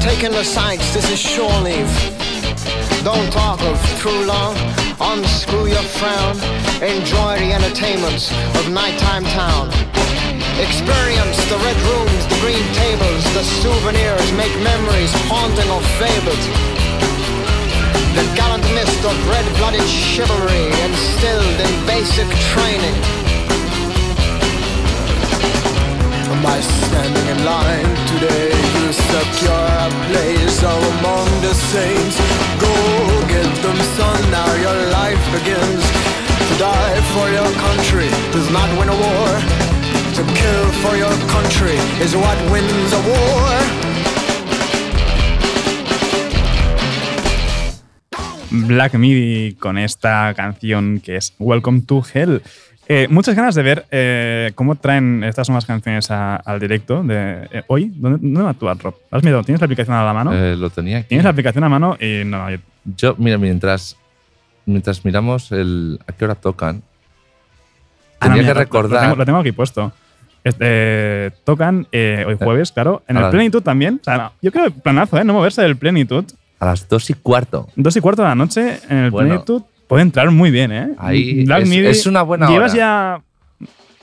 Taking 0.00 0.32
the 0.32 0.44
sights, 0.44 0.92
this 0.92 1.10
is 1.10 1.18
shore 1.18 1.58
leave. 1.60 1.88
Don't 3.02 3.32
talk 3.32 3.60
of 3.62 3.78
true 3.98 4.24
love, 4.24 4.56
unscrew 5.00 5.66
your 5.68 5.86
frown. 5.96 6.36
Enjoy 6.82 7.38
the 7.40 7.52
entertainments 7.52 8.30
of 8.58 8.70
nighttime 8.70 9.24
town. 9.24 9.68
Experience 10.60 11.38
the 11.48 11.58
red 11.64 11.78
rooms, 11.88 12.22
the 12.28 12.38
green 12.44 12.66
tables, 12.74 13.24
the 13.32 13.44
souvenirs, 13.62 14.32
make 14.32 14.54
memories 14.60 15.12
haunting 15.30 15.70
or 15.70 15.82
fabled. 15.96 16.81
Mist 18.74 19.04
of 19.04 19.28
red-blooded 19.28 19.86
chivalry 19.86 20.64
instilled 20.86 21.60
in 21.60 21.86
basic 21.86 22.28
training. 22.52 22.96
By 26.42 26.58
standing 26.60 27.26
in 27.28 27.44
line 27.44 27.92
today, 28.12 28.50
you 28.50 28.92
secure 28.92 29.68
a 29.86 29.90
place 30.08 30.58
among 30.62 31.28
the 31.44 31.54
saints. 31.54 32.16
Go 32.58 32.74
get 33.28 33.52
them, 33.62 33.78
son, 33.96 34.30
now 34.30 34.50
your 34.54 34.78
life 34.90 35.22
begins. 35.36 35.84
To 36.48 36.54
die 36.58 37.00
for 37.14 37.28
your 37.30 37.50
country 37.66 38.08
does 38.32 38.50
not 38.50 38.68
win 38.78 38.88
a 38.88 38.96
war. 38.96 39.28
To 40.16 40.22
kill 40.34 40.66
for 40.82 40.96
your 40.96 41.14
country 41.28 41.76
is 42.00 42.16
what 42.16 42.38
wins 42.50 42.92
a 42.92 43.02
war. 43.06 44.11
Black 48.52 48.94
Midi 48.94 49.54
con 49.54 49.78
esta 49.78 50.32
canción 50.34 51.00
que 51.00 51.16
es 51.16 51.34
Welcome 51.38 51.82
to 51.82 52.02
Hell. 52.12 52.42
Eh, 52.88 53.06
muchas 53.08 53.34
ganas 53.34 53.54
de 53.54 53.62
ver 53.62 53.86
eh, 53.90 54.52
cómo 54.54 54.74
traen 54.74 55.24
estas 55.24 55.48
nuevas 55.48 55.64
canciones 55.64 56.10
a- 56.10 56.36
al 56.36 56.60
directo 56.60 57.02
de 57.02 57.48
eh, 57.50 57.62
hoy. 57.68 57.92
¿Dónde, 57.94 58.18
¿Dónde 58.20 58.50
actúas, 58.50 58.76
Rob? 58.82 58.94
¿Has 59.10 59.22
mirado? 59.22 59.42
¿Tienes 59.44 59.60
la 59.60 59.64
aplicación 59.66 59.96
a 59.96 60.04
la 60.04 60.12
mano? 60.12 60.32
Lo 60.56 60.68
tenía 60.68 60.98
aquí. 60.98 61.08
Tienes 61.08 61.24
la 61.24 61.30
aplicación 61.30 61.64
a 61.64 61.68
mano 61.68 61.96
y 62.00 62.22
no, 62.24 62.50
yo- 62.50 62.58
Yo, 62.96 63.14
mira, 63.18 63.38
mientras, 63.38 63.96
mientras 64.66 65.04
miramos 65.04 65.52
el, 65.52 66.00
a 66.06 66.12
qué 66.12 66.24
hora 66.24 66.34
tocan, 66.34 66.82
Ah, 68.20 68.28
no, 68.28 68.34
tenía 68.34 68.42
mira, 68.42 68.54
que 68.54 68.58
recordar. 68.60 69.00
Lo 69.00 69.00
tengo, 69.08 69.16
lo 69.16 69.24
tengo 69.26 69.38
aquí 69.38 69.52
puesto. 69.52 69.92
Este, 70.44 71.32
tocan 71.44 71.86
hoy 71.92 72.36
jueves, 72.38 72.72
claro. 72.72 73.02
En 73.08 73.16
el 73.16 73.30
Plenitud 73.30 73.62
también. 73.62 74.00
O 74.00 74.04
sea, 74.04 74.16
no, 74.16 74.32
yo 74.42 74.52
creo 74.52 74.64
que 74.66 74.70
planazo, 74.72 75.16
¿eh? 75.18 75.24
No 75.24 75.32
moverse 75.34 75.62
del 75.62 75.76
Plenitud. 75.76 76.24
A 76.62 76.66
las 76.66 76.88
dos 76.88 77.10
y 77.10 77.14
cuarto. 77.14 77.68
Dos 77.74 77.96
y 77.96 78.00
cuarto 78.00 78.22
de 78.22 78.28
la 78.28 78.34
noche 78.36 78.78
en 78.88 78.98
el 78.98 79.10
Bueno. 79.10 79.28
Plenitud 79.30 79.62
puede 79.88 80.02
entrar 80.02 80.30
muy 80.30 80.50
bien, 80.52 80.70
¿eh? 80.70 80.90
Ahí 80.96 81.44
Black 81.44 81.62
es- 81.64 81.68
Midi, 81.68 81.86
es 81.88 82.06
una 82.06 82.22
buena 82.22 82.48
Llevas 82.48 82.72
hora. 82.72 82.78
ya. 82.78 83.22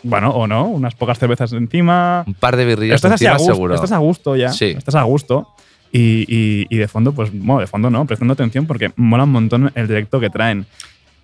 Bueno, 0.03 0.29
o 0.31 0.45
no, 0.45 0.65
unas 0.67 0.93
pocas 0.95 1.17
cervezas 1.19 1.53
encima. 1.53 2.23
Un 2.27 2.33
par 2.33 2.57
de 2.57 2.65
birrillas 2.65 2.95
Estás 2.95 3.11
a 3.11 3.15
encima 3.15 3.37
gusto, 3.37 3.53
seguro. 3.53 3.75
estás 3.75 3.91
a 3.93 3.97
gusto 3.97 4.35
ya. 4.35 4.49
Sí. 4.51 4.73
Estás 4.77 4.95
a 4.95 5.03
gusto. 5.03 5.47
Y, 5.91 6.25
y- 6.27 6.67
y 6.69 6.77
de 6.77 6.87
fondo, 6.87 7.13
pues, 7.13 7.31
bueno, 7.33 7.61
de 7.61 7.67
fondo 7.67 7.89
no, 7.89 8.05
prestando 8.05 8.33
atención 8.33 8.65
porque 8.67 8.91
mola 8.97 9.23
un 9.23 9.31
montón 9.31 9.71
el 9.73 9.87
directo 9.87 10.19
que 10.19 10.29
traen. 10.29 10.65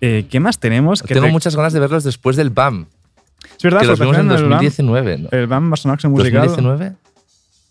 Eh, 0.00 0.26
¿Qué 0.30 0.40
más 0.40 0.58
tenemos? 0.58 1.02
Que 1.02 1.14
Tengo 1.14 1.26
te- 1.26 1.32
muchas 1.32 1.54
ganas 1.54 1.72
de 1.72 1.80
verlos 1.80 2.02
después 2.02 2.36
del 2.36 2.50
BAM, 2.50 2.86
Es 3.56 3.62
verdad, 3.62 3.80
que 3.80 3.86
los 3.86 3.98
vimos 4.00 4.16
en 4.16 4.24
hicieron 4.26 4.42
el 4.44 4.48
BAM- 4.48 4.50
2019. 4.62 5.18
¿no? 5.18 5.28
El 5.32 5.46
BAM 5.46 5.68
Musical. 5.68 5.98
¿2019? 5.98 6.94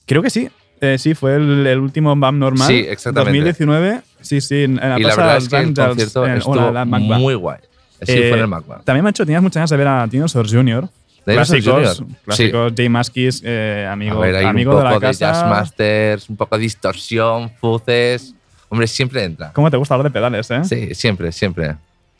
Creo 0.05 0.21
que 0.21 0.29
sí. 0.29 0.49
Eh, 0.81 0.97
sí, 0.97 1.13
fue 1.15 1.35
el, 1.35 1.65
el 1.65 1.79
último 1.79 2.15
BAM 2.15 2.37
normal. 2.39 2.67
Sí, 2.67 2.85
exactamente. 2.87 3.31
2019. 3.39 4.01
Sí, 4.21 4.41
sí. 4.41 4.63
En, 4.63 4.75
la 4.75 4.99
y 4.99 5.03
la 5.03 5.15
verdad 5.15 5.37
es 5.37 5.47
que 5.49 5.55
el 5.57 5.65
Angels, 5.67 5.87
concierto 5.87 6.25
en- 6.27 6.37
estuvo 6.37 6.55
la- 6.55 6.71
la 6.71 6.85
Magba. 6.85 7.17
muy 7.17 7.33
guay. 7.35 7.59
Sí, 8.01 8.11
Eh, 8.11 8.29
fue 8.29 8.37
en 8.37 8.39
el 8.39 8.47
Magma. 8.47 8.81
También 8.83 9.03
me 9.03 9.09
ha 9.09 9.11
hecho, 9.11 9.25
tenías 9.25 9.41
muchas 9.41 9.55
ganas 9.61 9.69
de 9.69 9.77
ver 9.77 9.87
a 9.87 10.05
Dinosaur 10.07 10.47
Jr. 10.49 10.89
Clásicos, 11.25 11.97
Jr., 11.97 12.07
clásicos 12.23 12.73
Jay 12.77 12.87
Maskis, 12.87 13.41
eh, 13.43 13.87
amigo, 13.89 14.17
a 14.21 14.25
ver, 14.27 14.35
hay 14.35 14.45
amigo 14.45 14.73
un 14.73 14.77
de 14.77 14.83
la 14.83 14.93
de, 14.93 14.99
casa. 14.99 15.31
Jazz 15.31 15.49
Masters, 15.49 16.29
un 16.29 16.35
poco 16.35 16.55
de 16.55 16.61
distorsión, 16.61 17.49
fuces. 17.59 18.35
Hombre, 18.69 18.85
siempre 18.85 19.23
entra. 19.23 19.51
¿Cómo 19.53 19.71
te 19.71 19.77
gusta 19.77 19.95
hablar 19.95 20.11
de 20.11 20.13
pedales, 20.13 20.51
eh? 20.51 20.63
Sí, 20.65 20.93
siempre, 20.93 21.31
siempre. 21.31 21.77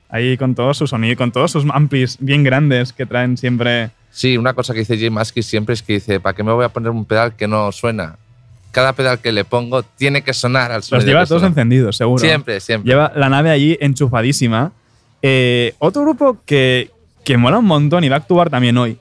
Ahí 0.09 0.37
con 0.37 0.55
todo 0.55 0.73
su 0.73 0.87
sonido, 0.87 1.17
con 1.17 1.31
todos 1.31 1.51
sus 1.51 1.65
amplis 1.71 2.17
bien 2.19 2.43
grandes 2.43 2.93
que 2.93 3.05
traen 3.05 3.37
siempre. 3.37 3.91
Sí, 4.09 4.37
una 4.37 4.53
cosa 4.53 4.73
que 4.73 4.79
dice 4.79 4.97
Jay 4.97 5.09
Maskey 5.11 5.43
siempre 5.43 5.73
es 5.73 5.83
que 5.83 5.93
dice, 5.93 6.19
¿para 6.19 6.35
qué 6.35 6.41
me 6.43 6.51
voy 6.53 6.65
a 6.65 6.69
poner 6.69 6.89
un 6.89 7.05
pedal 7.05 7.35
que 7.35 7.47
no 7.47 7.71
suena? 7.71 8.15
Cada 8.75 8.91
pedal 8.91 9.19
que 9.19 9.31
le 9.31 9.45
pongo 9.45 9.83
tiene 9.83 10.21
que 10.21 10.33
sonar 10.33 10.73
al 10.73 10.83
sonido. 10.83 10.97
Los 10.97 11.05
lleva 11.05 11.25
todos 11.25 11.43
encendidos, 11.43 11.95
seguro. 11.95 12.19
Siempre, 12.19 12.59
siempre. 12.59 12.91
Lleva 12.91 13.09
la 13.15 13.29
nave 13.29 13.49
allí 13.49 13.77
enchufadísima. 13.79 14.73
Eh, 15.21 15.73
otro 15.79 16.01
grupo 16.01 16.39
que, 16.45 16.91
que 17.23 17.37
mola 17.37 17.59
un 17.59 17.67
montón 17.67 18.03
y 18.03 18.09
va 18.09 18.17
a 18.17 18.19
actuar 18.19 18.49
también 18.49 18.77
hoy. 18.77 18.97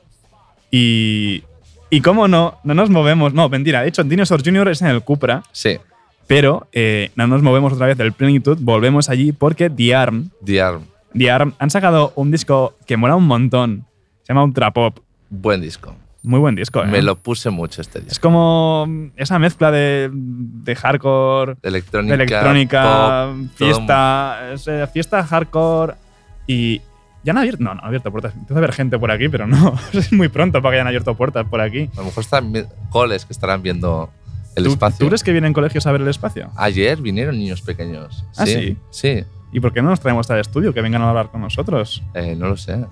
Y, 0.70 1.42
y 1.90 2.00
cómo 2.02 2.28
no, 2.28 2.56
no 2.62 2.74
nos 2.74 2.88
movemos. 2.88 3.34
No, 3.34 3.48
mentira. 3.48 3.82
De 3.82 3.88
hecho, 3.88 4.04
Dinosaur 4.04 4.44
Jr. 4.44 4.68
es 4.68 4.80
en 4.80 4.86
el 4.86 5.02
Cupra, 5.02 5.42
Sí, 5.50 5.80
pero 6.28 6.68
eh, 6.70 7.10
no 7.16 7.26
nos 7.26 7.42
movemos 7.42 7.72
otra 7.72 7.88
vez 7.88 7.98
del 7.98 8.12
Plenitud. 8.12 8.56
Volvemos 8.60 9.08
allí 9.08 9.32
porque 9.32 9.70
The 9.70 9.92
Arm, 9.92 10.30
The 10.44 10.62
Arm. 10.62 10.84
The 11.18 11.32
Arm 11.32 11.54
han 11.58 11.70
sacado 11.70 12.12
un 12.14 12.30
disco 12.30 12.76
que 12.86 12.96
mola 12.96 13.16
un 13.16 13.26
montón. 13.26 13.86
Se 14.22 14.32
llama 14.32 14.44
Ultra 14.44 14.70
Pop. 14.70 15.00
Buen 15.30 15.60
disco. 15.60 15.96
Muy 16.24 16.40
buen 16.40 16.54
disco, 16.54 16.82
¿eh? 16.82 16.86
Me 16.86 17.02
lo 17.02 17.16
puse 17.16 17.50
mucho 17.50 17.82
este 17.82 17.98
Es 17.98 18.06
disco. 18.06 18.22
como 18.22 18.88
esa 19.14 19.38
mezcla 19.38 19.70
de, 19.70 20.10
de 20.12 20.74
hardcore, 20.74 21.54
De 21.54 21.60
de 21.62 21.68
electrónica, 21.68 22.14
electrónica, 22.14 23.26
pop, 23.28 23.50
fiesta, 23.54 24.52
es, 24.54 24.68
fiesta 24.92 25.22
hardcore 25.22 25.94
y 26.46 26.80
ya 27.22 27.32
han 27.32 27.38
abierto, 27.38 27.62
no, 27.62 27.74
no 27.74 27.80
han 27.82 27.86
abierto 27.86 28.10
puertas. 28.10 28.34
Empieza 28.34 28.54
a 28.54 28.58
haber 28.58 28.72
gente 28.72 28.98
por 28.98 29.10
aquí, 29.10 29.28
pero 29.28 29.46
no, 29.46 29.74
es 29.92 30.12
muy 30.12 30.28
pronto 30.28 30.62
para 30.62 30.72
que 30.72 30.76
hayan 30.76 30.86
abierto 30.86 31.14
puertas 31.14 31.46
por 31.46 31.60
aquí. 31.60 31.90
A 31.94 31.98
lo 31.98 32.06
mejor 32.06 32.24
están 32.24 32.52
coles 32.88 33.26
que 33.26 33.34
estarán 33.34 33.62
viendo 33.62 34.10
el 34.56 34.64
¿Tú, 34.64 34.70
espacio. 34.70 34.98
¿Tú 35.00 35.06
crees 35.08 35.24
que 35.24 35.32
vienen 35.32 35.52
colegios 35.52 35.86
a 35.86 35.92
ver 35.92 36.00
el 36.00 36.08
espacio? 36.08 36.50
Ayer 36.56 37.00
vinieron 37.02 37.38
niños 37.38 37.60
pequeños. 37.60 38.24
¿Ah, 38.36 38.46
sí? 38.46 38.78
Sí, 38.90 39.24
¿Y 39.52 39.60
por 39.60 39.72
qué 39.72 39.82
no 39.82 39.90
nos 39.90 40.00
traemos 40.00 40.28
al 40.30 40.40
estudio 40.40 40.74
que 40.74 40.80
vengan 40.80 41.02
a 41.02 41.10
hablar 41.10 41.30
con 41.30 41.40
nosotros? 41.40 42.02
Eh, 42.14 42.34
no 42.34 42.48
lo 42.48 42.56
sé. 42.56 42.84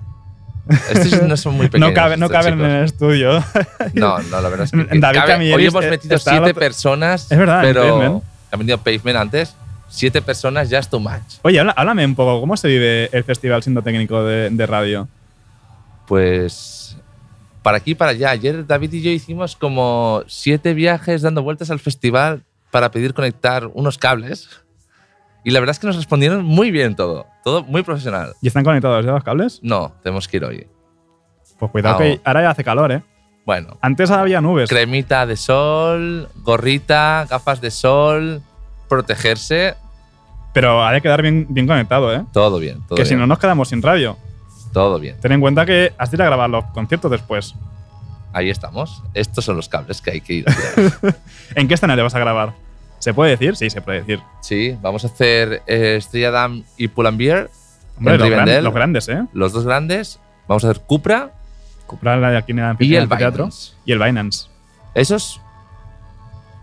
Estos 0.69 1.21
no 1.23 1.35
son 1.35 1.55
muy 1.55 1.67
pequeños. 1.67 1.89
no 1.89 1.93
caben, 1.93 2.19
no 2.19 2.25
estos 2.27 2.41
caben 2.41 2.59
en 2.61 2.71
el 2.71 2.85
estudio. 2.85 3.43
No, 3.93 4.19
no, 4.19 4.41
la 4.41 4.49
verdad 4.49 4.63
es 4.65 4.71
que. 4.71 4.77
David 4.99 5.19
cabe- 5.25 5.53
hoy 5.53 5.65
hemos 5.65 5.85
metido 5.85 6.17
siete 6.17 6.53
personas. 6.53 7.31
Es 7.31 7.37
verdad, 7.37 7.61
pero. 7.61 8.21
Han 8.51 8.59
venido 8.59 8.77
Pavement 8.77 9.17
antes. 9.17 9.55
Siete 9.89 10.21
personas 10.21 10.69
ya 10.69 10.79
es 10.79 10.89
too 10.89 10.99
much. 10.99 11.37
Oye, 11.43 11.59
háblame 11.59 12.03
un 12.05 12.15
poco, 12.15 12.39
¿cómo 12.39 12.57
se 12.57 12.67
vive 12.67 13.09
el 13.11 13.23
festival 13.23 13.61
siendo 13.61 13.81
técnico 13.83 14.23
de, 14.23 14.49
de 14.49 14.65
radio? 14.65 15.07
Pues. 16.07 16.97
Para 17.61 17.77
aquí 17.77 17.91
y 17.91 17.95
para 17.95 18.11
allá. 18.11 18.31
Ayer 18.31 18.65
David 18.67 18.91
y 18.93 19.01
yo 19.01 19.09
hicimos 19.11 19.55
como 19.55 20.23
siete 20.27 20.73
viajes 20.73 21.21
dando 21.21 21.43
vueltas 21.43 21.69
al 21.71 21.79
festival 21.79 22.41
para 22.71 22.91
pedir 22.91 23.13
conectar 23.13 23.67
unos 23.73 23.97
cables. 23.97 24.49
Y 25.43 25.51
la 25.51 25.59
verdad 25.59 25.71
es 25.71 25.79
que 25.79 25.87
nos 25.87 25.95
respondieron 25.97 26.43
muy 26.45 26.71
bien 26.71 26.95
todo. 26.95 27.25
Todo 27.43 27.63
muy 27.63 27.83
profesional. 27.83 28.33
¿Y 28.41 28.47
están 28.47 28.63
conectados 28.63 29.05
ya 29.05 29.11
los 29.11 29.23
cables? 29.23 29.59
No, 29.61 29.93
tenemos 30.03 30.27
que 30.27 30.37
ir 30.37 30.45
hoy. 30.45 30.67
Pues 31.59 31.71
cuidado 31.71 31.95
Ah, 31.95 31.99
que 31.99 32.21
ahora 32.23 32.41
ya 32.43 32.49
hace 32.51 32.63
calor, 32.63 32.91
¿eh? 32.91 33.01
Bueno, 33.45 33.77
Antes 33.81 34.09
había 34.09 34.39
nubes. 34.39 34.69
cremita 34.69 35.25
de 35.25 35.35
sol, 35.35 36.29
gorrita, 36.43 37.27
gafas 37.29 37.59
de 37.59 37.71
sol, 37.71 38.41
protegerse. 38.87 39.75
Pero 40.53 40.83
ha 40.85 40.91
de 40.93 41.01
quedar 41.01 41.21
bien, 41.21 41.47
bien 41.49 41.67
conectado, 41.67 42.13
¿eh? 42.13 42.23
Todo 42.31 42.59
bien, 42.59 42.77
todo 42.87 42.95
que 42.95 43.03
bien. 43.03 43.07
si 43.07 43.15
no 43.15 43.27
nos 43.27 43.39
quedamos 43.39 43.67
sin 43.69 43.81
radio. 43.81 44.17
Todo 44.71 44.97
bien. 44.99 45.19
Ten 45.19 45.31
en 45.33 45.41
cuenta 45.41 45.65
que 45.65 45.93
has 45.97 46.09
de 46.11 46.17
ir 46.17 46.21
a 46.21 46.25
grabar 46.25 46.49
los 46.49 46.63
conciertos 46.65 47.11
después. 47.11 47.53
Ahí 48.31 48.49
estamos. 48.49 49.03
Estos 49.13 49.43
son 49.45 49.57
los 49.57 49.67
cables 49.67 50.01
que 50.01 50.11
hay 50.11 50.21
que 50.21 50.33
ir. 50.33 50.45
¿En 51.55 51.67
qué 51.67 51.73
escenario 51.73 52.03
vas 52.03 52.15
a 52.15 52.19
grabar? 52.19 52.53
¿Se 53.03 53.13
puede 53.13 53.31
decir? 53.31 53.55
Sí, 53.55 53.69
se 53.69 53.81
puede 53.81 53.99
decir. 53.99 54.19
sí, 54.41 54.77
vamos 54.81 55.03
a 55.03 55.07
hacer 55.07 55.61
eh, 55.67 55.95
Estrella 55.97 56.31
Damm 56.31 56.63
y 56.77 56.87
Pull&Bear, 56.87 57.49
Hombre, 57.97 58.13
En 58.15 58.19
los, 58.21 58.29
gran- 58.29 58.63
los 58.63 58.73
grandes, 58.73 59.09
¿eh? 59.09 59.23
los 59.33 59.53
dos 59.53 59.65
grandes. 59.65 60.19
Vamos 60.47 60.63
a 60.65 60.69
hacer 60.71 60.81
Cupra 60.83 61.31
Cupra 61.85 62.17
la 62.17 62.31
de 62.31 62.37
aquí 62.37 62.51
en 62.53 62.59
el 62.59 62.75
y 62.79 62.95
el 62.95 63.07
teatro. 63.09 63.49
Y 63.85 63.91
el 63.91 63.99
Binance. 63.99 64.47
Esos 64.95 65.39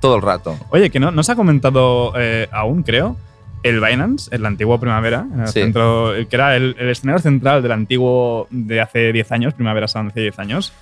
todo 0.01 0.17
el 0.17 0.23
rato. 0.23 0.57
Oye, 0.71 0.91
que 0.91 0.99
no, 0.99 1.11
no 1.11 1.23
se 1.23 1.33
ha 1.33 1.37
comentado 1.37 2.13
eh, 2.17 2.49
aún, 2.53 2.83
creo. 2.83 3.17
El 3.63 3.81
Binance, 3.81 4.35
el 4.35 4.47
antiguo 4.47 4.81
Primavera, 4.81 5.27
en 5.33 5.41
el 5.43 5.47
Sí. 5.49 5.61
centro, 5.61 6.15
el 6.15 6.27
que 6.27 6.37
era 6.37 6.57
el, 6.57 6.75
el 6.79 6.89
escenario 6.89 7.21
central 7.21 7.63
del 7.63 7.73
antiguo 7.73 8.47
de 8.51 8.81
hace 8.81 9.13
10 9.13 9.31
años, 9.33 9.53
Primavera 9.55 9.87
Sound 9.89 10.11
hace 10.13 10.21
10 10.21 10.39
años, 10.39 10.73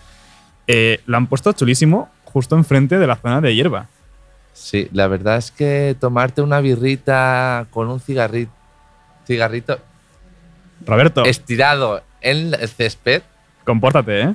eh, 0.69 1.01
lo 1.07 1.17
han 1.17 1.27
puesto 1.27 1.53
chulísimo 1.53 2.09
justo 2.25 2.55
enfrente 2.57 2.99
de 2.99 3.07
la 3.09 3.17
zona 3.17 3.41
de 3.41 3.55
hierba. 3.57 3.87
Sí, 4.59 4.89
la 4.93 5.07
verdad 5.07 5.37
es 5.37 5.51
que 5.51 5.97
tomarte 6.01 6.43
una 6.43 6.61
birrita 6.61 7.67
con 7.71 7.89
un 7.89 8.01
cigarrito, 8.01 8.51
cigarrito 9.27 9.79
Roberto, 10.85 11.25
estirado 11.25 12.03
en 12.21 12.55
el 12.55 12.69
césped, 12.69 13.23
compórtate, 13.65 14.21
¿eh? 14.23 14.35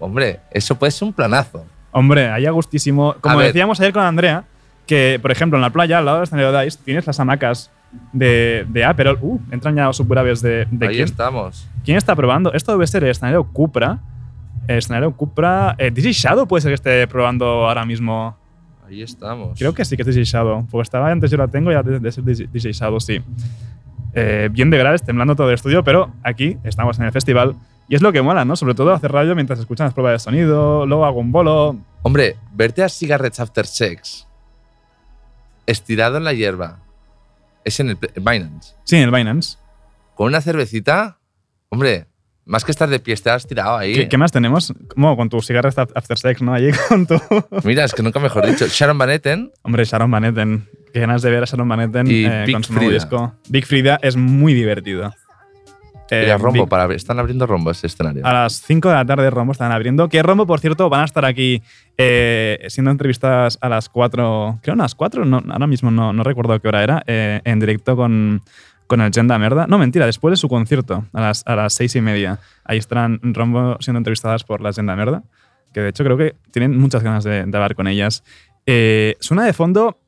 hombre, 0.00 0.40
eso 0.50 0.74
puede 0.74 0.90
ser 0.90 1.06
un 1.06 1.12
planazo. 1.12 1.64
Hombre, 1.92 2.28
ahí 2.28 2.44
a 2.44 2.50
gustísimo. 2.50 3.14
Como 3.20 3.34
A 3.34 3.38
ver. 3.38 3.46
decíamos 3.48 3.78
ayer 3.80 3.92
con 3.92 4.02
Andrea, 4.02 4.44
que 4.86 5.18
por 5.22 5.30
ejemplo 5.30 5.56
en 5.56 5.62
la 5.62 5.70
playa, 5.70 5.98
al 5.98 6.04
lado 6.04 6.18
del 6.18 6.24
escenario 6.24 6.50
de 6.52 6.64
Dice, 6.64 6.78
tienes 6.84 7.06
las 7.06 7.18
hamacas 7.20 7.70
de, 8.12 8.66
de 8.68 8.84
Aperol. 8.84 9.18
Uh, 9.22 9.38
entran 9.52 9.76
ya 9.76 9.84
los 9.84 9.96
superaves 9.96 10.42
de, 10.42 10.66
de 10.70 10.88
Ahí 10.88 10.96
quién. 10.96 11.04
estamos. 11.04 11.66
¿Quién 11.84 11.96
está 11.96 12.16
probando? 12.16 12.52
Esto 12.52 12.72
debe 12.72 12.86
ser 12.88 13.04
el 13.04 13.10
escenario 13.10 13.44
Cupra. 13.44 13.98
El 14.66 14.78
escenario 14.78 15.12
Cupra. 15.12 15.76
Eh, 15.78 15.92
DJ 15.92 16.12
Shadow 16.12 16.48
puede 16.48 16.62
ser 16.62 16.70
que 16.70 16.74
esté 16.74 17.06
probando 17.06 17.46
ahora 17.68 17.84
mismo. 17.84 18.36
Ahí 18.86 19.02
estamos. 19.02 19.58
Creo 19.58 19.72
que 19.74 19.84
sí 19.84 19.96
que 19.96 20.02
es 20.02 20.08
DJ 20.08 20.24
Shadow. 20.24 20.66
Porque 20.70 20.82
estaba 20.82 21.10
antes, 21.10 21.30
yo 21.30 21.36
la 21.36 21.48
tengo, 21.48 21.72
ya 21.72 21.82
de, 21.82 21.98
de 21.98 22.12
ser 22.12 22.24
DJ 22.24 22.72
Shadow, 22.72 23.00
sí. 23.00 23.20
Eh, 24.12 24.48
bien 24.52 24.70
de 24.70 24.78
graves, 24.78 25.02
temblando 25.02 25.34
todo 25.34 25.48
el 25.48 25.54
estudio, 25.54 25.82
pero 25.82 26.12
aquí 26.22 26.58
estamos 26.64 26.98
en 26.98 27.06
el 27.06 27.12
festival. 27.12 27.56
Y 27.88 27.96
es 27.96 28.02
lo 28.02 28.12
que 28.12 28.22
mola, 28.22 28.44
¿no? 28.44 28.56
Sobre 28.56 28.74
todo 28.74 28.92
hacer 28.92 29.10
radio 29.10 29.34
mientras 29.34 29.58
escuchan 29.58 29.86
las 29.86 29.94
pruebas 29.94 30.12
de 30.14 30.18
sonido, 30.18 30.86
luego 30.86 31.04
hago 31.04 31.20
un 31.20 31.32
bolo. 31.32 31.76
Hombre, 32.02 32.36
verte 32.52 32.82
a 32.82 32.88
Cigarettes 32.88 33.40
After 33.40 33.66
Sex 33.66 34.26
estirado 35.66 36.16
en 36.16 36.24
la 36.24 36.32
hierba. 36.32 36.78
Es 37.64 37.80
en 37.80 37.90
el 37.90 37.98
Binance. 38.16 38.74
Sí, 38.84 38.96
en 38.96 39.04
el 39.04 39.10
Binance. 39.10 39.58
Con 40.14 40.28
una 40.28 40.40
cervecita. 40.40 41.18
Hombre, 41.70 42.06
más 42.46 42.64
que 42.64 42.70
estar 42.70 42.88
de 42.88 42.98
pie, 43.00 43.14
estar 43.14 43.36
estirado 43.36 43.76
ahí. 43.76 43.94
¿Qué, 43.94 44.08
qué 44.08 44.18
más 44.18 44.32
tenemos? 44.32 44.72
Como 44.88 45.16
con 45.16 45.28
tu 45.28 45.40
cigarras 45.40 45.76
after 45.78 46.18
sex, 46.18 46.42
¿no? 46.42 46.52
Allí 46.54 46.70
con 46.88 47.06
tu. 47.06 47.20
Mira, 47.64 47.84
es 47.84 47.92
que 47.94 48.02
nunca 48.02 48.20
mejor 48.20 48.46
dicho. 48.46 48.66
Sharon 48.68 48.98
Van 48.98 49.10
Etten. 49.10 49.50
Hombre, 49.62 49.84
Sharon 49.84 50.10
Van 50.10 50.24
Etten. 50.24 50.68
Qué 50.92 51.00
ganas 51.00 51.22
de 51.22 51.30
ver 51.30 51.42
a 51.42 51.46
Sharon 51.46 51.68
Van 51.68 51.80
Etten 51.80 52.06
Y 52.06 52.24
eh, 52.26 52.44
con 52.52 52.62
su 52.62 52.72
nuevo 52.72 52.88
Frida. 52.88 53.00
disco. 53.02 53.34
Big 53.48 53.66
Frida 53.66 53.98
es 54.02 54.16
muy 54.16 54.54
divertido. 54.54 55.12
Eh, 56.10 56.20
Mira, 56.24 56.36
rombo 56.36 56.64
Big- 56.64 56.68
para 56.68 56.94
Están 56.94 57.18
abriendo 57.18 57.46
rombo 57.46 57.70
ese 57.70 57.86
escenario. 57.86 58.24
A 58.26 58.32
las 58.32 58.60
5 58.60 58.88
de 58.90 58.94
la 58.94 59.06
tarde 59.06 59.30
Rombo 59.30 59.52
están 59.52 59.72
abriendo. 59.72 60.06
Que 60.10 60.22
Rombo, 60.22 60.46
por 60.46 60.60
cierto, 60.60 60.90
van 60.90 61.00
a 61.00 61.04
estar 61.06 61.24
aquí 61.24 61.62
eh, 61.96 62.58
siendo 62.68 62.90
entrevistadas 62.90 63.56
a 63.62 63.70
las 63.70 63.88
4. 63.88 64.58
Creo 64.62 64.74
a 64.74 64.76
las 64.76 64.94
4, 64.94 65.24
no, 65.24 65.42
ahora 65.50 65.66
mismo 65.66 65.90
no, 65.90 66.12
no 66.12 66.22
recuerdo 66.22 66.60
qué 66.60 66.68
hora 66.68 66.82
era. 66.82 67.02
eh, 67.06 67.40
en 67.44 67.58
directo 67.58 67.96
con, 67.96 68.42
con 68.86 69.00
el 69.00 69.12
Genda 69.12 69.38
Merda. 69.38 69.66
No, 69.66 69.78
mentira, 69.78 70.06
después 70.06 70.32
de 70.32 70.36
su 70.36 70.48
concierto, 70.48 71.04
a 71.12 71.20
las, 71.20 71.42
a 71.46 71.56
las 71.56 71.72
6 71.74 71.96
y 71.96 72.00
media. 72.00 72.38
Ahí 72.64 72.78
estarán 72.78 73.20
Rombo 73.22 73.76
siendo 73.80 73.98
entrevistadas 73.98 74.44
por 74.44 74.60
la 74.60 74.72
Genda 74.72 74.94
Merda. 74.96 75.22
Que 75.72 75.80
de 75.80 75.88
hecho 75.88 76.04
creo 76.04 76.16
que 76.16 76.36
tienen 76.52 76.78
muchas 76.78 77.02
ganas 77.02 77.24
de, 77.24 77.44
de 77.44 77.56
hablar 77.56 77.74
con 77.74 77.86
ellas. 77.88 78.22
Eh, 78.66 79.16
suena 79.20 79.44
de 79.44 79.52
fondo 79.52 79.98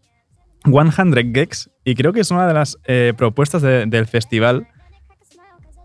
100 0.65 1.35
Gex 1.35 1.71
y 1.85 1.95
creo 1.95 2.13
que 2.13 2.21
es 2.21 2.31
una 2.31 2.47
de 2.47 2.55
las 2.55 2.79
eh, 2.85 3.13
propuestas 3.17 3.63
de- 3.63 3.87
del 3.87 4.07
festival 4.07 4.69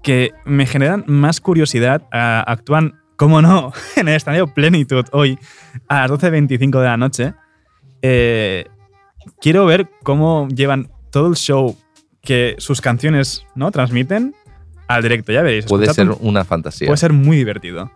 que 0.03 0.31
me 0.45 0.65
generan 0.65 1.03
más 1.07 1.41
curiosidad. 1.41 2.03
Actúan, 2.11 2.99
como 3.15 3.41
no, 3.41 3.71
en 3.95 4.07
el 4.07 4.15
escenario 4.15 4.47
Plenitud 4.53 5.05
hoy 5.11 5.37
a 5.87 6.01
las 6.07 6.11
12.25 6.11 6.79
de 6.79 6.85
la 6.85 6.97
noche. 6.97 7.33
Eh, 8.01 8.65
quiero 9.39 9.65
ver 9.65 9.87
cómo 10.03 10.47
llevan 10.47 10.89
todo 11.11 11.27
el 11.27 11.35
show 11.35 11.77
que 12.21 12.55
sus 12.59 12.81
canciones 12.81 13.45
no 13.55 13.71
transmiten 13.71 14.35
al 14.87 15.03
directo. 15.03 15.31
Ya 15.31 15.41
veréis. 15.41 15.65
Puede 15.65 15.91
ser 15.93 16.09
un- 16.09 16.17
una 16.21 16.45
fantasía. 16.45 16.87
puede 16.87 16.97
ser 16.97 17.13
muy 17.13 17.37
divertido. 17.37 17.91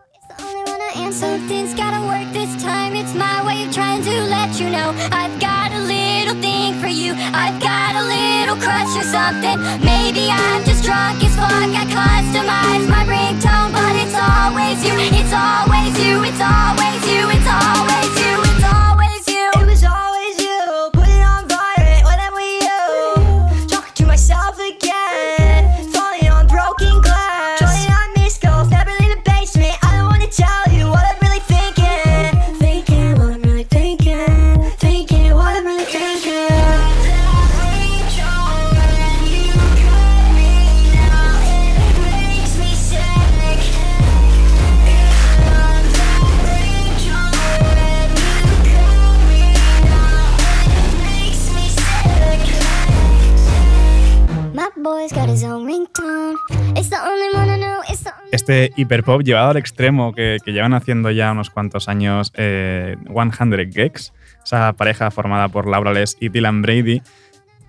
Este 58.32 58.71
hiperpop 58.76 59.21
llevado 59.21 59.51
al 59.51 59.57
extremo 59.57 60.13
que, 60.13 60.38
que 60.43 60.51
llevan 60.51 60.73
haciendo 60.73 61.09
ya 61.11 61.32
unos 61.32 61.49
cuantos 61.49 61.88
años 61.88 62.34
eh, 62.36 62.97
100 63.07 63.71
Gex, 63.71 64.13
esa 64.43 64.73
pareja 64.73 65.09
formada 65.11 65.47
por 65.49 65.67
Laura 65.67 65.93
Les 65.93 66.17
y 66.19 66.30
Dylan 66.30 66.61
Brady. 66.61 67.01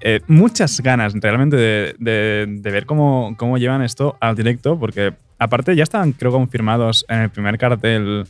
Eh, 0.01 0.21
muchas 0.27 0.81
ganas 0.81 1.15
realmente 1.15 1.57
de, 1.57 1.95
de- 1.99 2.71
ver 2.71 2.85
cómo, 2.87 3.35
cómo 3.39 3.59
llevan 3.59 3.83
esto 3.83 4.17
al 4.21 4.35
directo, 4.35 4.79
porque 4.79 5.13
aparte 5.39 5.75
ya 5.77 5.83
estaban, 5.85 6.13
creo, 6.13 6.33
confirmados 6.33 7.05
en 7.09 7.21
el 7.21 7.31
primer 7.31 7.59
cartel 7.59 8.27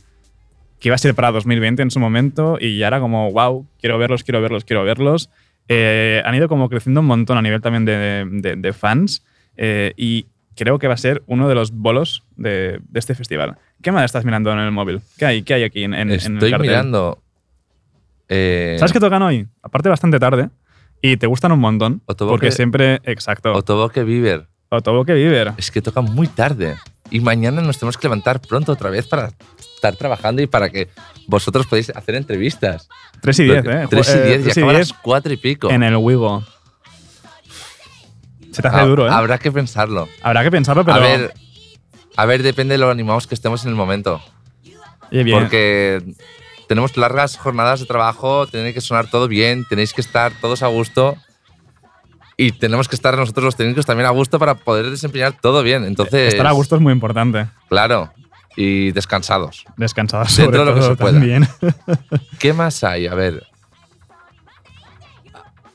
que 0.79 0.89
iba 0.89 0.95
a 0.95 0.99
ser 0.99 1.15
para 1.15 1.31
2020 1.31 1.81
en 1.81 1.91
su 1.91 1.99
momento 1.99 2.57
y 2.61 2.77
ya 2.77 2.87
era 2.87 2.99
como, 2.99 3.31
wow, 3.31 3.65
quiero 3.79 3.97
verlos, 3.97 4.23
quiero 4.23 4.41
verlos, 4.41 4.63
quiero 4.63 4.83
verlos. 4.83 5.29
Eh, 5.69 6.21
han 6.23 6.35
ido 6.35 6.47
como 6.47 6.69
creciendo 6.69 7.01
un 7.01 7.07
montón 7.07 7.37
a 7.37 7.41
nivel 7.41 7.61
también 7.61 7.83
de- 7.83 8.55
de 8.57 8.73
fans 8.73 9.25
eh, 9.57 9.93
y 9.97 10.27
creo 10.57 10.79
que 10.79 10.87
va 10.87 10.95
a 10.95 10.97
ser 10.97 11.23
uno 11.27 11.47
de 11.47 11.55
los 11.55 11.71
bolos 11.71 12.23
de, 12.35 12.79
de 12.89 12.99
este 12.99 13.15
festival. 13.15 13.57
¿Qué 13.81 13.91
más 13.91 14.03
estás 14.03 14.25
mirando 14.25 14.51
en 14.51 14.59
el 14.59 14.71
móvil? 14.71 15.01
¿Qué 15.17 15.25
hay, 15.25 15.43
qué 15.43 15.53
hay 15.53 15.63
aquí 15.63 15.83
en, 15.83 15.93
en- 15.93 16.01
en 16.01 16.09
el 16.11 16.15
Estoy 16.15 16.51
cartel? 16.51 16.67
mirando. 16.69 17.21
eh, 18.29 18.75
¿Sabes 18.79 18.91
qué 18.91 18.99
tocan 18.99 19.21
hoy? 19.21 19.47
Aparte 19.61 19.89
bastante 19.89 20.19
tarde 20.19 20.49
y 21.01 21.17
te 21.17 21.27
gustan 21.27 21.51
un 21.51 21.59
montón 21.59 22.01
Otoboke- 22.07 22.29
porque 22.29 22.51
siempre, 22.51 22.99
exacto, 23.03 23.53
Otoboke 23.53 24.03
Bieber. 24.03 24.47
Otoboke 24.69 25.13
Viver. 25.13 25.53
Es 25.57 25.71
que 25.71 25.81
toca 25.81 26.01
muy 26.01 26.27
tarde. 26.27 26.75
Y 27.09 27.21
mañana 27.21 27.61
nos 27.61 27.77
tenemos 27.79 27.97
que 27.97 28.05
levantar 28.07 28.41
pronto 28.41 28.73
otra 28.73 28.89
vez 28.89 29.07
para 29.07 29.29
estar 29.75 29.95
trabajando 29.95 30.41
y 30.41 30.47
para 30.47 30.69
que 30.69 30.89
vosotros 31.27 31.65
podáis 31.67 31.89
hacer 31.91 32.15
entrevistas. 32.15 32.89
3 33.21 33.39
y 33.39 33.43
10, 33.45 33.65
¿eh? 33.65 33.87
3 33.89 34.07
y 34.15 34.17
Eh, 34.17 34.23
10 34.25 34.39
y 34.39 34.43
tres 34.43 34.57
y 34.57 34.59
acaba 34.59 34.71
a 34.73 34.75
10 34.75 34.89
las 34.89 34.99
4 35.01 35.31
y 35.33 35.37
pico. 35.37 35.69
en 35.71 35.83
el 35.83 35.95
Wigo. 35.95 36.43
Se 38.51 38.61
te 38.61 38.67
hace 38.67 38.77
Ha- 38.77 38.85
duro, 38.85 39.07
¿eh? 39.07 39.11
Habrá 39.11 39.37
que 39.37 39.51
pensarlo. 39.51 40.07
Habrá 40.23 40.43
que 40.43 40.51
pensarlo, 40.51 40.83
pero... 40.85 40.97
A 40.97 40.99
ver, 40.99 41.33
a 42.15 42.25
ver, 42.25 42.43
depende 42.43 42.73
de 42.73 42.77
lo 42.79 42.89
animados 42.89 43.27
que 43.27 43.35
estemos 43.35 43.63
en 43.63 43.69
el 43.69 43.75
momento. 43.75 44.21
Oye, 45.11 45.23
bien. 45.23 45.39
Porque 45.39 46.03
tenemos 46.67 46.97
largas 46.97 47.37
jornadas 47.37 47.79
de 47.79 47.85
trabajo, 47.85 48.47
tiene 48.47 48.73
que 48.73 48.81
sonar 48.81 49.09
todo 49.09 49.27
bien, 49.27 49.65
tenéis 49.69 49.93
que 49.93 50.01
estar 50.01 50.31
todos 50.41 50.63
a 50.63 50.67
gusto 50.67 51.15
y 52.35 52.51
tenemos 52.51 52.87
que 52.87 52.95
estar 52.95 53.17
nosotros 53.17 53.43
los 53.45 53.55
técnicos 53.55 53.85
también 53.85 54.05
a 54.07 54.11
gusto 54.11 54.37
para 54.39 54.55
poder 54.55 54.89
desempeñar 54.89 55.33
todo 55.39 55.63
bien. 55.63 55.85
Entonces, 55.85 56.33
Estar 56.33 56.47
a 56.47 56.51
gusto 56.51 56.75
es 56.75 56.81
muy 56.81 56.93
importante. 56.93 57.47
Claro, 57.69 58.11
y 58.55 58.91
descansados. 58.91 59.65
Descansados 59.77 60.35
Dentro 60.35 60.59
sobre 60.59 60.59
de 60.59 60.65
lo 60.65 60.73
que 60.73 60.79
todo 60.81 60.89
se 60.91 60.95
pueda. 60.97 61.13
también. 61.13 61.47
¿Qué 62.39 62.53
más 62.53 62.83
hay? 62.83 63.07
A 63.07 63.15
ver, 63.15 63.45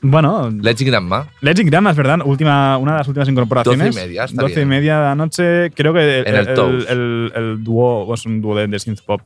bueno, 0.03 0.49
Legend 0.51 0.89
Grandma. 0.91 1.27
Legend 1.41 1.69
Grandma 1.69 1.91
es 1.91 1.97
verdad, 1.97 2.19
última, 2.25 2.77
una 2.77 2.91
de 2.93 2.97
las 2.99 3.07
últimas 3.07 3.27
incorporaciones. 3.29 3.87
12 3.95 3.99
y 4.03 4.07
media, 4.07 4.23
está 4.25 4.41
12 4.43 4.61
y 4.61 4.65
media 4.65 4.97
de 4.99 5.03
la 5.05 5.15
noche. 5.15 5.71
Creo 5.71 5.93
que 5.93 6.19
el, 6.19 6.27
En 6.27 6.35
el 6.35 6.47
el, 6.49 6.53
Toast. 6.55 6.89
el- 6.89 7.31
el 7.35 7.63
dúo 7.63 8.13
es 8.13 8.25
un 8.25 8.41
dúo 8.41 8.55
de, 8.55 8.67
de 8.67 8.79
synth 8.79 9.01
pop. 9.01 9.21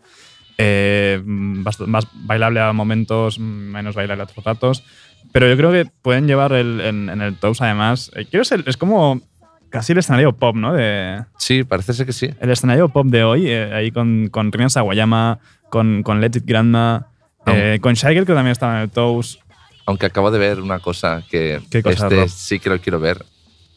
eh, 0.59 1.21
más 1.25 2.07
bailable 2.13 2.59
a 2.61 2.73
momentos, 2.73 3.37
menos 3.39 3.95
bailable 3.95 4.21
a 4.21 4.25
otros 4.25 4.43
ratos. 4.45 4.83
Pero 5.31 5.47
yo 5.49 5.57
creo 5.57 5.71
que 5.71 5.85
pueden 6.01 6.25
llevar 6.25 6.53
el, 6.53 6.79
en, 6.81 7.09
en 7.09 7.21
el 7.21 7.35
Toast 7.35 7.61
además. 7.61 8.11
eh, 8.15 8.25
quiero 8.29 8.43
ser, 8.45 8.63
es 8.65 8.77
como 8.77 9.21
casi 9.69 9.91
el 9.91 9.99
escenario 9.99 10.31
pop, 10.33 10.55
¿no? 10.55 10.73
De, 10.73 11.23
Sí, 11.37 11.63
parece 11.63 11.93
ser 11.93 12.05
que 12.05 12.13
sí. 12.13 12.29
el 12.39 12.49
escenario 12.49 12.87
pop 12.89 13.05
de 13.07 13.23
hoy, 13.23 13.47
eh, 13.47 13.71
ahí 13.73 13.91
con, 13.91 14.29
con 14.29 14.51
Rian 14.51 14.69
Sawayama, 14.69 15.39
con, 15.69 16.01
con 16.03 16.21
Legit 16.21 16.45
Grandma, 16.45 17.07
eh, 17.45 17.77
con 17.81 17.93
Shigel, 17.93 18.25
que 18.25 18.33
también 18.33 18.53
estaba 18.53 18.77
en 18.77 18.83
el 18.83 18.89
Toast. 18.89 19.41
Aunque 19.87 20.05
acabo 20.05 20.29
de 20.29 20.37
ver 20.37 20.59
una 20.61 20.77
cosa 20.79 21.23
que 21.31 21.59
¿Qué 21.71 21.81
cosa, 21.81 22.03
este 22.05 22.15
Rob? 22.21 22.29
sí 22.29 22.59
que 22.59 22.69
lo 22.69 22.79
quiero 22.79 22.99
ver, 22.99 23.25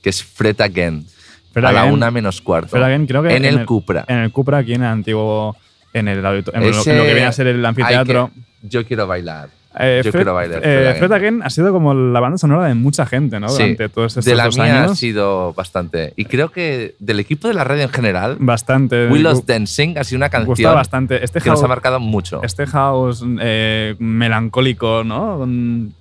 que 0.02 0.10
es 0.10 0.22
Fred 0.22 0.60
Again. 0.60 1.06
Fred 1.52 1.64
a 1.64 1.72
la 1.72 1.84
una 1.86 2.10
menos 2.10 2.40
cuarto. 2.42 2.68
Fred 2.68 2.82
Again, 2.82 3.06
creo 3.06 3.22
que 3.22 3.34
en, 3.34 3.44
el 3.44 3.64
Cupra. 3.64 4.04
En 4.06 4.18
el 4.18 4.30
Cupra, 4.30 4.58
aquí 4.58 4.74
en 4.74 4.82
el 4.82 4.88
antiguo. 4.88 5.56
En, 5.92 6.06
el 6.08 6.18
en 6.18 6.22
lo, 6.22 6.34
Ese 6.34 6.90
en 6.92 6.98
lo 6.98 7.04
que 7.04 7.14
viene 7.14 7.26
a 7.26 7.32
ser 7.32 7.46
el 7.46 7.64
anfiteatro. 7.64 8.30
que- 8.34 8.68
yo 8.68 8.84
quiero 8.84 9.06
bailar. 9.06 9.48
Eh, 9.78 10.02
yo 10.04 10.10
Fred, 10.10 10.20
quiero 10.22 10.34
bailar. 10.34 10.60
eh, 10.64 10.96
Fred 10.98 11.12
Again. 11.12 11.42
Ha 11.44 11.50
sido 11.50 11.72
como 11.72 11.94
la 11.94 12.18
banda 12.18 12.38
sonora 12.38 12.66
de 12.66 12.74
mucha 12.74 13.06
gente, 13.06 13.38
¿no? 13.38 13.48
Sí, 13.48 13.62
Durante 13.62 13.88
todos 13.88 14.10
estos 14.12 14.24
de 14.24 14.34
la 14.34 14.44
dos 14.46 14.56
mía 14.58 14.80
años. 14.82 14.92
ha 14.92 14.96
sido 14.96 15.52
bastante. 15.54 16.12
Y 16.16 16.24
creo 16.24 16.50
que 16.50 16.96
del 16.98 17.20
equipo 17.20 17.46
de 17.48 17.54
la 17.54 17.62
radio 17.64 17.84
en 17.84 17.88
general, 17.90 18.36
Bastante. 18.40 19.06
We 19.08 19.20
Lost 19.20 19.46
Dancing 19.48 19.96
ha 19.96 20.02
sido 20.04 20.16
una 20.18 20.26
Gusta 20.26 20.44
canción 20.46 20.74
bastante. 20.74 21.24
Este 21.24 21.40
que 21.40 21.50
nos 21.50 21.62
ha 21.62 21.68
marcado 21.68 22.00
mucho. 22.00 22.40
este 22.42 22.66
house 22.66 23.24
eh, 23.40 23.94
melancólico, 24.00 25.04
¿no? 25.04 25.38
Con- 25.38 25.94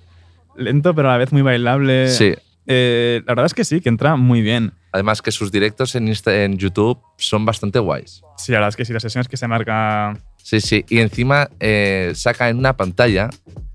lento, 0.60 0.94
pero 0.94 1.08
a 1.08 1.12
la 1.12 1.18
vez 1.18 1.32
muy 1.32 1.42
bailable. 1.42 2.08
Sí. 2.08 2.34
Eh, 2.66 3.22
la 3.26 3.32
verdad 3.32 3.46
es 3.46 3.54
que 3.54 3.64
sí, 3.64 3.80
que 3.80 3.88
entra 3.88 4.16
muy 4.16 4.42
bien. 4.42 4.72
Además 4.92 5.22
que 5.22 5.32
sus 5.32 5.50
directos 5.50 5.94
en, 5.94 6.08
Insta- 6.08 6.44
en 6.44 6.56
YouTube 6.58 6.98
son 7.16 7.44
bastante 7.44 7.78
guays. 7.78 8.22
Sí, 8.36 8.52
la 8.52 8.58
verdad 8.58 8.68
es 8.70 8.76
que 8.76 8.84
sí, 8.84 8.92
las 8.92 9.02
sesiones 9.02 9.28
que 9.28 9.36
se 9.36 9.48
marca. 9.48 10.16
Sí, 10.36 10.60
sí. 10.60 10.84
Y 10.88 10.98
encima 10.98 11.48
eh, 11.60 12.12
saca 12.14 12.48
en 12.48 12.58
una 12.58 12.76
pantalla 12.76 13.30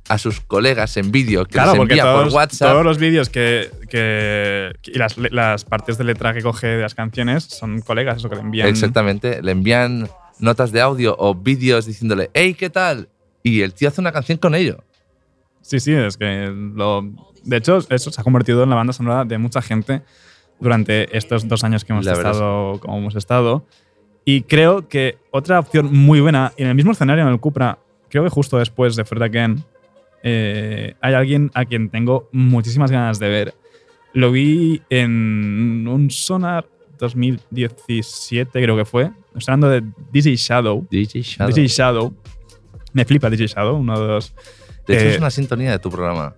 a 0.08 0.18
sus 0.18 0.40
colegas 0.40 0.98
en 0.98 1.12
vídeo 1.12 1.46
que 1.46 1.54
Claro, 1.54 1.72
les 1.74 1.82
envía 1.82 2.04
todos, 2.04 2.24
por 2.26 2.34
WhatsApp. 2.34 2.70
todos 2.72 2.86
los 2.86 2.98
vídeos 3.00 3.30
que, 3.30 3.70
que- 3.90 4.72
y 4.86 4.98
las, 4.98 5.18
las 5.18 5.66
partes 5.66 5.98
de 5.98 6.04
letra 6.04 6.34
que 6.34 6.42
coge 6.42 6.68
de 6.68 6.82
las 6.82 6.94
canciones 6.96 7.44
son 7.46 7.82
colegas, 7.82 8.18
eso 8.18 8.30
que 8.30 8.36
le 8.36 8.42
envían. 8.42 8.68
Exactamente. 8.68 9.42
Le 9.42 9.52
envían 9.52 10.08
notas 10.40 10.72
de 10.72 10.82
audio 10.82 11.16
o 11.18 11.34
vídeos 11.34 11.86
diciéndole, 11.86 12.30
hey, 12.34 12.54
¿qué 12.54 12.70
tal? 12.70 13.10
Y 13.42 13.62
el 13.62 13.74
tío 13.74 13.88
hace 13.88 14.02
una 14.02 14.12
canción 14.12 14.38
con 14.38 14.54
ello. 14.54 14.84
Sí, 15.66 15.80
sí, 15.80 15.93
es 15.93 16.16
que 16.16 16.53
lo. 16.76 17.09
De 17.43 17.57
hecho, 17.57 17.80
eso 17.89 18.11
se 18.11 18.22
ha 18.22 18.24
convertido 18.24 18.61
en 18.61 18.70
la 18.70 18.76
banda 18.76 18.93
sonora 18.93 19.26
de 19.26 19.39
mucha 19.39 19.63
gente 19.63 20.03
durante 20.59 21.18
estos 21.18 21.47
dos 21.47 21.63
años 21.63 21.84
que 21.84 21.91
hemos 21.91 22.05
La 22.05 22.13
estado 22.13 22.80
como 22.80 22.99
hemos 22.99 23.16
estado. 23.16 23.66
Y 24.26 24.43
creo 24.43 24.88
que 24.88 25.18
otra 25.32 25.59
opción 25.59 25.91
muy 25.91 26.20
buena, 26.20 26.53
y 26.55 26.61
en 26.61 26.70
el 26.70 26.76
mismo 26.76 26.91
escenario, 26.91 27.24
en 27.24 27.34
el 27.34 27.39
Cupra, 27.39 27.80
creo 28.09 28.24
que 28.24 28.30
justo 28.30 28.59
después 28.59 28.95
de 28.95 29.05
Fred 29.05 29.24
Again, 29.24 29.63
eh, 30.22 30.93
hay 31.01 31.13
alguien 31.16 31.49
a 31.55 31.66
quien 31.66 31.89
tengo 31.89 32.30
muchísimas 32.32 32.91
ganas 32.91 33.18
de 33.18 33.30
ver. 33.30 33.55
Lo 34.13 34.32
vi 34.32 34.84
en 34.91 35.88
un 35.88 36.11
Sonar 36.11 36.68
2017, 36.99 38.61
creo 38.61 38.78
que 38.78 38.86
fue. 38.86 39.11
Estoy 39.36 39.53
hablando 39.53 39.70
de 39.70 39.84
DJ 40.11 40.36
Shadow. 40.36 40.88
DJ 40.91 41.22
Shadow. 41.24 41.55
DJ 41.55 41.68
Shadow. 41.68 42.13
Me 42.93 43.03
flipa 43.03 43.32
DJ 43.32 43.47
Shadow, 43.47 43.78
uno 43.78 43.99
de 43.99 44.07
los 44.07 44.34
De 44.88 44.96
hecho, 44.96 45.06
eh, 45.06 45.12
es 45.14 45.18
una 45.20 45.30
sintonía 45.32 45.72
de 45.72 45.80
tu 45.80 45.90
programa. 45.90 46.36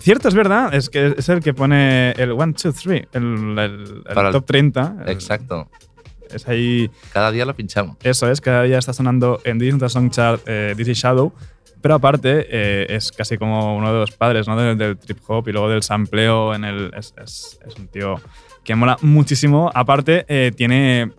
Cierto, 0.00 0.28
es 0.28 0.34
verdad. 0.34 0.74
Es 0.74 0.88
que 0.90 1.14
es 1.16 1.28
el 1.28 1.40
que 1.40 1.54
pone 1.54 2.10
el 2.12 2.32
1, 2.32 2.54
2, 2.62 2.74
3, 2.82 3.06
el, 3.12 4.02
top 4.32 4.44
30. 4.46 4.96
el- 5.04 5.08
Exacto. 5.12 5.68
Es 6.30 6.48
ahí. 6.48 6.90
Cada 7.12 7.30
día 7.30 7.44
lo 7.44 7.54
pinchamos. 7.54 7.96
Eso 8.02 8.30
es, 8.30 8.40
cada 8.40 8.62
día 8.62 8.78
está 8.78 8.92
sonando 8.94 9.40
en 9.44 9.58
Disney 9.58 9.88
Song 9.90 10.10
Chart 10.10 10.40
eh, 10.46 10.74
Shadow. 10.78 11.32
Pero 11.82 11.94
aparte, 11.96 12.46
eh, 12.48 12.86
es 12.88 13.12
casi 13.12 13.36
como 13.36 13.76
uno 13.76 13.92
de 13.92 13.98
los 14.00 14.12
padres 14.12 14.46
¿no? 14.48 14.56
del, 14.56 14.78
del 14.78 14.96
trip 14.96 15.18
hop 15.26 15.46
y 15.48 15.52
luego 15.52 15.68
del 15.68 15.82
sampleo. 15.82 16.54
En 16.54 16.64
el, 16.64 16.90
es, 16.96 17.12
es- 17.22 17.58
es 17.66 17.76
un 17.76 17.88
tío 17.88 18.14
que 18.64 18.74
mola 18.74 18.96
muchísimo. 19.02 19.70
Aparte, 19.74 20.24
eh, 20.28 20.52
tiene. 20.56 21.12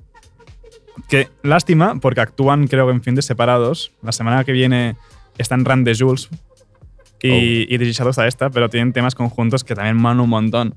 Que 1.10 1.30
lástima, 1.42 1.96
porque 2.00 2.22
actúan, 2.22 2.68
creo 2.68 2.86
que 2.88 2.94
en 2.94 3.02
fin 3.04 3.16
de 3.16 3.22
separados. 3.22 3.92
La 4.02 4.12
semana 4.12 4.44
que 4.44 4.52
viene 4.52 4.96
están 5.38 5.64
Run 5.66 5.84
de 5.84 5.96
Jules 5.98 6.30
y, 7.28 7.74
y 7.74 7.78
DJ 7.78 7.92
Shadow 7.94 8.10
está 8.12 8.28
esta, 8.28 8.50
pero 8.50 8.70
tienen 8.70 8.94
temas 8.94 9.16
conjuntos 9.16 9.64
que 9.64 9.74
también 9.76 9.98
molan 9.98 10.20
un 10.20 10.30
montón. 10.30 10.76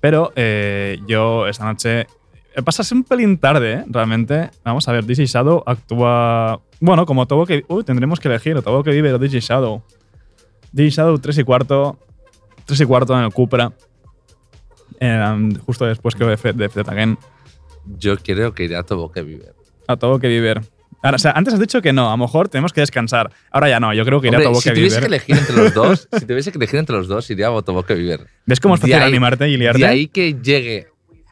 Pero 0.00 0.32
eh, 0.34 0.98
yo 1.06 1.46
esta 1.46 1.64
noche. 1.64 2.00
eh, 2.00 2.62
Pasase 2.64 2.94
un 2.94 3.04
pelín 3.04 3.38
tarde, 3.38 3.72
¿eh? 3.74 3.84
realmente. 3.86 4.50
Vamos 4.64 4.88
a 4.88 4.92
ver, 4.92 5.04
DJ 5.04 5.26
Shadow 5.26 5.62
actúa. 5.64 6.60
Bueno, 6.80 7.06
como 7.06 7.26
todo 7.26 7.46
que. 7.46 7.64
Uy, 7.68 7.84
tendremos 7.84 8.18
que 8.18 8.28
elegir, 8.28 8.60
todo 8.62 8.82
que 8.82 8.90
vive 8.90 9.12
o 9.12 9.18
DJ 9.18 9.40
Shadow. 9.40 9.82
DJ 10.72 10.90
Shadow 10.90 11.18
3 11.18 11.38
y 11.38 11.44
cuarto. 11.44 11.98
3 12.64 12.80
y 12.80 12.84
cuarto 12.86 13.16
en 13.16 13.24
el 13.24 13.32
Cupra. 13.32 13.72
Eh, 14.98 15.48
justo 15.66 15.84
después 15.86 16.14
creo 16.14 16.28
de, 16.28 16.36
de 16.52 16.80
Again. 16.86 17.18
Yo 17.98 18.16
creo 18.16 18.54
que 18.54 18.64
iré 18.64 18.76
a 18.76 18.82
Tobo 18.84 19.10
que 19.10 19.22
vive. 19.22 19.52
A 19.88 19.96
todo 19.96 20.18
que 20.20 20.28
vivir. 20.28 20.60
Ahora, 21.02 21.16
o 21.16 21.18
sea, 21.18 21.32
antes 21.32 21.52
has 21.54 21.60
dicho 21.60 21.82
que 21.82 21.92
no, 21.92 22.08
a 22.08 22.12
lo 22.12 22.16
mejor 22.18 22.48
tenemos 22.48 22.72
que 22.72 22.80
descansar. 22.80 23.30
Ahora 23.50 23.68
ya 23.68 23.80
no, 23.80 23.92
yo 23.92 24.04
creo 24.04 24.20
que 24.20 24.28
iré 24.28 24.36
Hombre, 24.36 24.48
a 24.48 24.52
todo 24.52 24.60
si 24.60 24.68
que 24.68 24.74
tuviese 24.76 25.00
que 25.00 25.06
elegir 25.06 25.36
entre 25.36 25.56
los 25.56 25.74
dos, 25.74 26.08
si 26.18 26.26
tuviese 26.26 26.52
que 26.52 26.58
elegir 26.58 26.78
entre 26.78 26.96
los 26.96 27.08
dos, 27.08 27.28
iría 27.30 27.48
a 27.48 27.62
Tobo 27.62 27.82
que 27.82 27.94
vivir. 27.94 28.20
¿Ves 28.46 28.60
cómo 28.60 28.74
es 28.76 28.80
fácil 28.80 28.94
ahí- 28.94 29.02
animarte 29.08 29.48
y 29.48 29.56
liarte? 29.56 29.80
De 29.80 29.86
ahí 29.86 30.06
que 30.06 30.34
llegue 30.34 30.86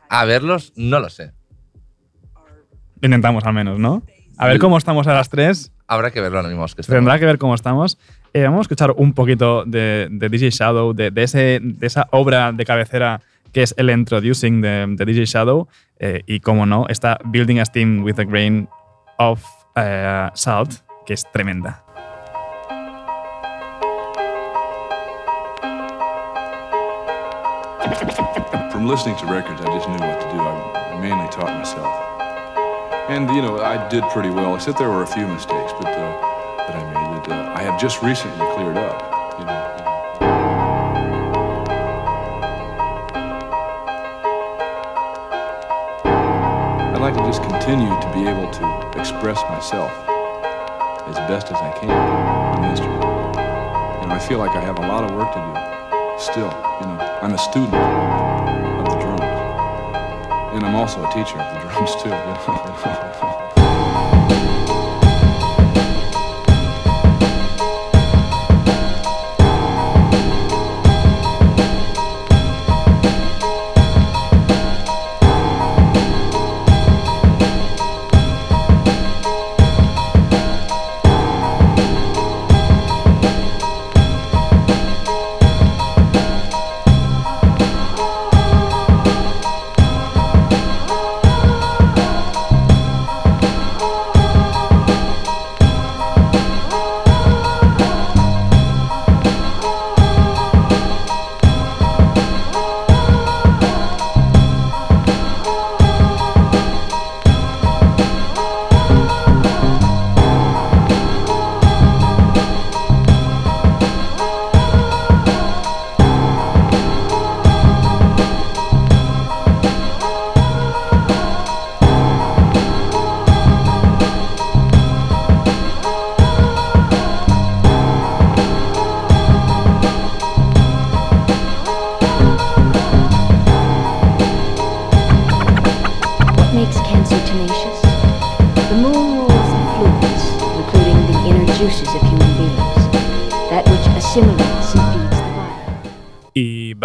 a 0.08 0.24
verlos, 0.24 0.72
no 0.76 0.98
lo 0.98 1.08
sé. 1.08 1.32
Intentamos 3.02 3.44
al 3.44 3.54
menos, 3.54 3.78
¿no? 3.78 4.02
A 4.36 4.46
ver 4.46 4.58
cómo 4.58 4.76
estamos 4.78 5.06
a 5.06 5.14
las 5.14 5.28
3. 5.30 5.72
Habrá 5.86 6.10
que 6.10 6.20
verlo 6.20 6.38
animados 6.40 6.74
que 6.74 6.82
estamos. 6.82 6.96
Tendrá 6.98 7.18
que 7.18 7.26
ver 7.26 7.38
cómo 7.38 7.54
estamos. 7.54 7.98
Eh, 8.32 8.42
vamos 8.44 8.58
a 8.60 8.62
escuchar 8.62 8.92
un 8.96 9.12
poquito 9.12 9.64
de, 9.64 10.08
de 10.10 10.28
DJ 10.28 10.50
Shadow, 10.50 10.92
de, 10.94 11.10
de 11.10 11.22
ese, 11.22 11.60
de 11.62 11.86
esa 11.86 12.06
obra 12.12 12.52
de 12.52 12.64
cabecera 12.64 13.20
que 13.52 13.62
es 13.64 13.74
el 13.76 13.90
Introducing 13.90 14.60
de, 14.60 14.86
de 14.90 15.04
DJ 15.04 15.24
Shadow. 15.26 15.68
eh, 15.98 16.22
y, 16.26 16.40
como 16.40 16.64
no, 16.66 16.86
está 16.88 17.18
Building 17.24 17.58
a 17.58 17.64
Steam 17.64 18.02
with 18.04 18.18
a 18.20 18.24
Grain 18.24 18.68
of 19.18 19.42
eh, 19.76 20.30
Salt, 20.34 20.82
que 21.06 21.14
es 21.14 21.24
tremenda. 21.32 21.82
From 28.70 28.86
listening 28.86 29.16
to 29.16 29.26
records, 29.26 29.60
I 29.60 29.66
just 29.76 29.88
knew 29.88 29.98
what 29.98 30.20
to 30.20 30.30
do. 30.30 30.40
I 30.40 30.98
mainly 31.00 31.28
taught 31.28 31.52
myself. 31.58 32.10
And, 33.10 33.28
you 33.30 33.42
know, 33.42 33.60
I 33.60 33.88
did 33.88 34.04
pretty 34.04 34.30
well, 34.30 34.54
except 34.54 34.78
there 34.78 34.88
were 34.88 35.02
a 35.02 35.06
few 35.06 35.26
mistakes 35.26 35.72
but, 35.78 35.88
uh, 35.88 36.66
that 36.66 36.76
I 36.76 36.84
made 36.84 37.24
that 37.24 37.48
uh, 37.48 37.52
I 37.54 37.62
have 37.62 37.80
just 37.80 38.02
recently 38.02 38.46
cleared 38.54 38.76
up. 38.76 39.02
You 39.38 39.44
know. 39.46 39.70
I'd 46.94 47.00
like 47.00 47.14
to 47.14 47.22
just 47.26 47.42
continue 47.42 47.88
to 47.88 48.12
be 48.14 48.26
able 48.26 48.50
to 48.50 48.79
express 49.00 49.40
myself 49.48 49.90
as 51.08 51.16
best 51.26 51.46
as 51.46 51.56
I 51.56 51.72
can 51.80 51.88
the 51.88 52.68
instrument. 52.68 53.02
And 54.02 54.12
I 54.12 54.18
feel 54.18 54.38
like 54.38 54.50
I 54.50 54.60
have 54.60 54.78
a 54.78 54.82
lot 54.82 55.04
of 55.04 55.16
work 55.16 55.32
to 55.32 55.40
do 55.40 56.22
still. 56.22 56.52
You 56.80 56.86
know, 56.86 57.18
I'm 57.22 57.32
a 57.32 57.38
student 57.38 57.74
of 57.74 58.84
the 58.92 58.98
drums. 59.00 59.22
And 60.52 60.66
I'm 60.66 60.76
also 60.76 61.02
a 61.02 61.10
teacher 61.14 61.38
of 61.40 61.54
the 61.54 61.60
drums, 61.72 61.96
too. 62.02 63.26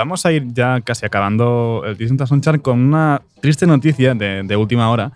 vamos 0.06 0.26
a 0.26 0.32
ir 0.32 0.45
ya 0.53 0.82
casi 0.82 1.06
acabando 1.06 1.84
el 1.86 1.97
Disney 1.97 2.26
Sunshine 2.28 2.60
con 2.60 2.80
una 2.80 3.22
triste 3.41 3.66
noticia 3.66 4.14
de, 4.14 4.43
de 4.43 4.56
última 4.56 4.89
hora. 4.91 5.12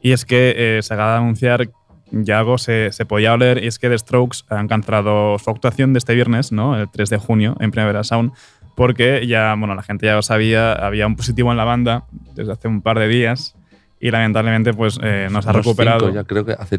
Y 0.00 0.12
es 0.12 0.24
que 0.24 0.54
eh, 0.56 0.82
se 0.82 0.94
acaba 0.94 1.12
de 1.12 1.18
anunciar, 1.18 1.68
ya 2.12 2.38
algo 2.38 2.56
se, 2.56 2.92
se 2.92 3.04
podía 3.04 3.32
oler, 3.34 3.62
y 3.62 3.66
es 3.66 3.78
que 3.80 3.88
The 3.88 3.98
Strokes 3.98 4.38
han 4.48 4.68
cancelado 4.68 5.38
su 5.38 5.50
actuación 5.50 5.92
de 5.92 5.98
este 5.98 6.14
viernes, 6.14 6.52
¿no? 6.52 6.76
el 6.78 6.88
3 6.88 7.10
de 7.10 7.18
junio, 7.18 7.56
en 7.58 7.70
Primavera 7.72 8.04
Sound, 8.04 8.30
porque 8.76 9.26
ya, 9.26 9.54
bueno, 9.58 9.74
la 9.74 9.82
gente 9.82 10.06
ya 10.06 10.14
lo 10.14 10.22
sabía, 10.22 10.72
había 10.72 11.06
un 11.08 11.16
positivo 11.16 11.50
en 11.50 11.56
la 11.56 11.64
banda 11.64 12.04
desde 12.36 12.52
hace 12.52 12.68
un 12.68 12.80
par 12.80 12.98
de 13.00 13.08
días 13.08 13.56
y 14.00 14.12
lamentablemente 14.12 14.72
pues 14.72 15.00
eh, 15.02 15.26
no 15.32 15.42
se 15.42 15.48
ha 15.50 15.52
recuperado. 15.52 16.00
cinco, 16.06 16.14
ya 16.14 16.22
creo 16.22 16.44
que 16.46 16.52
hace 16.52 16.78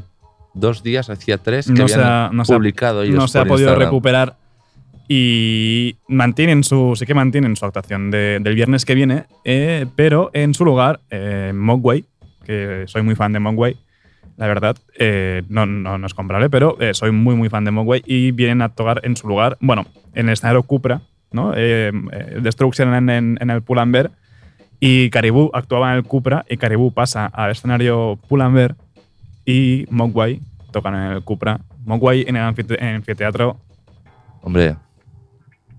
dos 0.53 0.81
días, 0.81 1.09
hacía 1.09 1.37
tres, 1.37 1.67
que 1.67 1.73
no 1.73 1.83
habían 1.83 1.99
se 1.99 2.05
ha, 2.05 2.29
no 2.31 2.45
se 2.45 2.53
ha- 2.53 2.55
publicado 2.55 3.01
ellos 3.03 3.15
no 3.15 3.27
se 3.27 3.37
ha 3.39 3.43
podido 3.43 3.67
Instagram. 3.67 3.87
recuperar 3.89 4.37
y 5.11 5.97
mantienen 6.07 6.63
su 6.63 6.93
sí 6.95 7.05
que 7.07 7.15
mantienen 7.15 7.55
su 7.55 7.65
actuación 7.65 8.11
de- 8.11 8.39
del 8.39 8.53
viernes 8.53 8.85
que 8.85 8.93
viene 8.93 9.25
eh, 9.43 9.87
pero 9.95 10.29
en 10.33 10.53
su 10.53 10.63
lugar 10.63 10.99
eh, 11.09 11.51
Mogwai 11.53 12.05
que 12.45 12.83
soy 12.85 13.01
muy 13.01 13.15
fan 13.15 13.33
de 13.33 13.39
Mogwai 13.39 13.75
la 14.37 14.45
verdad 14.47 14.77
eh, 14.99 15.41
no, 15.49 15.65
no, 15.65 15.97
no 15.97 16.05
es 16.05 16.13
comprable 16.13 16.49
pero 16.51 16.77
eh, 16.79 16.93
soy 16.93 17.11
muy 17.11 17.35
muy 17.35 17.49
fan 17.49 17.65
de 17.65 17.71
Mogwai 17.71 18.03
y 18.05 18.29
vienen 18.31 18.61
a 18.61 18.69
tocar 18.69 19.01
en 19.03 19.17
su 19.17 19.27
lugar 19.27 19.57
bueno 19.59 19.87
en 20.13 20.27
el 20.27 20.33
escenario 20.33 20.61
Cupra 20.61 21.01
¿no? 21.31 21.53
Eran 21.55 22.09
en, 22.93 23.09
en, 23.09 23.37
en 23.41 23.49
el 23.49 23.61
Pull&Bear 23.63 24.11
y 24.79 25.09
Caribou 25.09 25.49
actuaba 25.55 25.91
en 25.91 25.97
el 25.97 26.03
Cupra 26.03 26.45
y 26.47 26.57
Caribou 26.57 26.91
pasa 26.93 27.25
al 27.25 27.49
escenario 27.51 28.19
Pull&Bear 28.29 28.75
y 29.43 29.85
Mogwai 29.89 30.39
tocan 30.71 30.93
en 30.93 31.11
el 31.13 31.23
Cupra. 31.23 31.59
Mogwai 31.85 32.25
en 32.27 32.35
el 32.35 32.43
anfiteatro, 32.43 33.57
Hombre, 34.41 34.75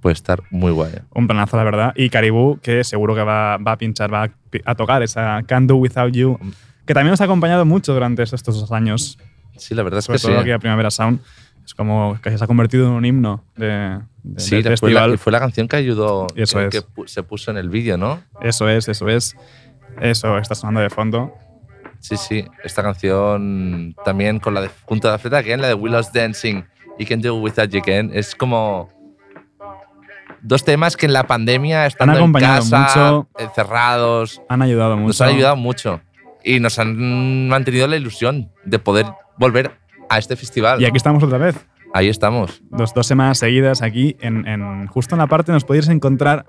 puede 0.01 0.15
estar 0.15 0.43
muy 0.51 0.73
guay. 0.73 0.93
un 1.15 1.27
planazo, 1.27 1.57
la 1.57 1.65
verdad. 1.65 1.93
Y 1.97 2.11
Caribou, 2.11 2.59
que 2.61 2.85
seguro 2.85 3.15
que 3.15 3.23
va, 3.23 3.57
va 3.59 3.73
a 3.73 3.77
pinchar, 3.79 4.13
va 4.13 4.31
a, 4.65 4.75
tocar 4.75 5.03
esa 5.03 5.43
Can't 5.47 5.69
Do 5.69 5.77
Without 5.77 6.13
You, 6.13 6.39
que 6.87 6.95
también 6.95 7.11
nos 7.11 7.21
ha 7.21 7.25
acompañado 7.25 7.65
mucho 7.65 7.93
durante 7.95 8.23
estos 8.23 8.43
dos 8.45 8.73
años. 8.73 9.19
Sí, 9.57 9.75
la 9.75 9.83
verdad 9.83 9.99
es 9.99 10.07
Sobre 10.07 10.19
que 10.19 10.23
todo 10.23 10.33
sí. 10.37 10.41
aquí 10.41 10.51
a 10.53 10.59
Primavera 10.59 10.91
Sound. 10.91 11.21
Es 11.65 11.75
como 11.75 12.19
que 12.23 12.37
se 12.37 12.43
ha 12.43 12.47
convertido 12.47 12.87
en 12.89 12.93
un 12.95 13.05
himno 13.05 13.45
de, 13.57 14.01
de- 14.23 14.41
Sí, 14.41 14.63
del 14.63 14.77
fue 14.79 14.91
la, 14.91 15.01
festival. 15.01 15.15
y 15.15 15.17
fue 15.19 15.33
la 15.33 15.39
canción 15.39 15.69
que 15.69 15.77
ayudó, 15.77 16.27
Eso 16.35 16.59
que, 16.59 16.79
es. 16.79 16.85
que 16.85 17.09
se 17.09 17.23
puso 17.23 17.51
en 17.51 17.59
el 17.59 17.69
vídeo, 17.69 17.97
¿no? 17.97 18.21
Eso 18.41 18.69
es, 18.69 18.89
eso 18.89 19.09
es. 19.09 19.37
Eso 20.01 20.39
está 20.39 20.55
sonando 20.55 20.81
de 20.81 20.91
fondo. 20.91 21.33
Sí, 22.01 22.17
sí. 22.17 22.45
Esta 22.65 22.83
canción 22.83 23.95
también 24.05 24.41
con 24.41 24.55
la 24.55 24.63
de 24.63 24.71
junto 24.87 25.09
a 25.09 25.13
la 25.13 25.19
Fred 25.19 25.35
Again, 25.35 25.61
la 25.61 25.69
de 25.69 25.75
Willow's 25.75 26.13
Dancing 26.13 26.65
y 26.99 27.05
Can 27.05 27.21
Do 27.21 27.37
Without 27.37 27.71
You 27.71 27.81
Again, 27.81 28.11
es 28.15 28.35
como 28.35 28.89
dos 30.43 30.65
temas 30.65 30.97
que 30.97 31.07
en 31.07 31.13
la 31.13 31.27
pandemia 31.27 31.87
estando 31.87 32.19
en 32.19 32.33
casa, 32.33 32.79
mucho. 33.13 33.29
encerrados, 33.39 34.41
Han 34.49 34.63
ayudado 34.63 34.97
mucho. 34.97 35.07
nos 35.09 35.21
han 35.21 35.29
ayudado 35.31 35.57
mucho 35.57 36.01
y 36.45 36.61
nos 36.61 36.79
han 36.79 37.49
mantenido 37.49 37.87
la 37.87 37.97
ilusión 37.97 38.51
de 38.65 38.79
poder 38.79 39.07
volver 39.39 39.73
a 40.09 40.19
este 40.19 40.37
festival. 40.37 40.81
Y 40.81 40.85
aquí 40.87 40.97
estamos 40.97 41.23
otra 41.23 41.39
vez. 41.39 41.57
Ahí 41.93 42.09
estamos. 42.09 42.63
dos, 42.71 42.95
dos 42.95 43.07
semanas 43.07 43.39
seguidas 43.39 43.83
aquí, 43.83 44.17
en, 44.21 44.47
en- 44.47 44.87
justo 44.87 45.15
en 45.15 45.19
la 45.19 45.27
parte 45.27 45.51
nos 45.53 45.65
podéis 45.65 45.89
encontrar, 45.89 46.47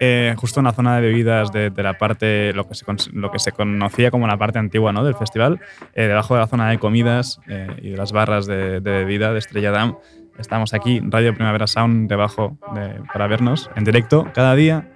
eh, 0.00 0.34
justo 0.36 0.60
en 0.60 0.64
la 0.64 0.72
zona 0.72 0.96
de 0.96 1.00
bebidas 1.02 1.50
de, 1.52 1.70
de 1.70 1.82
la 1.82 1.96
parte, 1.96 2.52
lo 2.52 2.68
que, 2.68 2.74
se, 2.74 2.84
lo 3.12 3.30
que 3.30 3.38
se 3.38 3.52
conocía 3.52 4.10
como 4.10 4.26
la 4.26 4.36
parte 4.36 4.58
antigua 4.58 4.92
¿no? 4.92 5.02
del 5.04 5.14
festival, 5.14 5.60
eh, 5.94 6.08
debajo 6.08 6.34
de 6.34 6.40
la 6.40 6.46
zona 6.46 6.68
de 6.70 6.78
comidas 6.78 7.40
eh, 7.48 7.68
y 7.80 7.90
de 7.90 7.96
las 7.96 8.12
barras 8.12 8.46
de, 8.46 8.80
de 8.80 8.90
bebida 8.90 9.32
de 9.32 9.38
Estrella 9.38 9.70
Damm. 9.70 9.96
Estamos 10.38 10.74
aquí, 10.74 11.00
Radio 11.04 11.34
Primavera 11.34 11.66
Sound, 11.66 12.08
debajo 12.08 12.56
de- 12.74 13.00
para 13.12 13.26
vernos 13.26 13.70
en 13.76 13.84
directo 13.84 14.26
cada 14.34 14.54
día. 14.54 14.88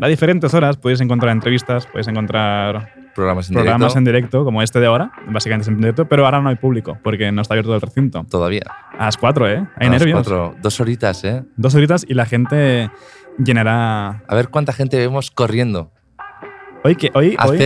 A 0.00 0.06
diferentes 0.06 0.54
horas 0.54 0.76
podéis 0.76 1.00
encontrar 1.00 1.32
entrevistas, 1.32 1.86
podéis 1.86 2.06
encontrar 2.08 2.92
Programas 3.14 3.48
en 3.48 3.54
programas 3.54 3.80
directo. 3.80 3.98
en 3.98 4.04
directo, 4.04 4.44
como 4.44 4.62
este 4.62 4.78
de 4.78 4.86
ahora, 4.86 5.10
básicamente 5.26 5.62
es 5.62 5.68
en 5.68 5.78
directo, 5.78 6.06
pero 6.08 6.24
ahora 6.24 6.40
no 6.40 6.50
hay 6.50 6.56
público 6.56 6.98
porque 7.02 7.32
no 7.32 7.42
está 7.42 7.54
abierto 7.54 7.74
el 7.74 7.80
recinto. 7.80 8.24
Todavía. 8.30 8.62
A 8.96 9.06
las 9.06 9.16
4, 9.16 9.48
¿eh? 9.48 9.66
Hay 9.76 9.88
A 9.88 9.90
las 9.90 10.00
nervios. 10.00 10.14
cuatro, 10.28 10.54
dos 10.62 10.80
horitas, 10.80 11.24
¿eh? 11.24 11.42
Dos 11.56 11.74
horitas 11.74 12.04
y 12.08 12.14
la 12.14 12.26
gente 12.26 12.90
llenará. 13.38 14.22
A 14.28 14.34
ver 14.36 14.48
cuánta 14.50 14.72
gente 14.72 14.96
vemos 14.98 15.32
corriendo. 15.32 15.90
Hoy, 16.84 16.94
que, 16.94 17.10
hoy, 17.14 17.36
hoy, 17.44 17.58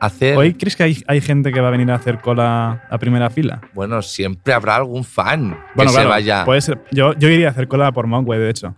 Hacer. 0.00 0.36
hoy 0.36 0.54
¿crees 0.54 0.76
que 0.76 0.82
hay, 0.82 1.02
hay 1.06 1.20
gente 1.20 1.52
que 1.52 1.60
va 1.60 1.68
a 1.68 1.70
venir 1.70 1.90
a 1.90 1.94
hacer 1.94 2.18
cola 2.20 2.82
a 2.90 2.98
primera 2.98 3.30
fila? 3.30 3.60
Bueno, 3.74 4.02
siempre 4.02 4.52
habrá 4.52 4.76
algún 4.76 5.04
fan 5.04 5.50
que 5.52 5.56
Bueno, 5.74 5.90
se 5.90 5.96
claro, 5.96 6.10
vaya. 6.10 6.44
puede 6.44 6.60
ser. 6.60 6.80
Yo, 6.90 7.14
yo 7.14 7.28
iría 7.28 7.48
a 7.48 7.50
hacer 7.50 7.68
cola 7.68 7.92
por 7.92 8.06
Monkway, 8.06 8.38
de 8.38 8.50
hecho. 8.50 8.74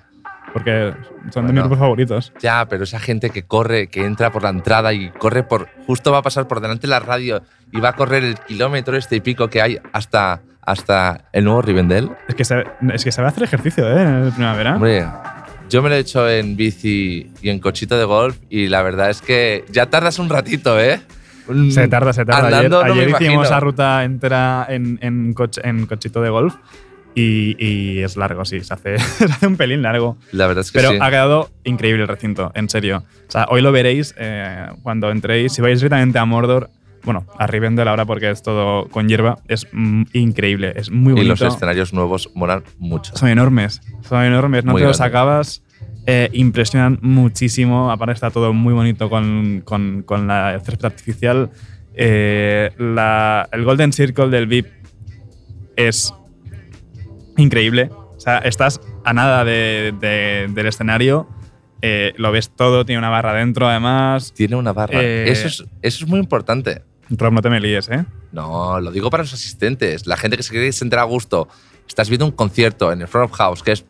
Porque 0.53 0.95
son 1.31 1.47
de 1.47 1.53
mis 1.53 1.61
grupos 1.61 1.79
favoritos. 1.79 2.33
Ya, 2.41 2.67
pero 2.69 2.85
esa 2.85 2.99
gente 2.99 3.31
que 3.31 3.43
corre, 3.43 3.89
que 3.89 4.05
entra 4.05 4.31
por 4.33 4.43
la 4.43 4.49
entrada 4.49 4.93
y 4.95 5.11
corre 5.11 5.43
por. 5.43 5.69
Justo 5.87 6.11
va 6.11 6.19
a 6.19 6.23
pasar 6.23 6.49
por 6.49 6.61
delante 6.61 6.87
de 6.87 6.91
la 6.91 7.01
radio 7.01 7.43
y 7.71 7.81
va 7.81 7.91
a 7.91 7.93
correr 7.93 8.25
el 8.25 8.39
kilómetro 8.39 8.97
este 8.97 9.17
y 9.17 9.21
pico 9.21 9.49
que 9.49 9.61
hay 9.61 9.79
hasta, 9.93 10.41
hasta 10.63 11.29
el 11.33 11.45
nuevo 11.45 11.61
Rivendell. 11.61 12.11
Es 12.29 12.35
que, 12.35 12.45
se, 12.45 12.65
es 12.95 13.05
que 13.05 13.21
a 13.21 13.27
hacer 13.27 13.43
ejercicio, 13.43 13.89
¿eh? 13.91 14.03
En 14.03 14.09
el 14.25 14.33
primavera. 14.33 14.75
Hombre, 14.75 15.05
yo 15.69 15.83
me 15.83 15.89
lo 15.89 15.95
he 15.95 15.99
hecho 15.99 16.29
en 16.29 16.57
bici 16.57 17.31
y 17.43 17.49
en 17.51 17.59
cochito 17.61 17.99
de 17.99 18.05
golf 18.05 18.37
y 18.51 18.69
la 18.69 18.83
verdad 18.83 19.11
es 19.11 19.21
que 19.23 19.65
ya 19.71 19.87
tardas 19.87 20.19
un 20.19 20.29
ratito, 20.29 20.79
¿eh? 20.81 21.01
Un- 21.49 21.73
Se 21.73 21.89
tarda, 21.89 22.13
se 22.13 22.25
tarda. 22.25 22.47
Andando 22.49 22.81
ayer 22.83 22.89
no 22.89 22.93
ayer 22.95 23.09
hicimos 23.09 23.33
imagino. 23.35 23.51
la 23.51 23.61
ruta 23.61 24.05
entera 24.05 24.67
en, 24.69 24.99
en, 25.03 25.33
coche- 25.35 25.63
en 25.65 25.87
cochito 25.87 26.21
de 26.21 26.29
golf 26.31 26.55
y, 27.15 27.57
y 27.59 27.99
es 28.03 28.17
largo, 28.17 28.45
sí. 28.45 28.61
Se 28.61 28.75
hace, 28.75 28.99
se 29.19 29.25
hace 29.25 29.47
un 29.47 29.57
pelín 29.57 29.83
largo. 29.83 30.19
La 30.33 30.47
verdad 30.47 30.61
es 30.63 30.71
que 30.71 30.79
Pero 30.79 30.91
sí. 30.91 30.99
ha 31.01 31.11
quedado 31.11 31.51
increíble 31.65 32.03
el 32.03 32.09
recinto, 32.09 32.53
en 32.55 32.69
serio. 32.69 33.05
O 33.29 33.31
sea, 33.31 33.47
hoy 33.49 33.61
lo 33.63 33.73
veréis 33.73 34.15
eh, 34.19 34.67
cuando 34.83 35.11
entréis. 35.11 35.53
Si 35.55 35.63
vais 35.63 35.81
directamente 35.81 36.19
a 36.19 36.25
Mordor, 36.27 36.71
bueno, 37.05 37.27
a 37.39 37.47
Rivendell 37.47 37.89
ahora 37.89 38.05
porque 38.05 38.31
es 38.31 38.43
todo 38.43 38.89
con 38.89 39.09
hierba, 39.09 39.39
es 39.49 39.67
mm, 39.73 40.03
increíble, 40.13 40.73
es 40.77 40.91
muy 40.91 41.13
Y 41.13 41.17
bonito. 41.17 41.45
los 41.45 41.55
escenarios 41.55 41.93
nuevos 41.93 42.31
molan 42.35 42.63
mucho. 42.79 43.17
Son 43.17 43.29
enormes, 43.29 43.81
son 44.03 44.25
enormes, 44.25 44.65
no 44.65 44.73
Muy 44.73 44.83
te 44.83 44.89
los 44.89 45.01
acabas. 45.01 45.63
eh, 46.07 46.31
impresionan 46.33 46.99
muchísimo. 47.03 47.91
Aparte, 47.91 48.15
está 48.15 48.31
todo 48.31 48.53
muy 48.55 48.73
bonito 48.73 49.11
con, 49.11 49.61
con, 49.65 50.03
con 50.03 50.27
la 50.27 50.59
césped 50.65 50.87
artificial. 50.87 51.51
Eh, 51.95 52.71
la- 52.79 53.49
el 53.53 53.65
Golden 53.65 53.93
Circle 53.93 54.29
del 54.29 54.47
VIP 54.47 54.67
es 55.77 56.15
increíble. 57.37 57.91
O 57.93 58.21
sea, 58.21 58.39
estás 58.39 58.81
a 59.05 59.13
nada 59.13 59.45
de- 59.45 59.95
de- 60.01 60.49
del 60.53 60.67
escenario. 60.67 61.29
eh, 61.81 62.13
lo 62.17 62.33
ves 62.33 62.51
todo, 62.51 62.85
tiene 62.85 62.99
una 62.99 63.09
barra 63.09 63.33
dentro 63.35 63.69
además. 63.69 64.33
Tiene 64.35 64.57
una 64.57 64.73
barra. 64.73 65.01
Eh, 65.01 65.31
eso, 65.31 65.47
es, 65.47 65.65
eso 65.81 66.05
es 66.05 66.11
muy 66.11 66.19
importante. 66.19 66.83
Rob, 67.11 67.33
no 67.33 67.41
te 67.43 67.51
me 67.51 67.61
líes, 67.61 67.89
¿eh? 67.89 68.05
No, 68.33 68.81
lo 68.81 68.91
digo 68.91 69.11
para 69.11 69.23
los 69.23 69.33
asistentes, 69.33 70.07
la 70.07 70.17
gente 70.17 70.37
que 70.37 70.43
se 70.43 70.51
quiere 70.51 70.71
sentir 70.73 70.99
a 70.99 71.05
gusto. 71.05 71.49
Estás 71.89 72.09
viendo 72.11 72.27
un 72.27 72.33
concierto 72.33 72.93
en 72.93 73.01
el 73.01 73.09
Front 73.09 73.31
of 73.33 73.37
House, 73.39 73.63
que 73.63 73.73
es 73.73 73.85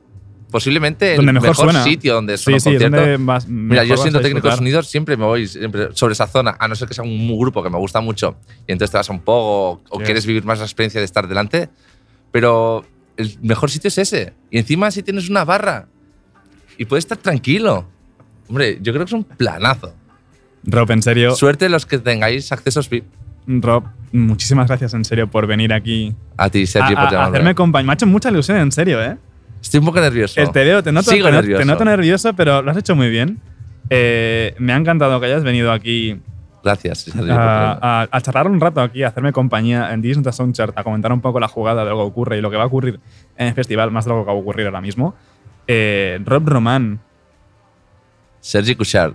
posiblemente 0.51 1.15
el 1.17 1.31
mejor 1.33 1.55
suena. 1.57 1.83
sitio 1.85 2.15
donde 2.15 2.39
Sí, 2.39 2.45
suena 2.45 2.57
un 2.57 2.61
sí, 2.63 2.79
donde 2.79 3.19
más- 3.19 3.47
Mira, 3.49 3.85
yo 3.85 3.97
siendo 3.97 4.21
técnico 4.21 4.49
de 4.49 4.57
sonido 4.57 4.83
siempre 4.83 5.17
me 5.17 5.25
voy 5.25 5.47
siempre 5.49 5.89
sobre 5.95 6.13
esa 6.13 6.27
zona, 6.27 6.57
a 6.59 6.69
no 6.69 6.75
ser 6.75 6.89
que 6.89 6.95
sea 6.95 7.05
un 7.05 7.39
grupo 7.39 7.63
que 7.63 7.69
me 7.71 7.77
gusta 7.77 8.01
mucho 8.01 8.37
y 8.67 8.73
entonces 8.73 8.93
te 8.93 8.97
vas 8.97 9.11
a 9.11 9.13
un 9.13 9.21
poco 9.21 9.83
o 9.91 9.99
Sí. 9.99 10.05
quieres 10.05 10.25
vivir 10.25 10.45
más 10.45 10.59
la 10.61 10.65
experiencia 10.65 11.01
de 11.01 11.05
estar 11.05 11.27
delante, 11.29 11.69
pero 12.31 12.85
el 13.17 13.37
mejor 13.43 13.69
sitio 13.71 13.89
es 13.89 13.99
ese. 13.99 14.33
Y 14.51 14.59
encima 14.59 14.91
si 14.91 15.03
tienes 15.03 15.29
una 15.29 15.45
barra 15.45 15.89
y 16.79 16.85
puedes 16.87 17.05
estar 17.05 17.19
tranquilo. 17.19 17.87
Hombre, 18.49 18.79
yo 18.81 18.93
creo 18.95 19.05
que 19.05 19.11
es 19.11 19.13
un 19.13 19.25
planazo. 19.25 19.93
Rob, 20.65 20.91
en 20.91 21.03
serio. 21.03 21.35
Suerte 21.35 21.69
los 21.69 21.87
que 21.87 21.99
tengáis 21.99 22.51
accesos 22.53 22.89
VIP. 22.91 23.05
Rob, 23.47 23.85
muchísimas 24.13 24.67
gracias 24.69 24.93
en 24.95 25.05
serio 25.05 25.27
por 25.31 25.47
venir 25.47 25.73
aquí. 25.73 26.15
A 26.37 26.51
ti, 26.51 26.67
Sergio, 26.67 26.99
a, 26.99 27.09
por 27.09 27.17
a- 27.19 27.25
hacerme 27.27 27.55
compañía. 27.55 27.87
Me 27.87 27.93
ha 27.93 27.95
hecho 27.95 28.07
mucha 28.07 28.29
ilusión, 28.31 28.59
en 28.59 28.71
serio, 28.73 29.03
¿eh? 29.03 29.17
Estoy 29.63 29.81
un 29.81 29.87
poco 29.87 30.01
nervioso. 30.01 30.41
Eh, 30.41 30.47
Te 30.53 30.65
veo, 30.65 30.83
te 30.83 30.93
noto, 30.93 31.11
Sigo 31.11 31.27
te, 31.27 31.33
no- 31.33 31.37
nervioso. 31.39 31.61
te 31.61 31.65
noto 31.65 31.85
nervioso, 31.85 32.35
pero 32.35 32.61
lo 32.63 32.71
has 32.71 32.77
hecho 32.77 32.95
muy 32.95 33.09
bien. 33.09 33.41
Eh, 33.91 34.55
me 34.59 34.73
ha 34.73 34.77
encantado 34.77 35.19
que 35.19 35.27
hayas 35.27 35.43
venido 35.45 35.73
aquí 35.73 36.21
Gracias, 36.63 37.07
a, 37.31 38.03
a- 38.03 38.09
a 38.11 38.21
charlar 38.21 38.49
un 38.49 38.61
rato 38.61 38.83
aquí, 38.83 39.03
a 39.03 39.09
hacerme 39.09 39.33
compañía 39.33 39.93
en 39.95 40.03
Disney 40.03 40.31
Soundchart, 40.31 40.77
a 40.77 40.85
comentar 40.85 41.11
un 41.13 41.23
poco 41.23 41.41
la 41.41 41.49
jugada 41.49 41.85
de 41.85 41.91
lo 41.91 41.97
que 41.97 42.03
ocurre 42.03 42.37
y 42.39 42.41
lo 42.43 42.51
que 42.51 42.57
va 42.59 42.65
a 42.65 42.67
ocurrir 42.67 43.01
en 43.39 43.47
el 43.47 43.55
festival, 43.55 43.91
más 43.91 44.05
de 44.05 44.11
lo 44.11 44.21
que 44.21 44.27
va 44.27 44.33
a 44.33 44.35
ocurrir 44.37 44.67
ahora 44.67 44.81
mismo. 44.83 45.15
Eh, 45.67 46.21
Rob 46.25 46.47
Roman. 46.49 47.01
Sergi 48.41 48.75
Cushart. 48.75 49.15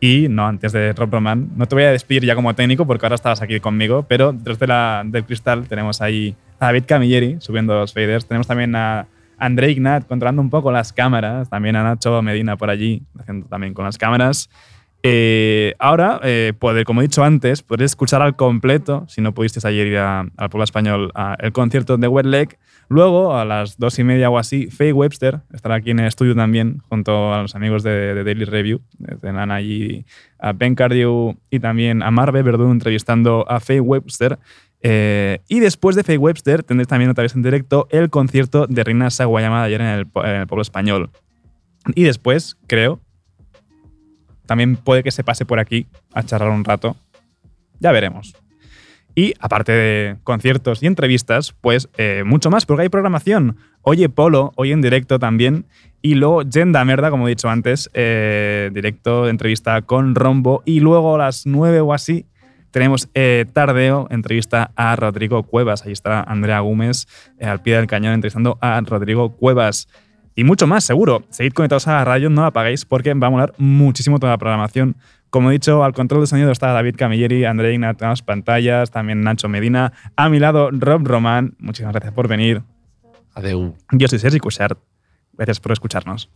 Y 0.00 0.28
no, 0.30 0.46
antes 0.46 0.72
de 0.72 0.94
Rob 0.94 1.12
Roman, 1.12 1.50
no 1.56 1.66
te 1.66 1.74
voy 1.74 1.84
a 1.84 1.92
despedir 1.92 2.24
ya 2.24 2.34
como 2.34 2.54
técnico 2.54 2.86
porque 2.86 3.04
ahora 3.04 3.16
estabas 3.16 3.42
aquí 3.42 3.60
conmigo, 3.60 4.06
pero 4.08 4.32
detrás 4.32 4.58
de 4.58 4.66
la, 4.66 5.02
del 5.04 5.24
cristal 5.24 5.68
tenemos 5.68 6.00
ahí 6.00 6.34
a 6.58 6.66
David 6.66 6.84
Camilleri 6.86 7.36
subiendo 7.38 7.74
los 7.74 7.92
faders. 7.92 8.26
Tenemos 8.26 8.46
también 8.46 8.74
a 8.74 9.06
André 9.36 9.70
Ignat 9.70 10.06
controlando 10.06 10.40
un 10.40 10.48
poco 10.48 10.72
las 10.72 10.92
cámaras. 10.94 11.50
También 11.50 11.76
a 11.76 11.82
Nacho 11.82 12.22
Medina 12.22 12.56
por 12.56 12.70
allí, 12.70 13.02
haciendo 13.18 13.46
también 13.46 13.74
con 13.74 13.84
las 13.84 13.98
cámaras. 13.98 14.48
Eh, 15.02 15.74
ahora, 15.78 16.20
eh, 16.22 16.52
como 16.84 17.00
he 17.00 17.04
dicho 17.04 17.24
antes, 17.24 17.62
podéis 17.62 17.92
escuchar 17.92 18.20
al 18.20 18.36
completo, 18.36 19.06
si 19.08 19.20
no 19.20 19.32
pudisteis 19.32 19.64
ayer 19.64 19.86
ir 19.86 19.98
al 19.98 20.30
pueblo 20.50 20.64
español, 20.64 21.12
el 21.38 21.52
concierto 21.52 21.96
de 21.96 22.08
Wet 22.08 22.26
Leg. 22.26 22.58
Luego, 22.88 23.36
a 23.36 23.44
las 23.44 23.78
dos 23.78 23.98
y 24.00 24.04
media 24.04 24.30
o 24.30 24.36
así, 24.36 24.66
Faye 24.66 24.92
Webster 24.92 25.42
estará 25.54 25.76
aquí 25.76 25.92
en 25.92 26.00
el 26.00 26.06
estudio 26.06 26.34
también, 26.34 26.82
junto 26.88 27.32
a 27.32 27.42
los 27.42 27.54
amigos 27.54 27.84
de, 27.84 28.24
Daily 28.24 28.44
Review. 28.44 28.80
Eh, 29.06 29.16
Tendrán 29.20 29.52
allí 29.52 30.04
a 30.40 30.52
Ben 30.52 30.74
Cardew 30.74 31.36
y 31.50 31.60
también 31.60 32.02
a 32.02 32.10
Marve 32.10 32.42
Verdún 32.42 32.72
entrevistando 32.72 33.48
a 33.48 33.60
Faye 33.60 33.80
Webster. 33.80 34.40
Eh, 34.82 35.38
y 35.48 35.60
después 35.60 35.94
de 35.94 36.02
Faye 36.02 36.18
Webster 36.18 36.62
tendréis 36.62 36.88
también 36.88 37.10
otra 37.10 37.22
vez 37.22 37.34
en 37.34 37.42
directo 37.42 37.86
el 37.90 38.10
concierto 38.10 38.66
de 38.66 38.82
Rina 38.82 39.10
Sawayama 39.10 39.60
de 39.60 39.66
ayer 39.66 39.80
en 39.82 39.86
el, 39.86 40.06
en 40.24 40.40
el 40.40 40.46
pueblo 40.48 40.62
español. 40.62 41.10
Y 41.94 42.02
después, 42.02 42.56
creo, 42.66 43.00
también 44.50 44.74
puede 44.74 45.04
que 45.04 45.12
se 45.12 45.22
pase 45.22 45.44
por 45.44 45.60
aquí 45.60 45.86
a 46.12 46.24
charlar 46.24 46.50
un 46.50 46.64
rato. 46.64 46.96
Ya 47.78 47.92
veremos. 47.92 48.34
Y 49.14 49.34
aparte 49.38 49.70
de 49.70 50.16
conciertos 50.24 50.82
y 50.82 50.88
entrevistas, 50.88 51.54
pues 51.60 51.88
eh, 51.98 52.24
mucho 52.26 52.50
más, 52.50 52.66
porque 52.66 52.82
hay 52.82 52.88
programación. 52.88 53.58
Oye 53.82 54.08
Polo, 54.08 54.52
hoy 54.56 54.72
en 54.72 54.80
directo 54.80 55.20
también. 55.20 55.66
Y 56.02 56.16
luego 56.16 56.42
Yenda 56.42 56.84
Merda, 56.84 57.10
como 57.10 57.28
he 57.28 57.30
dicho 57.30 57.48
antes, 57.48 57.90
eh, 57.94 58.70
directo 58.74 59.28
entrevista 59.28 59.82
con 59.82 60.16
Rombo. 60.16 60.64
Y 60.64 60.80
luego 60.80 61.14
a 61.14 61.18
las 61.18 61.46
9 61.46 61.82
o 61.82 61.94
así 61.94 62.26
tenemos 62.72 63.08
eh, 63.14 63.46
Tardeo, 63.52 64.08
entrevista 64.10 64.72
a 64.74 64.96
Rodrigo 64.96 65.44
Cuevas. 65.44 65.86
Ahí 65.86 65.92
está 65.92 66.24
Andrea 66.24 66.58
Gómez 66.58 67.06
al 67.40 67.62
pie 67.62 67.76
del 67.76 67.86
cañón 67.86 68.14
entrevistando 68.14 68.58
a 68.60 68.80
Rodrigo 68.80 69.30
Cuevas. 69.36 69.86
Y 70.40 70.44
mucho 70.44 70.66
más, 70.66 70.84
seguro. 70.84 71.22
Seguid 71.28 71.52
conectados 71.52 71.86
a 71.86 71.96
la 71.96 72.04
radio, 72.06 72.30
no 72.30 72.40
la 72.40 72.46
apaguéis 72.46 72.86
porque 72.86 73.12
va 73.12 73.26
a 73.26 73.30
molar 73.30 73.52
muchísimo 73.58 74.18
toda 74.18 74.32
la 74.32 74.38
programación. 74.38 74.96
Como 75.28 75.50
he 75.50 75.52
dicho, 75.52 75.84
al 75.84 75.92
control 75.92 76.22
de 76.22 76.28
sonido 76.28 76.50
está 76.50 76.72
David 76.72 76.94
Camilleri, 76.96 77.44
André 77.44 77.74
Ignat 77.74 78.00
en 78.00 78.08
las 78.08 78.22
pantallas, 78.22 78.90
también 78.90 79.20
Nacho 79.20 79.50
Medina. 79.50 79.92
A 80.16 80.30
mi 80.30 80.38
lado, 80.38 80.70
Rob 80.72 81.06
Román. 81.06 81.56
Muchísimas 81.58 81.92
gracias 81.92 82.14
por 82.14 82.26
venir. 82.26 82.62
Adeu. 83.34 83.76
Yo 83.92 84.08
soy 84.08 84.18
Sergi 84.18 84.38
Cushart. 84.38 84.78
Gracias 85.34 85.60
por 85.60 85.72
escucharnos. 85.72 86.30